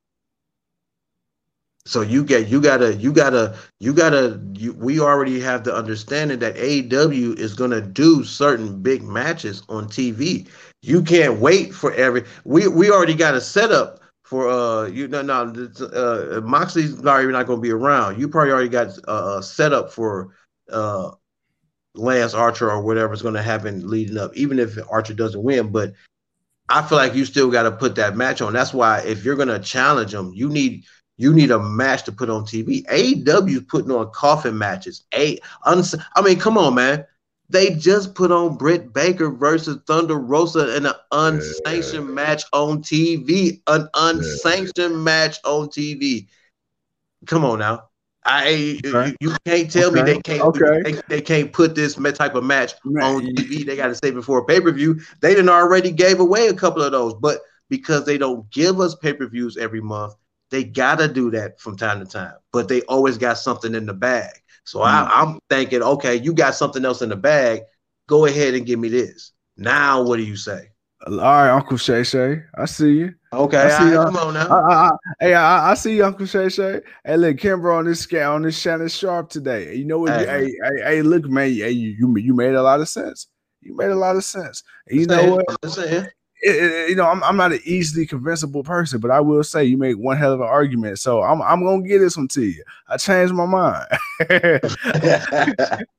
So 1.91 2.03
you 2.03 2.23
get 2.23 2.47
you 2.47 2.61
gotta 2.61 2.95
you 2.95 3.13
gotta 3.13 3.57
you 3.81 3.93
gotta 3.93 4.41
you, 4.53 4.73
we 4.75 5.01
already 5.01 5.41
have 5.41 5.65
the 5.65 5.75
understanding 5.75 6.39
that 6.39 6.55
AEW 6.55 7.37
is 7.37 7.53
gonna 7.53 7.81
do 7.81 8.23
certain 8.23 8.81
big 8.81 9.03
matches 9.03 9.65
on 9.69 9.89
TV. 9.89 10.47
You 10.83 11.03
can't 11.03 11.41
wait 11.41 11.75
for 11.75 11.93
every 11.95 12.27
we 12.45 12.69
we 12.69 12.93
already 12.93 13.17
got 13.17 13.35
a 13.35 13.41
setup 13.41 13.99
for 14.23 14.49
uh 14.49 14.87
you 14.87 15.09
know 15.09 15.23
no 15.23 15.53
uh 15.93 16.41
Moxley's 16.45 17.03
not 17.03 17.23
even 17.23 17.33
not 17.33 17.49
gonna 17.49 17.61
be 17.61 17.73
around. 17.73 18.21
You 18.21 18.29
probably 18.29 18.53
already 18.53 18.69
got 18.69 18.97
uh, 19.09 19.39
a 19.39 19.43
setup 19.43 19.93
for 19.93 20.37
uh 20.71 21.11
Lance 21.97 22.35
Archer 22.35 22.71
or 22.71 22.83
whatever's 22.83 23.21
gonna 23.21 23.43
happen 23.43 23.91
leading 23.91 24.17
up, 24.17 24.31
even 24.37 24.61
if 24.61 24.79
Archer 24.93 25.15
doesn't 25.15 25.43
win, 25.43 25.73
but 25.73 25.93
I 26.69 26.83
feel 26.83 26.99
like 26.99 27.17
you 27.17 27.25
still 27.25 27.51
got 27.51 27.65
to 27.65 27.73
put 27.73 27.97
that 27.97 28.17
match 28.17 28.41
on. 28.41 28.53
That's 28.53 28.73
why 28.73 29.01
if 29.01 29.25
you're 29.25 29.35
gonna 29.35 29.59
challenge 29.59 30.13
them, 30.13 30.31
you 30.33 30.49
need 30.49 30.85
you 31.21 31.35
need 31.35 31.51
a 31.51 31.59
match 31.59 32.05
to 32.05 32.13
put 32.13 32.31
on 32.31 32.45
TV. 32.45 32.83
AEW 32.87 33.69
putting 33.69 33.91
on 33.91 34.11
coffin 34.13 34.57
matches. 34.57 35.05
A, 35.15 35.39
uns- 35.67 35.95
I 36.17 36.23
mean, 36.23 36.39
come 36.39 36.57
on, 36.57 36.75
man. 36.75 37.05
They 37.51 37.75
just 37.75 38.15
put 38.15 38.33
on 38.33 38.57
Britt 38.57 38.95
Baker 38.95 39.31
versus 39.31 39.79
Thunder 39.87 40.17
Rosa 40.19 40.75
in 40.77 40.87
an 40.87 40.95
unsanctioned 41.13 42.09
match 42.15 42.45
on 42.55 42.81
TV. 42.81 43.61
An 43.67 43.87
unsanctioned 43.95 45.05
match 45.05 45.37
on 45.45 45.69
TV. 45.69 46.27
Come 47.27 47.45
on 47.45 47.59
now. 47.59 47.89
I 48.25 48.79
Okay. 48.85 49.15
you, 49.21 49.31
you 49.31 49.37
can't 49.45 49.71
tell 49.71 49.91
me 49.91 50.01
they 50.01 50.21
can't 50.21 50.41
Okay. 50.41 50.83
they, 50.85 51.01
they 51.09 51.21
can't 51.21 51.53
put 51.53 51.75
this 51.75 51.97
type 51.97 52.35
of 52.35 52.45
match 52.45 52.73
Man, 52.85 53.03
on 53.05 53.23
TV. 53.23 53.67
They 53.67 53.77
got 53.77 53.89
to 53.89 53.95
save 53.95 54.17
it 54.17 54.23
for 54.23 54.39
a 54.39 54.45
pay 54.47 54.61
per 54.61 54.71
view. 54.73 54.99
They 55.21 55.35
didn't 55.35 55.51
already 55.51 55.91
gave 55.91 56.21
away 56.21 56.47
a 56.47 56.55
couple 56.55 56.83
of 56.83 56.93
those, 56.93 57.13
but 57.15 57.41
because 57.69 58.07
they 58.07 58.17
don't 58.17 58.51
give 58.51 58.81
us 58.81 58.95
pay 58.95 59.13
per 59.13 59.27
views 59.27 59.59
every 59.59 59.81
month, 59.83 60.15
they 60.51 60.65
gotta 60.65 61.09
do 61.09 61.31
that 61.31 61.61
from 61.61 61.77
time 61.77 62.01
to 62.01 62.07
time. 62.07 62.35
But 62.53 62.69
they 62.69 62.83
always 62.83 63.19
got 63.19 63.39
something 63.39 63.75
in 63.75 63.87
the 63.87 63.95
bag. 63.95 64.31
So 64.65 64.83
I, 64.83 64.93
mm. 64.93 65.09
I'm 65.11 65.39
thinking, 65.49 65.83
okay, 65.83 66.17
you 66.17 66.33
got 66.33 66.55
something 66.55 66.85
else 66.85 67.03
in 67.03 67.09
the 67.09 67.17
bag. 67.17 67.63
Go 68.09 68.27
ahead 68.27 68.55
and 68.55 68.67
give 68.67 68.79
me 68.79 68.89
this. 68.89 69.33
Now, 69.57 70.03
what 70.03 70.17
do 70.17 70.23
you 70.23 70.37
say? 70.37 70.71
All 71.07 71.17
right, 71.17 71.51
Uncle 71.51 71.79
Shay 71.79 72.03
Shay. 72.03 72.43
I 72.55 72.67
see 72.67 72.93
you. 72.99 73.15
Okay, 73.33 73.57
I 73.57 73.69
see 73.71 73.85
right, 73.85 73.93
y'all. 73.95 74.05
come 74.05 74.17
on 74.17 74.35
now. 74.35 74.49
I, 74.49 74.61
I, 74.61 74.75
I, 74.75 74.91
hey, 75.21 75.35
I, 75.35 75.71
I 75.71 75.75
see 75.75 75.97
you, 75.97 76.05
Uncle 76.05 76.27
Shay 76.27 76.51
Shay. 76.51 76.81
Hey, 77.05 77.17
look, 77.17 77.39
Kimber 77.39 77.73
on 77.73 77.87
this 77.87 78.01
scale 78.01 78.33
on 78.33 78.43
this 78.43 78.59
Shannon 78.59 78.89
Sharpe 78.89 79.31
today. 79.31 79.75
You 79.75 79.87
know 79.87 79.99
what? 80.01 80.13
Hey. 80.13 80.27
Hey, 80.27 80.53
hey, 80.63 80.83
hey, 80.85 81.03
look, 81.03 81.25
man. 81.25 81.49
Hey, 81.49 81.71
you, 81.71 81.97
you 81.99 82.17
you 82.19 82.35
made 82.35 82.55
a 82.55 82.63
lot 82.63 82.81
of 82.81 82.89
sense. 82.89 83.29
You 83.63 83.77
made 83.77 83.91
a 83.91 83.97
lot 83.97 84.17
of 84.17 84.25
sense. 84.25 84.63
You 84.89 85.07
know 85.07 85.37
what? 85.37 85.47
It- 86.41 86.91
you 86.91 86.97
know, 86.97 87.07
I'm, 87.07 87.23
I'm 87.23 87.37
not 87.37 87.53
an 87.53 87.61
easily 87.65 88.07
convincible 88.07 88.63
person, 88.63 89.01
but 89.01 89.11
I 89.11 89.21
will 89.21 89.45
say 89.45 89.65
you 89.65 89.77
make 89.77 89.97
one 89.97 90.17
hell 90.17 90.33
of 90.33 90.41
an 90.41 90.47
argument. 90.47 90.99
So 90.99 91.23
I'm 91.23 91.43
I'm 91.43 91.65
gonna 91.65 91.87
get 91.87 91.99
this 91.99 92.17
one 92.17 92.29
to 92.29 92.43
you. 92.43 92.63
I 92.89 92.97
changed 92.97 93.35
my 93.35 93.47
mind. 93.47 93.87
now 94.31 94.61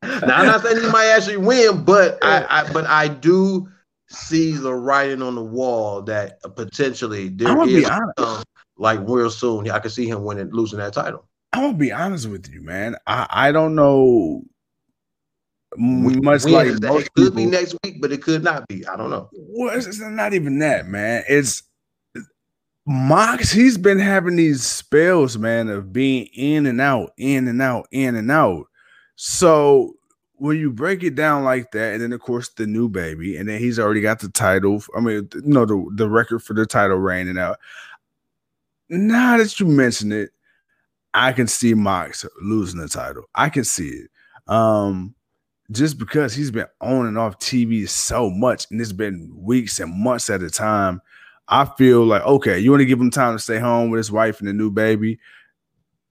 I'm 0.02 0.48
not 0.48 0.62
saying 0.64 0.82
he 0.82 0.90
might 0.90 1.14
actually 1.16 1.38
win, 1.38 1.84
but 1.84 2.18
I, 2.22 2.46
I 2.50 2.74
but 2.74 2.86
I 2.88 3.08
do 3.08 3.68
see 4.10 4.54
the 4.54 4.74
writing 4.74 5.22
on 5.22 5.36
the 5.36 5.44
wall 5.44 6.02
that 6.04 6.42
potentially 6.56 7.30
there 7.30 7.56
is 7.68 7.90
like 8.78 9.00
real 9.04 9.30
soon. 9.30 9.70
I 9.70 9.80
can 9.80 9.92
see 9.92 10.08
him 10.08 10.24
winning, 10.24 10.50
losing 10.52 10.80
that 10.80 10.94
title. 10.94 11.26
I'm 11.54 11.64
gonna 11.64 11.78
be 11.78 11.92
honest 11.92 12.30
with 12.30 12.50
you, 12.50 12.62
man. 12.62 12.96
I, 13.08 13.28
I 13.30 13.52
don't 13.52 13.76
know 13.76 14.44
When 15.78 16.24
much 16.24 16.38
is 16.38 16.50
like 16.50 16.68
that? 16.68 16.82
most 16.82 17.06
it 17.06 17.14
could 17.14 17.36
be 17.36 17.46
next 17.46 17.76
week, 17.84 18.02
but 18.02 18.12
it 18.12 18.22
could 18.22 18.44
not 18.44 18.68
be. 18.68 18.86
I 18.88 18.98
don't 18.98 19.10
know. 19.10 19.30
Well, 19.34 19.76
it's, 19.76 19.88
it's 19.88 20.00
not 20.00 20.34
even 20.34 20.60
that, 20.60 20.88
man. 20.88 21.24
It's 21.30 21.64
Mox. 22.86 23.52
He's 23.52 23.78
been 23.78 24.00
having 24.00 24.36
these 24.36 24.64
spells, 24.64 25.38
man, 25.38 25.70
of 25.70 25.94
being 25.94 26.28
in 26.34 26.66
and 26.66 26.82
out, 26.82 27.12
in 27.18 27.48
and 27.48 27.62
out, 27.62 27.88
in 27.92 28.16
and 28.16 28.30
out. 28.30 28.66
So 29.16 29.96
when 30.34 30.58
you 30.58 30.72
break 30.72 31.04
it 31.04 31.16
down 31.16 31.44
like 31.44 31.72
that, 31.72 31.94
and 31.94 32.02
then 32.02 32.14
of 32.14 32.20
course 32.20 32.50
the 32.50 32.66
new 32.66 32.90
baby, 32.90 33.38
and 33.38 33.48
then 33.48 33.60
he's 33.60 33.80
already 33.80 34.02
got 34.02 34.20
the 34.20 34.30
title. 34.30 34.84
I 34.98 35.00
mean, 35.00 35.30
you 35.36 35.42
know, 35.46 35.66
the 35.66 35.86
the 35.96 36.10
record 36.10 36.40
for 36.44 36.54
the 36.54 36.66
title 36.66 36.98
reigning 36.98 37.38
out. 37.38 37.60
Now 38.90 39.38
that 39.38 39.60
you 39.60 39.68
mention 39.68 40.12
it, 40.12 40.32
I 41.14 41.32
can 41.32 41.48
see 41.48 41.74
Mox 41.76 42.26
losing 42.42 42.82
the 42.82 42.90
title. 42.90 43.24
I 43.36 43.50
can 43.50 43.64
see 43.64 43.88
it. 43.88 44.10
Um, 44.48 45.16
just 45.72 45.98
because 45.98 46.34
he's 46.34 46.52
been 46.52 46.68
on 46.82 47.06
and 47.06 47.18
off 47.18 47.40
TV 47.40 47.88
so 47.88 48.30
much, 48.30 48.68
and 48.70 48.80
it's 48.82 48.92
been 48.92 49.32
weeks 49.36 49.80
and 49.80 49.94
months 49.94 50.30
at 50.30 50.44
a 50.44 50.50
time, 50.50 51.02
I 51.48 51.66
feel 51.66 52.06
like 52.06 52.24
okay, 52.24 52.60
you 52.60 52.72
want 52.72 52.82
to 52.82 52.86
give 52.86 53.00
him 53.00 53.12
time 53.12 53.36
to 53.36 53.40
stay 53.40 53.60
home 53.60 53.90
with 53.90 53.98
his 53.98 54.12
wife 54.12 54.40
and 54.40 54.48
the 54.48 54.54
new 54.54 54.72
baby. 54.72 55.20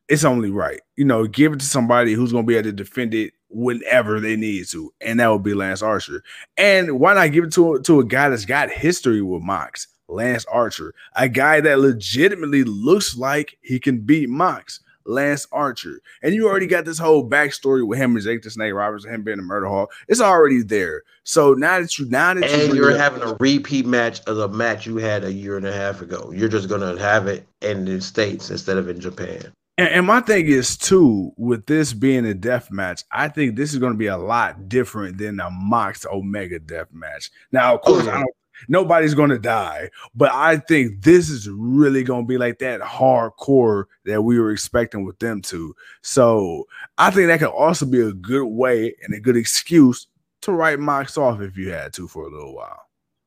It's 0.08 0.24
only 0.24 0.50
right, 0.50 0.80
you 0.96 1.04
know, 1.04 1.26
give 1.26 1.52
it 1.52 1.60
to 1.60 1.66
somebody 1.66 2.14
who's 2.14 2.32
gonna 2.32 2.46
be 2.46 2.56
able 2.56 2.70
to 2.70 2.72
defend 2.72 3.14
it 3.14 3.32
whenever 3.48 4.18
they 4.18 4.36
need 4.36 4.66
to, 4.68 4.92
and 5.00 5.20
that 5.20 5.28
would 5.28 5.42
be 5.42 5.54
Lance 5.54 5.82
Archer. 5.82 6.22
And 6.56 6.98
why 6.98 7.14
not 7.14 7.32
give 7.32 7.44
it 7.44 7.52
to 7.54 7.80
to 7.80 8.00
a 8.00 8.04
guy 8.04 8.28
that's 8.28 8.44
got 8.44 8.70
history 8.70 9.22
with 9.22 9.42
Mox, 9.42 9.86
Lance 10.08 10.44
Archer, 10.46 10.94
a 11.16 11.28
guy 11.28 11.60
that 11.60 11.80
legitimately 11.80 12.64
looks 12.64 13.16
like 13.16 13.56
he 13.62 13.78
can 13.78 14.00
beat 14.00 14.28
Mox. 14.28 14.80
Lance 15.04 15.46
Archer. 15.52 16.00
And 16.22 16.34
you 16.34 16.48
already 16.48 16.66
got 16.66 16.84
this 16.84 16.98
whole 16.98 17.28
backstory 17.28 17.86
with 17.86 17.98
him 17.98 18.14
and 18.14 18.24
Jake 18.24 18.42
the 18.42 18.50
Snake 18.50 18.72
Roberts 18.74 19.04
and 19.04 19.14
him 19.14 19.22
being 19.22 19.38
a 19.38 19.42
Murder 19.42 19.66
Hawk. 19.66 19.90
It's 20.08 20.20
already 20.20 20.62
there. 20.62 21.02
So 21.24 21.54
now 21.54 21.80
that 21.80 21.98
you 21.98 22.08
now 22.08 22.34
that 22.34 22.48
you 22.50 22.64
And 22.66 22.74
you're 22.74 22.92
up- 22.92 22.98
having 22.98 23.22
a 23.22 23.36
repeat 23.40 23.86
match 23.86 24.20
of 24.26 24.36
the 24.36 24.48
match 24.48 24.86
you 24.86 24.96
had 24.96 25.24
a 25.24 25.32
year 25.32 25.56
and 25.56 25.66
a 25.66 25.72
half 25.72 26.00
ago. 26.02 26.32
You're 26.34 26.48
just 26.48 26.68
gonna 26.68 26.98
have 26.98 27.26
it 27.26 27.46
in 27.60 27.84
the 27.84 28.00
states 28.00 28.50
instead 28.50 28.76
of 28.76 28.88
in 28.88 29.00
Japan. 29.00 29.52
And, 29.78 29.88
and 29.88 30.06
my 30.06 30.20
thing 30.20 30.46
is 30.46 30.76
too, 30.76 31.32
with 31.38 31.64
this 31.64 31.94
being 31.94 32.26
a 32.26 32.34
death 32.34 32.70
match, 32.70 33.02
I 33.10 33.28
think 33.28 33.56
this 33.56 33.72
is 33.72 33.78
going 33.78 33.92
to 33.92 33.98
be 33.98 34.08
a 34.08 34.18
lot 34.18 34.68
different 34.68 35.16
than 35.16 35.40
a 35.40 35.48
Mox 35.50 36.04
Omega 36.12 36.58
death 36.58 36.88
match. 36.92 37.30
Now, 37.50 37.76
of 37.76 37.80
course, 37.80 38.06
I 38.06 38.18
don't. 38.18 38.30
Nobody's 38.68 39.14
going 39.14 39.30
to 39.30 39.38
die, 39.38 39.90
but 40.14 40.30
I 40.32 40.58
think 40.58 41.02
this 41.02 41.30
is 41.30 41.48
really 41.48 42.02
going 42.02 42.24
to 42.24 42.28
be 42.28 42.38
like 42.38 42.58
that 42.60 42.80
hardcore 42.80 43.84
that 44.04 44.22
we 44.22 44.38
were 44.38 44.52
expecting 44.52 45.04
with 45.04 45.18
them 45.18 45.42
two. 45.42 45.74
So 46.02 46.66
I 46.98 47.10
think 47.10 47.28
that 47.28 47.40
could 47.40 47.48
also 47.48 47.86
be 47.86 48.00
a 48.00 48.12
good 48.12 48.46
way 48.46 48.94
and 49.02 49.14
a 49.14 49.20
good 49.20 49.36
excuse 49.36 50.06
to 50.42 50.52
write 50.52 50.78
Mox 50.78 51.16
off 51.18 51.40
if 51.40 51.56
you 51.56 51.70
had 51.70 51.92
to 51.94 52.08
for 52.08 52.26
a 52.26 52.30
little 52.30 52.54
while. 52.54 52.86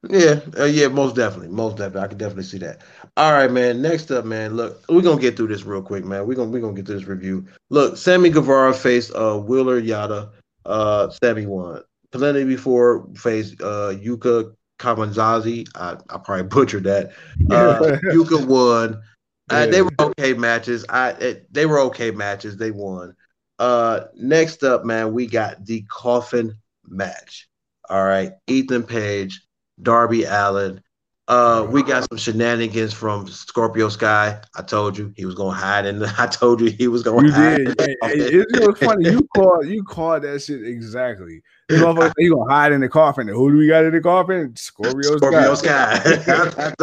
Yeah, 0.10 0.42
uh, 0.60 0.66
yeah, 0.66 0.90
most 0.90 1.16
definitely, 1.16 1.48
most 1.48 1.78
definitely. 1.78 2.02
I 2.02 2.08
can 2.08 2.18
definitely 2.18 2.44
see 2.44 2.58
that. 2.58 2.82
All 3.16 3.32
right, 3.32 3.50
man. 3.50 3.82
Next 3.82 4.12
up, 4.12 4.26
man. 4.26 4.56
Look, 4.56 4.84
we're 4.90 5.02
gonna 5.02 5.22
get 5.22 5.38
through 5.38 5.48
this 5.48 5.64
real 5.64 5.82
quick, 5.82 6.04
man. 6.04 6.28
We're 6.28 6.36
gonna 6.36 6.52
we're 6.52 6.60
gonna 6.60 6.74
get 6.74 6.86
through 6.86 7.00
this 7.00 7.08
review. 7.08 7.46
Look, 7.70 7.96
Sammy 7.96 8.30
Guevara 8.30 8.74
faced 8.74 9.14
uh 9.16 9.38
Wheeler 9.38 9.82
Yuta. 9.82 10.30
Uh 10.66 11.10
Sammy 11.24 11.46
won. 11.46 11.84
Plenty 12.12 12.44
before 12.44 13.08
faced 13.16 13.62
uh 13.62 13.94
Yuka 13.96 14.54
Kamanzazi. 14.84 15.68
I, 15.76 15.98
I 16.10 16.18
probably 16.18 16.44
butchered 16.56 16.84
that. 16.84 17.12
Uh 17.50 17.98
Yuka 18.12 18.46
won. 18.46 19.02
Uh, 19.50 19.66
they 19.66 19.82
were 19.82 19.92
okay 20.00 20.34
matches. 20.34 20.86
I 20.90 21.12
it, 21.12 21.54
they 21.54 21.66
were 21.66 21.80
okay 21.80 22.12
matches. 22.12 22.58
They 22.58 22.72
won. 22.72 23.16
Uh 23.60 24.06
next 24.16 24.64
up, 24.64 24.84
man, 24.84 25.14
we 25.14 25.28
got 25.28 25.66
the 25.66 25.84
coffin 25.84 26.56
match. 26.86 27.48
All 27.90 28.04
right, 28.04 28.32
Ethan 28.48 28.84
Page, 28.84 29.42
Darby 29.82 30.24
Allin. 30.24 30.82
Uh, 31.30 31.66
we 31.72 31.82
got 31.84 32.06
some 32.10 32.18
shenanigans 32.18 32.94
from 32.94 33.26
Scorpio 33.28 33.88
Sky. 33.88 34.42
I 34.58 34.62
told 34.62 34.98
you 34.98 35.14
he 35.16 35.26
was 35.26 35.36
gonna 35.36 35.56
hide 35.56 35.86
and. 35.86 36.04
I 36.18 36.28
told 36.28 36.60
you 36.60 36.70
he 36.70 36.90
was 36.90 37.02
gonna 37.02 37.26
You 37.26 37.32
hide. 37.32 37.58
did. 37.66 37.78
the 37.78 37.98
It, 38.04 38.46
it, 38.50 38.68
was 38.68 38.78
funny. 38.78 39.10
You 39.10 39.26
called 39.36 39.66
you 39.68 39.84
called 39.84 40.24
that 40.24 40.42
shit 40.42 40.68
exactly. 40.68 41.42
You 41.70 41.78
say 41.80 42.12
you 42.18 42.36
gonna 42.36 42.54
hide 42.54 42.74
in 42.74 42.82
the 42.82 42.90
coffin. 42.90 43.30
Who 43.30 43.52
do 43.52 43.58
we 43.58 43.68
got 43.68 43.86
in 43.86 43.94
the 43.94 44.02
coffin? 44.02 44.54
Scorpio, 44.58 45.16
Scorpio 45.18 45.56
Sky. 45.56 45.98
Sky. 45.98 46.74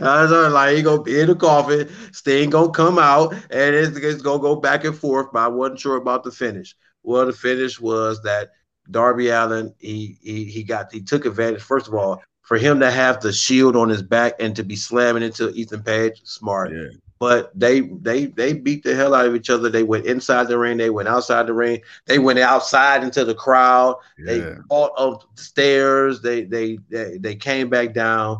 I 0.00 0.22
was 0.22 0.52
like, 0.52 0.76
he 0.76 0.82
gonna 0.82 1.02
be 1.02 1.18
in 1.18 1.26
the 1.26 1.34
coffin. 1.34 1.88
Sting 2.12 2.50
gonna 2.50 2.70
come 2.70 3.00
out, 3.00 3.32
and 3.32 3.74
it's, 3.74 3.96
it's 3.96 4.22
gonna 4.22 4.40
go 4.40 4.54
back 4.54 4.84
and 4.84 4.96
forth. 4.96 5.26
But 5.32 5.40
I 5.40 5.48
wasn't 5.48 5.80
sure 5.80 5.96
about 5.96 6.22
the 6.22 6.30
finish. 6.30 6.76
Well, 7.02 7.26
the 7.26 7.32
finish 7.32 7.80
was 7.80 8.22
that 8.22 8.50
Darby 8.90 9.30
Allin 9.30 9.74
he 9.78 10.18
he 10.22 10.44
he 10.44 10.62
got 10.62 10.92
he 10.92 11.02
took 11.02 11.26
advantage. 11.26 11.62
First 11.62 11.88
of 11.88 11.94
all, 11.94 12.22
for 12.48 12.56
him 12.56 12.80
to 12.80 12.90
have 12.90 13.20
the 13.20 13.30
shield 13.30 13.76
on 13.76 13.90
his 13.90 14.02
back 14.02 14.32
and 14.40 14.56
to 14.56 14.64
be 14.64 14.74
slamming 14.74 15.22
into 15.22 15.50
Ethan 15.50 15.82
Page, 15.82 16.22
smart. 16.24 16.72
Yeah. 16.72 16.88
But 17.20 17.50
they 17.54 17.80
they 17.80 18.26
they 18.26 18.54
beat 18.54 18.84
the 18.84 18.94
hell 18.94 19.14
out 19.14 19.26
of 19.26 19.34
each 19.34 19.50
other. 19.50 19.68
They 19.68 19.82
went 19.82 20.06
inside 20.06 20.48
the 20.48 20.56
ring. 20.56 20.78
They 20.78 20.88
went 20.88 21.08
outside 21.08 21.46
the 21.46 21.52
ring. 21.52 21.82
They 22.06 22.18
went 22.18 22.38
outside 22.38 23.04
into 23.04 23.26
the 23.26 23.34
crowd. 23.34 23.96
They 24.24 24.38
Yeah. 24.38 24.54
fought 24.70 24.92
up 24.96 25.24
the 25.36 25.42
stairs. 25.42 26.22
They 26.22 26.44
they 26.44 26.78
they, 26.88 27.18
they 27.18 27.34
came 27.34 27.68
back 27.68 27.92
down. 27.92 28.38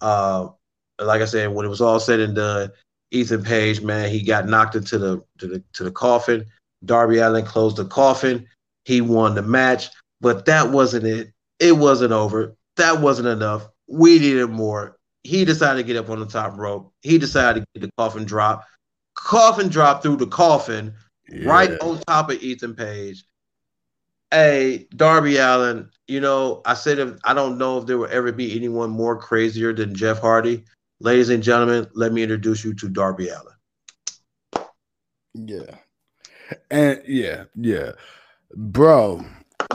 Uh, 0.00 0.48
like 0.98 1.20
I 1.20 1.26
said, 1.26 1.52
when 1.52 1.66
it 1.66 1.68
was 1.68 1.82
all 1.82 2.00
said 2.00 2.20
and 2.20 2.34
done, 2.34 2.70
Ethan 3.10 3.42
Page, 3.42 3.82
man, 3.82 4.08
he 4.08 4.22
got 4.22 4.48
knocked 4.48 4.76
into 4.76 4.96
the 4.96 5.22
to 5.38 5.46
the 5.46 5.62
to 5.74 5.84
the 5.84 5.90
coffin. 5.92 6.46
Darby 6.86 7.18
Allin 7.18 7.44
closed 7.44 7.76
the 7.76 7.84
coffin. 7.84 8.46
He 8.86 9.02
won 9.02 9.34
the 9.34 9.42
match, 9.42 9.90
but 10.22 10.46
that 10.46 10.70
wasn't 10.70 11.04
it. 11.06 11.32
It 11.58 11.72
wasn't 11.76 12.12
over. 12.12 12.56
That 12.76 13.00
wasn't 13.00 13.28
enough. 13.28 13.68
We 13.88 14.18
needed 14.18 14.50
more. 14.50 14.96
He 15.22 15.44
decided 15.44 15.78
to 15.78 15.86
get 15.86 15.96
up 15.96 16.10
on 16.10 16.20
the 16.20 16.26
top 16.26 16.56
rope. 16.56 16.92
He 17.00 17.18
decided 17.18 17.60
to 17.60 17.80
get 17.80 17.86
the 17.86 17.92
coffin 17.96 18.24
drop. 18.24 18.64
Coffin 19.14 19.68
drop 19.68 20.02
through 20.02 20.16
the 20.16 20.26
coffin 20.26 20.94
right 21.44 21.78
on 21.80 22.00
top 22.00 22.30
of 22.30 22.42
Ethan 22.42 22.74
Page. 22.74 23.24
Hey, 24.30 24.86
Darby 24.96 25.36
Allin, 25.36 25.90
you 26.08 26.20
know, 26.20 26.62
I 26.64 26.74
said 26.74 26.98
if 26.98 27.18
I 27.24 27.34
don't 27.34 27.58
know 27.58 27.78
if 27.78 27.86
there 27.86 27.98
will 27.98 28.08
ever 28.10 28.32
be 28.32 28.56
anyone 28.56 28.90
more 28.90 29.16
crazier 29.16 29.72
than 29.72 29.94
Jeff 29.94 30.20
Hardy. 30.20 30.64
Ladies 31.00 31.28
and 31.28 31.42
gentlemen, 31.42 31.86
let 31.94 32.12
me 32.12 32.22
introduce 32.22 32.64
you 32.64 32.74
to 32.74 32.88
Darby 32.88 33.28
Allin. 33.28 33.54
Yeah. 35.34 35.76
And 36.70 37.02
yeah, 37.06 37.44
yeah. 37.54 37.92
Bro, 38.54 39.24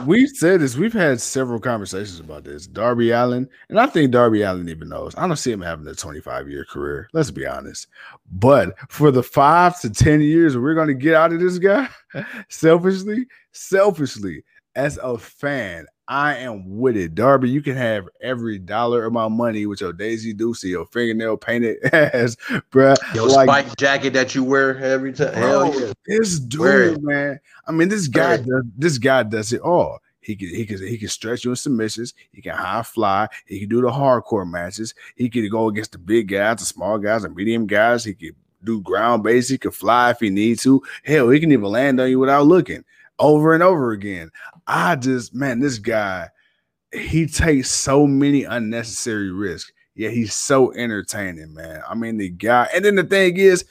we've 0.04 0.28
said 0.28 0.60
this. 0.60 0.76
We've 0.76 0.92
had 0.92 1.20
several 1.20 1.60
conversations 1.60 2.20
about 2.20 2.44
this. 2.44 2.66
Darby 2.66 3.10
Allin, 3.10 3.48
and 3.68 3.80
I 3.80 3.86
think 3.86 4.10
Darby 4.10 4.42
Allin 4.42 4.68
even 4.68 4.88
knows. 4.88 5.14
I 5.16 5.26
don't 5.26 5.36
see 5.36 5.52
him 5.52 5.60
having 5.60 5.86
a 5.86 5.94
25 5.94 6.48
year 6.48 6.64
career. 6.64 7.08
Let's 7.12 7.30
be 7.30 7.46
honest. 7.46 7.86
But 8.32 8.74
for 8.90 9.10
the 9.10 9.22
five 9.22 9.80
to 9.80 9.90
10 9.90 10.20
years 10.20 10.56
we're 10.56 10.74
going 10.74 10.88
to 10.88 10.94
get 10.94 11.14
out 11.14 11.32
of 11.32 11.40
this 11.40 11.58
guy, 11.58 11.88
selfishly, 12.48 13.26
selfishly, 13.52 14.44
as 14.74 14.98
a 15.02 15.18
fan, 15.18 15.86
I 16.10 16.36
am 16.36 16.78
with 16.78 16.96
it. 16.96 17.14
Darby, 17.14 17.50
you 17.50 17.60
can 17.60 17.76
have 17.76 18.08
every 18.22 18.58
dollar 18.58 19.04
of 19.04 19.12
my 19.12 19.28
money 19.28 19.66
with 19.66 19.82
your 19.82 19.92
Daisy 19.92 20.32
Deucey, 20.32 20.70
your 20.70 20.86
fingernail 20.86 21.36
painted 21.36 21.84
ass, 21.92 22.34
bruh. 22.72 22.96
Your 23.14 23.28
Like, 23.28 23.46
spike 23.46 23.76
jacket 23.76 24.14
that 24.14 24.34
you 24.34 24.42
wear 24.42 24.78
every 24.78 25.12
time. 25.12 25.34
Hell 25.34 25.78
yeah. 25.78 25.92
This 26.06 26.40
dude, 26.40 27.02
man. 27.02 27.38
I 27.66 27.72
mean, 27.72 27.90
this 27.90 28.08
guy 28.08 28.38
does 28.38 28.64
this 28.76 28.96
guy 28.96 29.22
does 29.22 29.52
it 29.52 29.60
all. 29.60 29.98
He 30.20 30.34
can 30.34 30.48
he 30.48 30.64
can 30.64 30.78
he 30.78 30.96
can 30.96 31.08
stretch 31.08 31.44
you 31.44 31.50
in 31.50 31.56
submissions. 31.56 32.14
He 32.32 32.40
can 32.40 32.54
high 32.54 32.82
fly. 32.82 33.28
He 33.46 33.60
can 33.60 33.68
do 33.68 33.82
the 33.82 33.90
hardcore 33.90 34.50
matches. 34.50 34.94
He 35.14 35.28
can 35.28 35.46
go 35.50 35.68
against 35.68 35.92
the 35.92 35.98
big 35.98 36.28
guys, 36.28 36.58
the 36.60 36.64
small 36.64 36.96
guys, 36.98 37.22
the 37.22 37.28
medium 37.28 37.66
guys. 37.66 38.04
He 38.04 38.14
can 38.14 38.32
do 38.64 38.80
ground 38.80 39.22
base. 39.24 39.48
He 39.50 39.58
can 39.58 39.70
fly 39.72 40.10
if 40.10 40.20
he 40.20 40.30
needs 40.30 40.62
to. 40.62 40.82
Hell, 41.04 41.28
he 41.28 41.38
can 41.38 41.52
even 41.52 41.64
land 41.70 42.00
on 42.00 42.08
you 42.08 42.18
without 42.18 42.46
looking. 42.46 42.82
over 43.18 43.52
and 43.52 43.62
over 43.62 43.90
again. 43.92 44.30
I 44.68 44.96
just, 44.96 45.34
man, 45.34 45.60
this 45.60 45.78
guy, 45.78 46.28
he 46.92 47.26
takes 47.26 47.70
so 47.70 48.06
many 48.06 48.44
unnecessary 48.44 49.30
risks. 49.30 49.72
Yeah, 49.94 50.10
he's 50.10 50.34
so 50.34 50.72
entertaining, 50.74 51.54
man. 51.54 51.82
I 51.88 51.94
mean, 51.94 52.18
the 52.18 52.28
guy, 52.28 52.68
and 52.72 52.84
then 52.84 52.94
the 52.94 53.02
thing 53.02 53.36
is, 53.38 53.64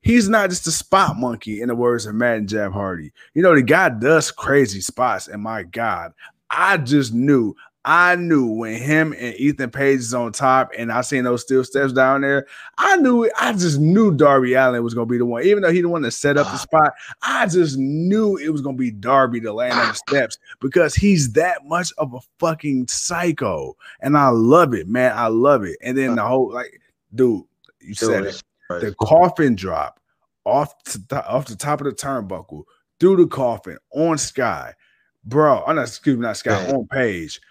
he's 0.00 0.28
not 0.28 0.48
just 0.50 0.66
a 0.66 0.70
spot 0.70 1.16
monkey, 1.16 1.60
in 1.60 1.68
the 1.68 1.74
words 1.74 2.06
of 2.06 2.14
Matt 2.14 2.38
and 2.38 2.48
Jeff 2.48 2.72
Hardy. 2.72 3.12
You 3.34 3.42
know, 3.42 3.54
the 3.54 3.62
guy 3.62 3.90
does 3.90 4.30
crazy 4.30 4.80
spots, 4.80 5.28
and 5.28 5.42
my 5.42 5.64
God, 5.64 6.12
I 6.50 6.78
just 6.78 7.12
knew 7.12 7.54
I 7.86 8.16
knew 8.16 8.46
when 8.46 8.80
him 8.80 9.12
and 9.12 9.34
Ethan 9.36 9.70
Page 9.70 9.98
is 9.98 10.14
on 10.14 10.32
top, 10.32 10.72
and 10.76 10.90
I 10.90 11.02
seen 11.02 11.24
those 11.24 11.42
steel 11.42 11.64
steps 11.64 11.92
down 11.92 12.22
there. 12.22 12.46
I 12.78 12.96
knew 12.96 13.24
it. 13.24 13.32
I 13.38 13.52
just 13.52 13.78
knew 13.78 14.14
Darby 14.14 14.54
Allin 14.54 14.82
was 14.82 14.94
gonna 14.94 15.06
be 15.06 15.18
the 15.18 15.26
one, 15.26 15.42
even 15.42 15.62
though 15.62 15.70
he 15.70 15.82
the 15.82 15.88
one 15.88 16.00
that 16.02 16.12
set 16.12 16.38
up 16.38 16.46
the 16.46 16.52
ah. 16.52 16.56
spot. 16.56 16.92
I 17.22 17.46
just 17.46 17.76
knew 17.76 18.38
it 18.38 18.48
was 18.48 18.62
gonna 18.62 18.78
be 18.78 18.90
Darby 18.90 19.40
to 19.42 19.52
land 19.52 19.78
on 19.78 19.88
the 19.88 19.94
steps 19.94 20.38
because 20.60 20.94
he's 20.94 21.32
that 21.32 21.66
much 21.66 21.92
of 21.98 22.14
a 22.14 22.20
fucking 22.38 22.88
psycho, 22.88 23.76
and 24.00 24.16
I 24.16 24.28
love 24.28 24.72
it, 24.72 24.88
man. 24.88 25.12
I 25.14 25.26
love 25.26 25.64
it. 25.64 25.76
And 25.82 25.98
then 25.98 26.14
the 26.14 26.24
whole 26.24 26.52
like, 26.52 26.80
dude, 27.14 27.44
you 27.80 27.94
said 27.94 28.24
it. 28.24 28.42
The 28.70 28.94
coffin 28.98 29.56
drop 29.56 30.00
off 30.46 30.82
to 30.84 31.28
off 31.28 31.46
the 31.46 31.56
top 31.56 31.82
of 31.82 31.84
the 31.84 31.92
turnbuckle 31.92 32.64
through 32.98 33.16
the 33.16 33.26
coffin 33.26 33.76
on 33.90 34.16
Sky, 34.16 34.72
bro. 35.26 35.62
I'm 35.66 35.76
not 35.76 35.88
excuse 35.88 36.16
me, 36.16 36.22
not 36.22 36.38
Sky 36.38 36.72
on 36.72 36.86
Page 36.86 37.42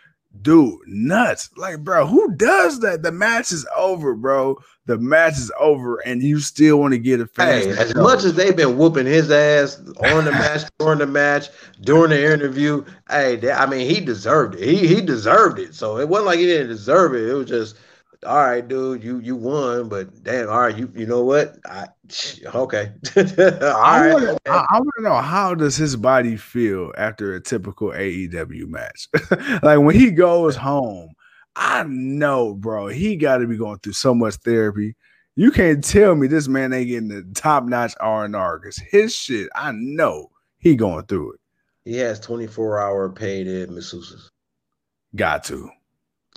dude, 0.41 0.79
nuts. 0.87 1.49
Like, 1.55 1.83
bro, 1.83 2.05
who 2.07 2.35
does 2.35 2.79
that? 2.81 3.03
The 3.03 3.11
match 3.11 3.51
is 3.51 3.67
over, 3.77 4.15
bro. 4.15 4.57
The 4.85 4.97
match 4.97 5.33
is 5.33 5.51
over, 5.59 5.97
and 6.05 6.21
you 6.21 6.39
still 6.39 6.79
want 6.79 6.93
to 6.93 6.99
get 6.99 7.21
a 7.21 7.27
fan. 7.27 7.63
Hey, 7.63 7.69
as 7.77 7.95
much 7.95 8.23
as 8.23 8.33
they've 8.33 8.55
been 8.55 8.77
whooping 8.77 9.05
his 9.05 9.31
ass 9.31 9.77
on 9.77 10.25
the 10.25 10.31
match, 10.31 10.63
during 10.79 10.99
the 10.99 11.07
match, 11.07 11.49
during 11.81 12.09
the 12.09 12.33
interview, 12.33 12.83
hey, 13.09 13.51
I 13.51 13.65
mean, 13.65 13.89
he 13.89 13.99
deserved 14.01 14.55
it. 14.55 14.67
He 14.67 14.87
he 14.87 15.01
deserved 15.01 15.59
it. 15.59 15.73
So 15.73 15.97
it 15.97 16.09
wasn't 16.09 16.27
like 16.27 16.39
he 16.39 16.45
didn't 16.45 16.67
deserve 16.67 17.13
it. 17.15 17.29
It 17.29 17.33
was 17.33 17.47
just 17.47 17.77
all 18.25 18.37
right, 18.37 18.67
dude, 18.67 19.03
you 19.03 19.19
you 19.19 19.35
won, 19.35 19.89
but 19.89 20.23
damn, 20.23 20.49
all 20.49 20.61
right, 20.61 20.77
you 20.77 20.91
you 20.95 21.05
know 21.05 21.23
what? 21.23 21.57
I 21.65 21.87
okay. 22.55 22.91
all 23.17 23.23
I 23.23 24.11
right. 24.11 24.37
I, 24.45 24.79
want 24.79 24.89
to 24.97 25.03
know 25.03 25.15
how 25.15 25.55
does 25.55 25.75
his 25.75 25.95
body 25.95 26.35
feel 26.35 26.91
after 26.97 27.33
a 27.33 27.41
typical 27.41 27.89
AEW 27.89 28.67
match? 28.67 29.07
like 29.63 29.79
when 29.79 29.95
he 29.95 30.11
goes 30.11 30.55
home, 30.55 31.13
I 31.55 31.83
know, 31.87 32.55
bro, 32.55 32.87
he 32.87 33.15
got 33.15 33.37
to 33.37 33.47
be 33.47 33.57
going 33.57 33.79
through 33.79 33.93
so 33.93 34.13
much 34.13 34.35
therapy. 34.35 34.95
You 35.35 35.51
can't 35.51 35.83
tell 35.83 36.15
me 36.15 36.27
this 36.27 36.47
man 36.47 36.73
ain't 36.73 36.89
getting 36.89 37.07
the 37.07 37.23
top 37.33 37.63
notch 37.63 37.93
R 37.99 38.25
and 38.25 38.35
R 38.35 38.59
because 38.59 38.77
his 38.77 39.15
shit, 39.15 39.49
I 39.55 39.71
know 39.71 40.29
he 40.59 40.75
going 40.75 41.05
through 41.05 41.33
it. 41.33 41.39
He 41.85 41.97
has 41.97 42.19
twenty 42.19 42.47
four 42.47 42.79
hour 42.79 43.09
paid 43.09 43.47
masseuses. 43.69 44.29
Got 45.15 45.43
to. 45.45 45.69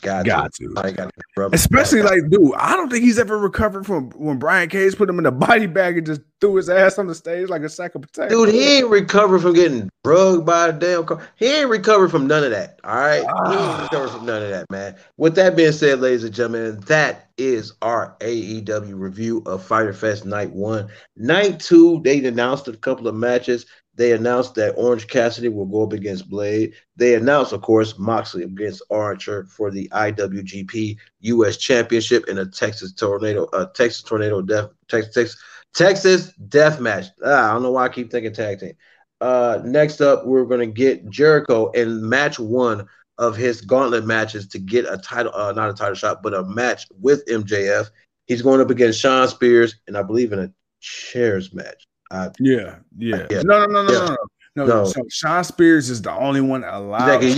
Got, 0.06 0.24
got 0.24 0.52
to. 0.54 0.68
to. 0.68 1.50
Especially 1.52 2.00
like, 2.00 2.20
dude, 2.30 2.54
I 2.54 2.76
don't 2.76 2.88
think 2.88 3.02
he's 3.02 3.18
ever 3.18 3.36
recovered 3.36 3.84
from 3.84 4.10
when 4.10 4.38
Brian 4.38 4.68
Cage 4.68 4.96
put 4.96 5.10
him 5.10 5.18
in 5.18 5.26
a 5.26 5.32
body 5.32 5.66
bag 5.66 5.98
and 5.98 6.06
just 6.06 6.20
threw 6.40 6.54
his 6.54 6.70
ass 6.70 6.96
on 7.00 7.08
the 7.08 7.14
stage 7.14 7.48
like 7.48 7.62
a 7.62 7.68
sack 7.68 7.96
of 7.96 8.02
potatoes. 8.02 8.30
Dude, 8.30 8.54
he 8.54 8.76
ain't 8.78 8.88
recovered 8.88 9.40
from 9.40 9.54
getting 9.54 9.90
drugged 10.04 10.46
by 10.46 10.68
a 10.68 10.72
damn 10.72 11.04
car. 11.04 11.28
He 11.34 11.46
ain't 11.46 11.70
recovered 11.70 12.12
from 12.12 12.28
none 12.28 12.44
of 12.44 12.52
that. 12.52 12.78
All 12.84 12.94
right. 12.94 13.24
Ah. 13.28 13.50
He 13.50 13.56
ain't 13.56 13.62
ah. 13.62 13.82
recovered 13.82 14.10
from 14.10 14.26
none 14.26 14.44
of 14.44 14.50
that, 14.50 14.70
man. 14.70 14.94
With 15.16 15.34
that 15.34 15.56
being 15.56 15.72
said, 15.72 15.98
ladies 15.98 16.22
and 16.22 16.32
gentlemen, 16.32 16.78
that 16.82 17.30
is 17.36 17.72
our 17.82 18.16
AEW 18.20 18.92
review 18.94 19.42
of 19.44 19.64
Fyter 19.64 19.92
Fest 19.92 20.24
Night 20.24 20.52
One. 20.52 20.88
Night 21.16 21.58
two, 21.58 22.00
they 22.04 22.24
announced 22.24 22.68
a 22.68 22.76
couple 22.76 23.08
of 23.08 23.16
matches. 23.16 23.66
They 23.96 24.12
announced 24.12 24.54
that 24.56 24.74
Orange 24.76 25.06
Cassidy 25.08 25.48
will 25.48 25.64
go 25.64 25.82
up 25.82 25.94
against 25.94 26.28
Blade. 26.28 26.74
They 26.96 27.14
announced, 27.14 27.52
of 27.52 27.62
course, 27.62 27.98
Moxley 27.98 28.42
against 28.44 28.82
Archer 28.90 29.46
for 29.46 29.70
the 29.70 29.88
IWGP 29.88 30.98
US 31.20 31.56
Championship 31.56 32.28
in 32.28 32.38
a 32.38 32.46
Texas 32.46 32.92
Tornado, 32.92 33.48
a 33.54 33.66
Texas 33.74 34.02
Tornado 34.02 34.42
Death, 34.42 34.68
Texas, 34.88 35.36
Texas 35.74 36.32
Death 36.48 36.78
Match. 36.78 37.06
Ah, 37.24 37.50
I 37.50 37.52
don't 37.54 37.62
know 37.62 37.72
why 37.72 37.86
I 37.86 37.88
keep 37.88 38.10
thinking 38.10 38.34
tag 38.34 38.60
team. 38.60 38.74
Uh, 39.22 39.60
next 39.64 40.02
up, 40.02 40.26
we're 40.26 40.44
going 40.44 40.60
to 40.60 40.66
get 40.66 41.08
Jericho 41.08 41.70
in 41.70 42.06
match 42.06 42.38
one 42.38 42.86
of 43.16 43.34
his 43.34 43.62
gauntlet 43.62 44.04
matches 44.04 44.46
to 44.48 44.58
get 44.58 44.84
a 44.84 44.98
title, 44.98 45.32
uh, 45.34 45.52
not 45.52 45.70
a 45.70 45.74
title 45.74 45.94
shot, 45.94 46.22
but 46.22 46.34
a 46.34 46.44
match 46.44 46.86
with 47.00 47.24
MJF. 47.26 47.88
He's 48.26 48.42
going 48.42 48.60
up 48.60 48.68
against 48.68 49.00
Shawn 49.00 49.26
Spears, 49.28 49.76
and 49.86 49.96
I 49.96 50.02
believe 50.02 50.32
in 50.32 50.38
a 50.40 50.52
chairs 50.80 51.54
match. 51.54 51.86
I, 52.10 52.30
yeah, 52.38 52.76
yeah. 52.96 53.26
yeah. 53.30 53.42
No, 53.42 53.66
no, 53.66 53.66
no, 53.66 53.82
no, 53.84 53.92
yeah. 53.92 53.98
no, 53.98 54.06
no. 54.06 54.16
No, 54.64 54.84
so 54.86 55.02
Shawn 55.10 55.44
Spears 55.44 55.90
is 55.90 56.00
the 56.00 56.12
only 56.12 56.40
one 56.40 56.64
allowed. 56.64 57.22
Exactly. 57.22 57.32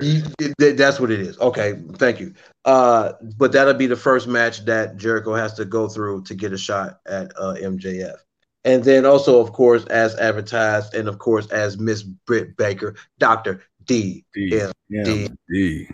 You, 0.00 0.22
you, 0.48 0.74
that's 0.74 0.98
what 0.98 1.10
it 1.10 1.20
is. 1.20 1.38
Okay, 1.38 1.78
thank 1.96 2.18
you. 2.18 2.32
Uh, 2.64 3.12
but 3.36 3.52
that'll 3.52 3.74
be 3.74 3.86
the 3.86 3.94
first 3.94 4.26
match 4.26 4.64
that 4.64 4.96
Jericho 4.96 5.34
has 5.34 5.52
to 5.54 5.66
go 5.66 5.86
through 5.86 6.22
to 6.24 6.34
get 6.34 6.54
a 6.54 6.58
shot 6.58 7.00
at 7.06 7.30
uh, 7.36 7.56
MJF. 7.60 8.16
And 8.64 8.82
then 8.82 9.04
also, 9.04 9.38
of 9.38 9.52
course, 9.52 9.84
as 9.86 10.16
advertised, 10.16 10.94
and 10.94 11.08
of 11.08 11.18
course, 11.18 11.46
as 11.48 11.78
Miss 11.78 12.02
Britt 12.02 12.56
Baker, 12.56 12.96
Doctor 13.18 13.62
D, 13.84 14.24
D, 14.32 14.62
D, 14.90 15.28
D 15.48 15.88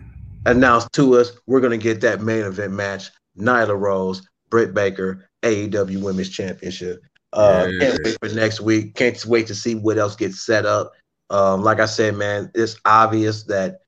announced 0.46 0.92
to 0.92 1.16
us, 1.16 1.32
we're 1.46 1.60
gonna 1.60 1.76
get 1.76 2.00
that 2.00 2.22
main 2.22 2.44
event 2.44 2.72
match: 2.72 3.10
Nyla 3.36 3.78
Rose, 3.78 4.26
Britt 4.48 4.74
Baker, 4.74 5.28
AEW 5.42 6.02
Women's 6.02 6.30
Championship. 6.30 7.02
Uh, 7.32 7.68
yeah, 7.70 7.86
can't 7.86 8.04
wait 8.04 8.18
for 8.20 8.34
next 8.34 8.60
week. 8.60 8.94
Can't 8.94 9.24
wait 9.26 9.46
to 9.46 9.54
see 9.54 9.74
what 9.74 9.98
else 9.98 10.16
gets 10.16 10.44
set 10.44 10.66
up. 10.66 10.92
Um, 11.30 11.62
like 11.62 11.80
I 11.80 11.86
said, 11.86 12.14
man, 12.14 12.50
it's 12.54 12.76
obvious 12.84 13.44
that 13.44 13.80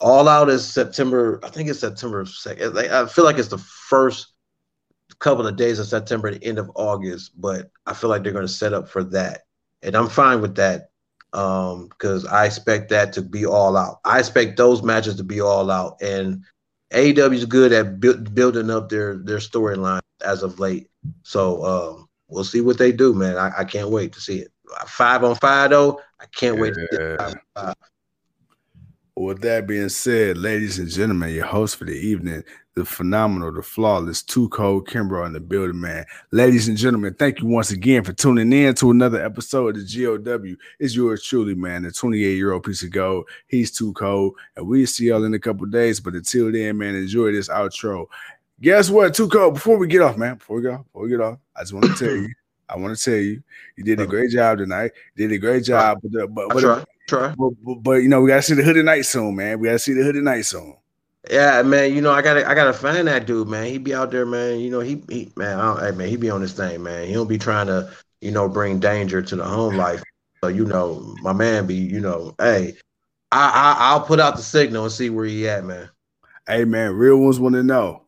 All 0.00 0.28
Out 0.28 0.48
is 0.48 0.64
September. 0.66 1.40
I 1.42 1.48
think 1.48 1.68
it's 1.68 1.80
September 1.80 2.24
second. 2.24 2.78
I 2.78 3.06
feel 3.06 3.24
like 3.24 3.38
it's 3.38 3.48
the 3.48 3.58
first 3.58 4.28
couple 5.18 5.46
of 5.46 5.56
days 5.56 5.78
of 5.78 5.86
September, 5.86 6.30
the 6.30 6.44
end 6.44 6.58
of 6.58 6.70
August. 6.76 7.40
But 7.40 7.70
I 7.86 7.94
feel 7.94 8.08
like 8.08 8.22
they're 8.22 8.32
going 8.32 8.46
to 8.46 8.52
set 8.52 8.72
up 8.72 8.88
for 8.88 9.02
that, 9.04 9.42
and 9.82 9.96
I'm 9.96 10.08
fine 10.08 10.40
with 10.40 10.54
that 10.56 10.90
because 11.32 12.24
um, 12.24 12.30
I 12.30 12.44
expect 12.44 12.90
that 12.90 13.12
to 13.14 13.22
be 13.22 13.46
all 13.46 13.76
out. 13.76 14.00
I 14.04 14.18
expect 14.18 14.56
those 14.56 14.82
matches 14.82 15.16
to 15.16 15.24
be 15.24 15.40
all 15.40 15.70
out, 15.70 16.00
and 16.00 16.44
AEW 16.92 17.34
is 17.34 17.46
good 17.46 17.72
at 17.72 17.98
bu- 17.98 18.18
building 18.18 18.70
up 18.70 18.88
their 18.90 19.16
their 19.16 19.38
storyline 19.38 20.02
as 20.22 20.42
of 20.42 20.60
late. 20.60 20.88
So 21.22 21.64
um, 21.64 22.08
we'll 22.32 22.44
see 22.44 22.60
what 22.60 22.78
they 22.78 22.92
do, 22.92 23.14
man. 23.14 23.36
I, 23.36 23.52
I 23.58 23.64
can't 23.64 23.90
wait 23.90 24.12
to 24.14 24.20
see 24.20 24.40
it. 24.40 24.52
Five 24.86 25.22
on 25.22 25.36
five 25.36 25.70
though, 25.70 26.00
I 26.20 26.24
can't 26.34 26.56
yeah. 26.56 26.62
wait 26.62 26.74
to 26.74 27.36
five 27.54 27.74
With 29.14 29.42
that 29.42 29.66
being 29.66 29.90
said, 29.90 30.38
ladies 30.38 30.78
and 30.78 30.88
gentlemen, 30.88 31.34
your 31.34 31.44
host 31.44 31.76
for 31.76 31.84
the 31.84 31.92
evening, 31.92 32.42
the 32.74 32.86
phenomenal, 32.86 33.52
the 33.52 33.62
flawless, 33.62 34.22
too 34.22 34.48
cold 34.48 34.88
Kimbro 34.88 35.26
in 35.26 35.34
the 35.34 35.40
building, 35.40 35.78
man. 35.78 36.06
Ladies 36.30 36.68
and 36.68 36.78
gentlemen, 36.78 37.12
thank 37.14 37.40
you 37.40 37.46
once 37.46 37.70
again 37.70 38.02
for 38.02 38.14
tuning 38.14 38.50
in 38.50 38.74
to 38.76 38.90
another 38.90 39.22
episode 39.22 39.76
of 39.76 39.86
the 39.86 40.04
GOW. 40.04 40.56
It's 40.78 40.96
yours 40.96 41.22
truly, 41.22 41.54
man, 41.54 41.82
the 41.82 41.92
28 41.92 42.34
year 42.34 42.52
old 42.52 42.64
piece 42.64 42.82
of 42.82 42.90
gold. 42.90 43.28
He's 43.46 43.70
too 43.70 43.92
cold, 43.92 44.36
and 44.56 44.66
we'll 44.66 44.86
see 44.86 45.08
y'all 45.08 45.24
in 45.24 45.34
a 45.34 45.38
couple 45.38 45.66
days. 45.66 46.00
But 46.00 46.14
until 46.14 46.50
then, 46.50 46.78
man, 46.78 46.94
enjoy 46.94 47.32
this 47.32 47.50
outro. 47.50 48.06
Guess 48.62 48.90
what, 48.90 49.12
Tuco? 49.12 49.52
Before 49.52 49.76
we 49.76 49.88
get 49.88 50.02
off, 50.02 50.16
man, 50.16 50.36
before 50.36 50.56
we 50.56 50.62
go, 50.62 50.76
before 50.78 51.02
we 51.02 51.08
get 51.08 51.20
off, 51.20 51.36
I 51.56 51.62
just 51.62 51.72
want 51.72 51.84
to 51.86 51.94
tell 51.94 52.14
you, 52.14 52.28
I 52.68 52.76
want 52.76 52.96
to 52.96 53.04
tell 53.04 53.18
you, 53.18 53.42
you 53.76 53.82
did 53.82 54.00
a 54.00 54.06
great 54.06 54.30
job 54.30 54.58
tonight. 54.58 54.92
You 55.16 55.26
did 55.26 55.34
a 55.34 55.38
great 55.38 55.64
job, 55.64 55.98
but 56.00 56.32
but, 56.32 56.48
but, 56.50 56.60
try, 56.60 56.84
try. 57.08 57.34
But, 57.36 57.50
but, 57.64 57.74
but, 57.82 57.92
you 57.96 58.08
know 58.08 58.20
we 58.20 58.28
gotta 58.28 58.40
see 58.40 58.54
the 58.54 58.62
hooded 58.62 58.84
night 58.84 59.04
soon, 59.04 59.34
man. 59.34 59.58
We 59.58 59.66
gotta 59.66 59.80
see 59.80 59.94
the 59.94 60.04
hooded 60.04 60.22
night 60.22 60.42
soon. 60.42 60.76
Yeah, 61.28 61.60
man. 61.62 61.92
You 61.92 62.00
know 62.00 62.12
I 62.12 62.22
gotta 62.22 62.48
I 62.48 62.54
gotta 62.54 62.72
find 62.72 63.08
that 63.08 63.26
dude, 63.26 63.48
man. 63.48 63.66
He 63.66 63.78
be 63.78 63.94
out 63.94 64.12
there, 64.12 64.24
man. 64.24 64.60
You 64.60 64.70
know 64.70 64.80
he 64.80 65.02
he 65.08 65.32
man. 65.34 65.58
I 65.58 65.74
don't, 65.74 65.80
hey 65.84 65.90
man, 65.90 66.08
he 66.08 66.16
be 66.16 66.30
on 66.30 66.40
this 66.40 66.52
thing, 66.52 66.84
man. 66.84 67.08
He 67.08 67.14
don't 67.14 67.28
be 67.28 67.38
trying 67.38 67.66
to 67.66 67.90
you 68.20 68.30
know 68.30 68.48
bring 68.48 68.78
danger 68.78 69.20
to 69.22 69.36
the 69.36 69.44
home 69.44 69.76
life. 69.76 70.04
So 70.40 70.48
you 70.48 70.64
know 70.64 71.16
my 71.22 71.32
man 71.32 71.66
be 71.66 71.74
you 71.74 72.00
know 72.00 72.34
hey. 72.38 72.76
I, 73.32 73.48
I 73.48 73.90
I'll 73.90 74.02
put 74.02 74.20
out 74.20 74.36
the 74.36 74.42
signal 74.42 74.84
and 74.84 74.92
see 74.92 75.10
where 75.10 75.24
he 75.24 75.48
at, 75.48 75.64
man. 75.64 75.88
Hey 76.46 76.64
man, 76.64 76.92
real 76.94 77.16
ones 77.16 77.40
want 77.40 77.56
to 77.56 77.64
know 77.64 78.01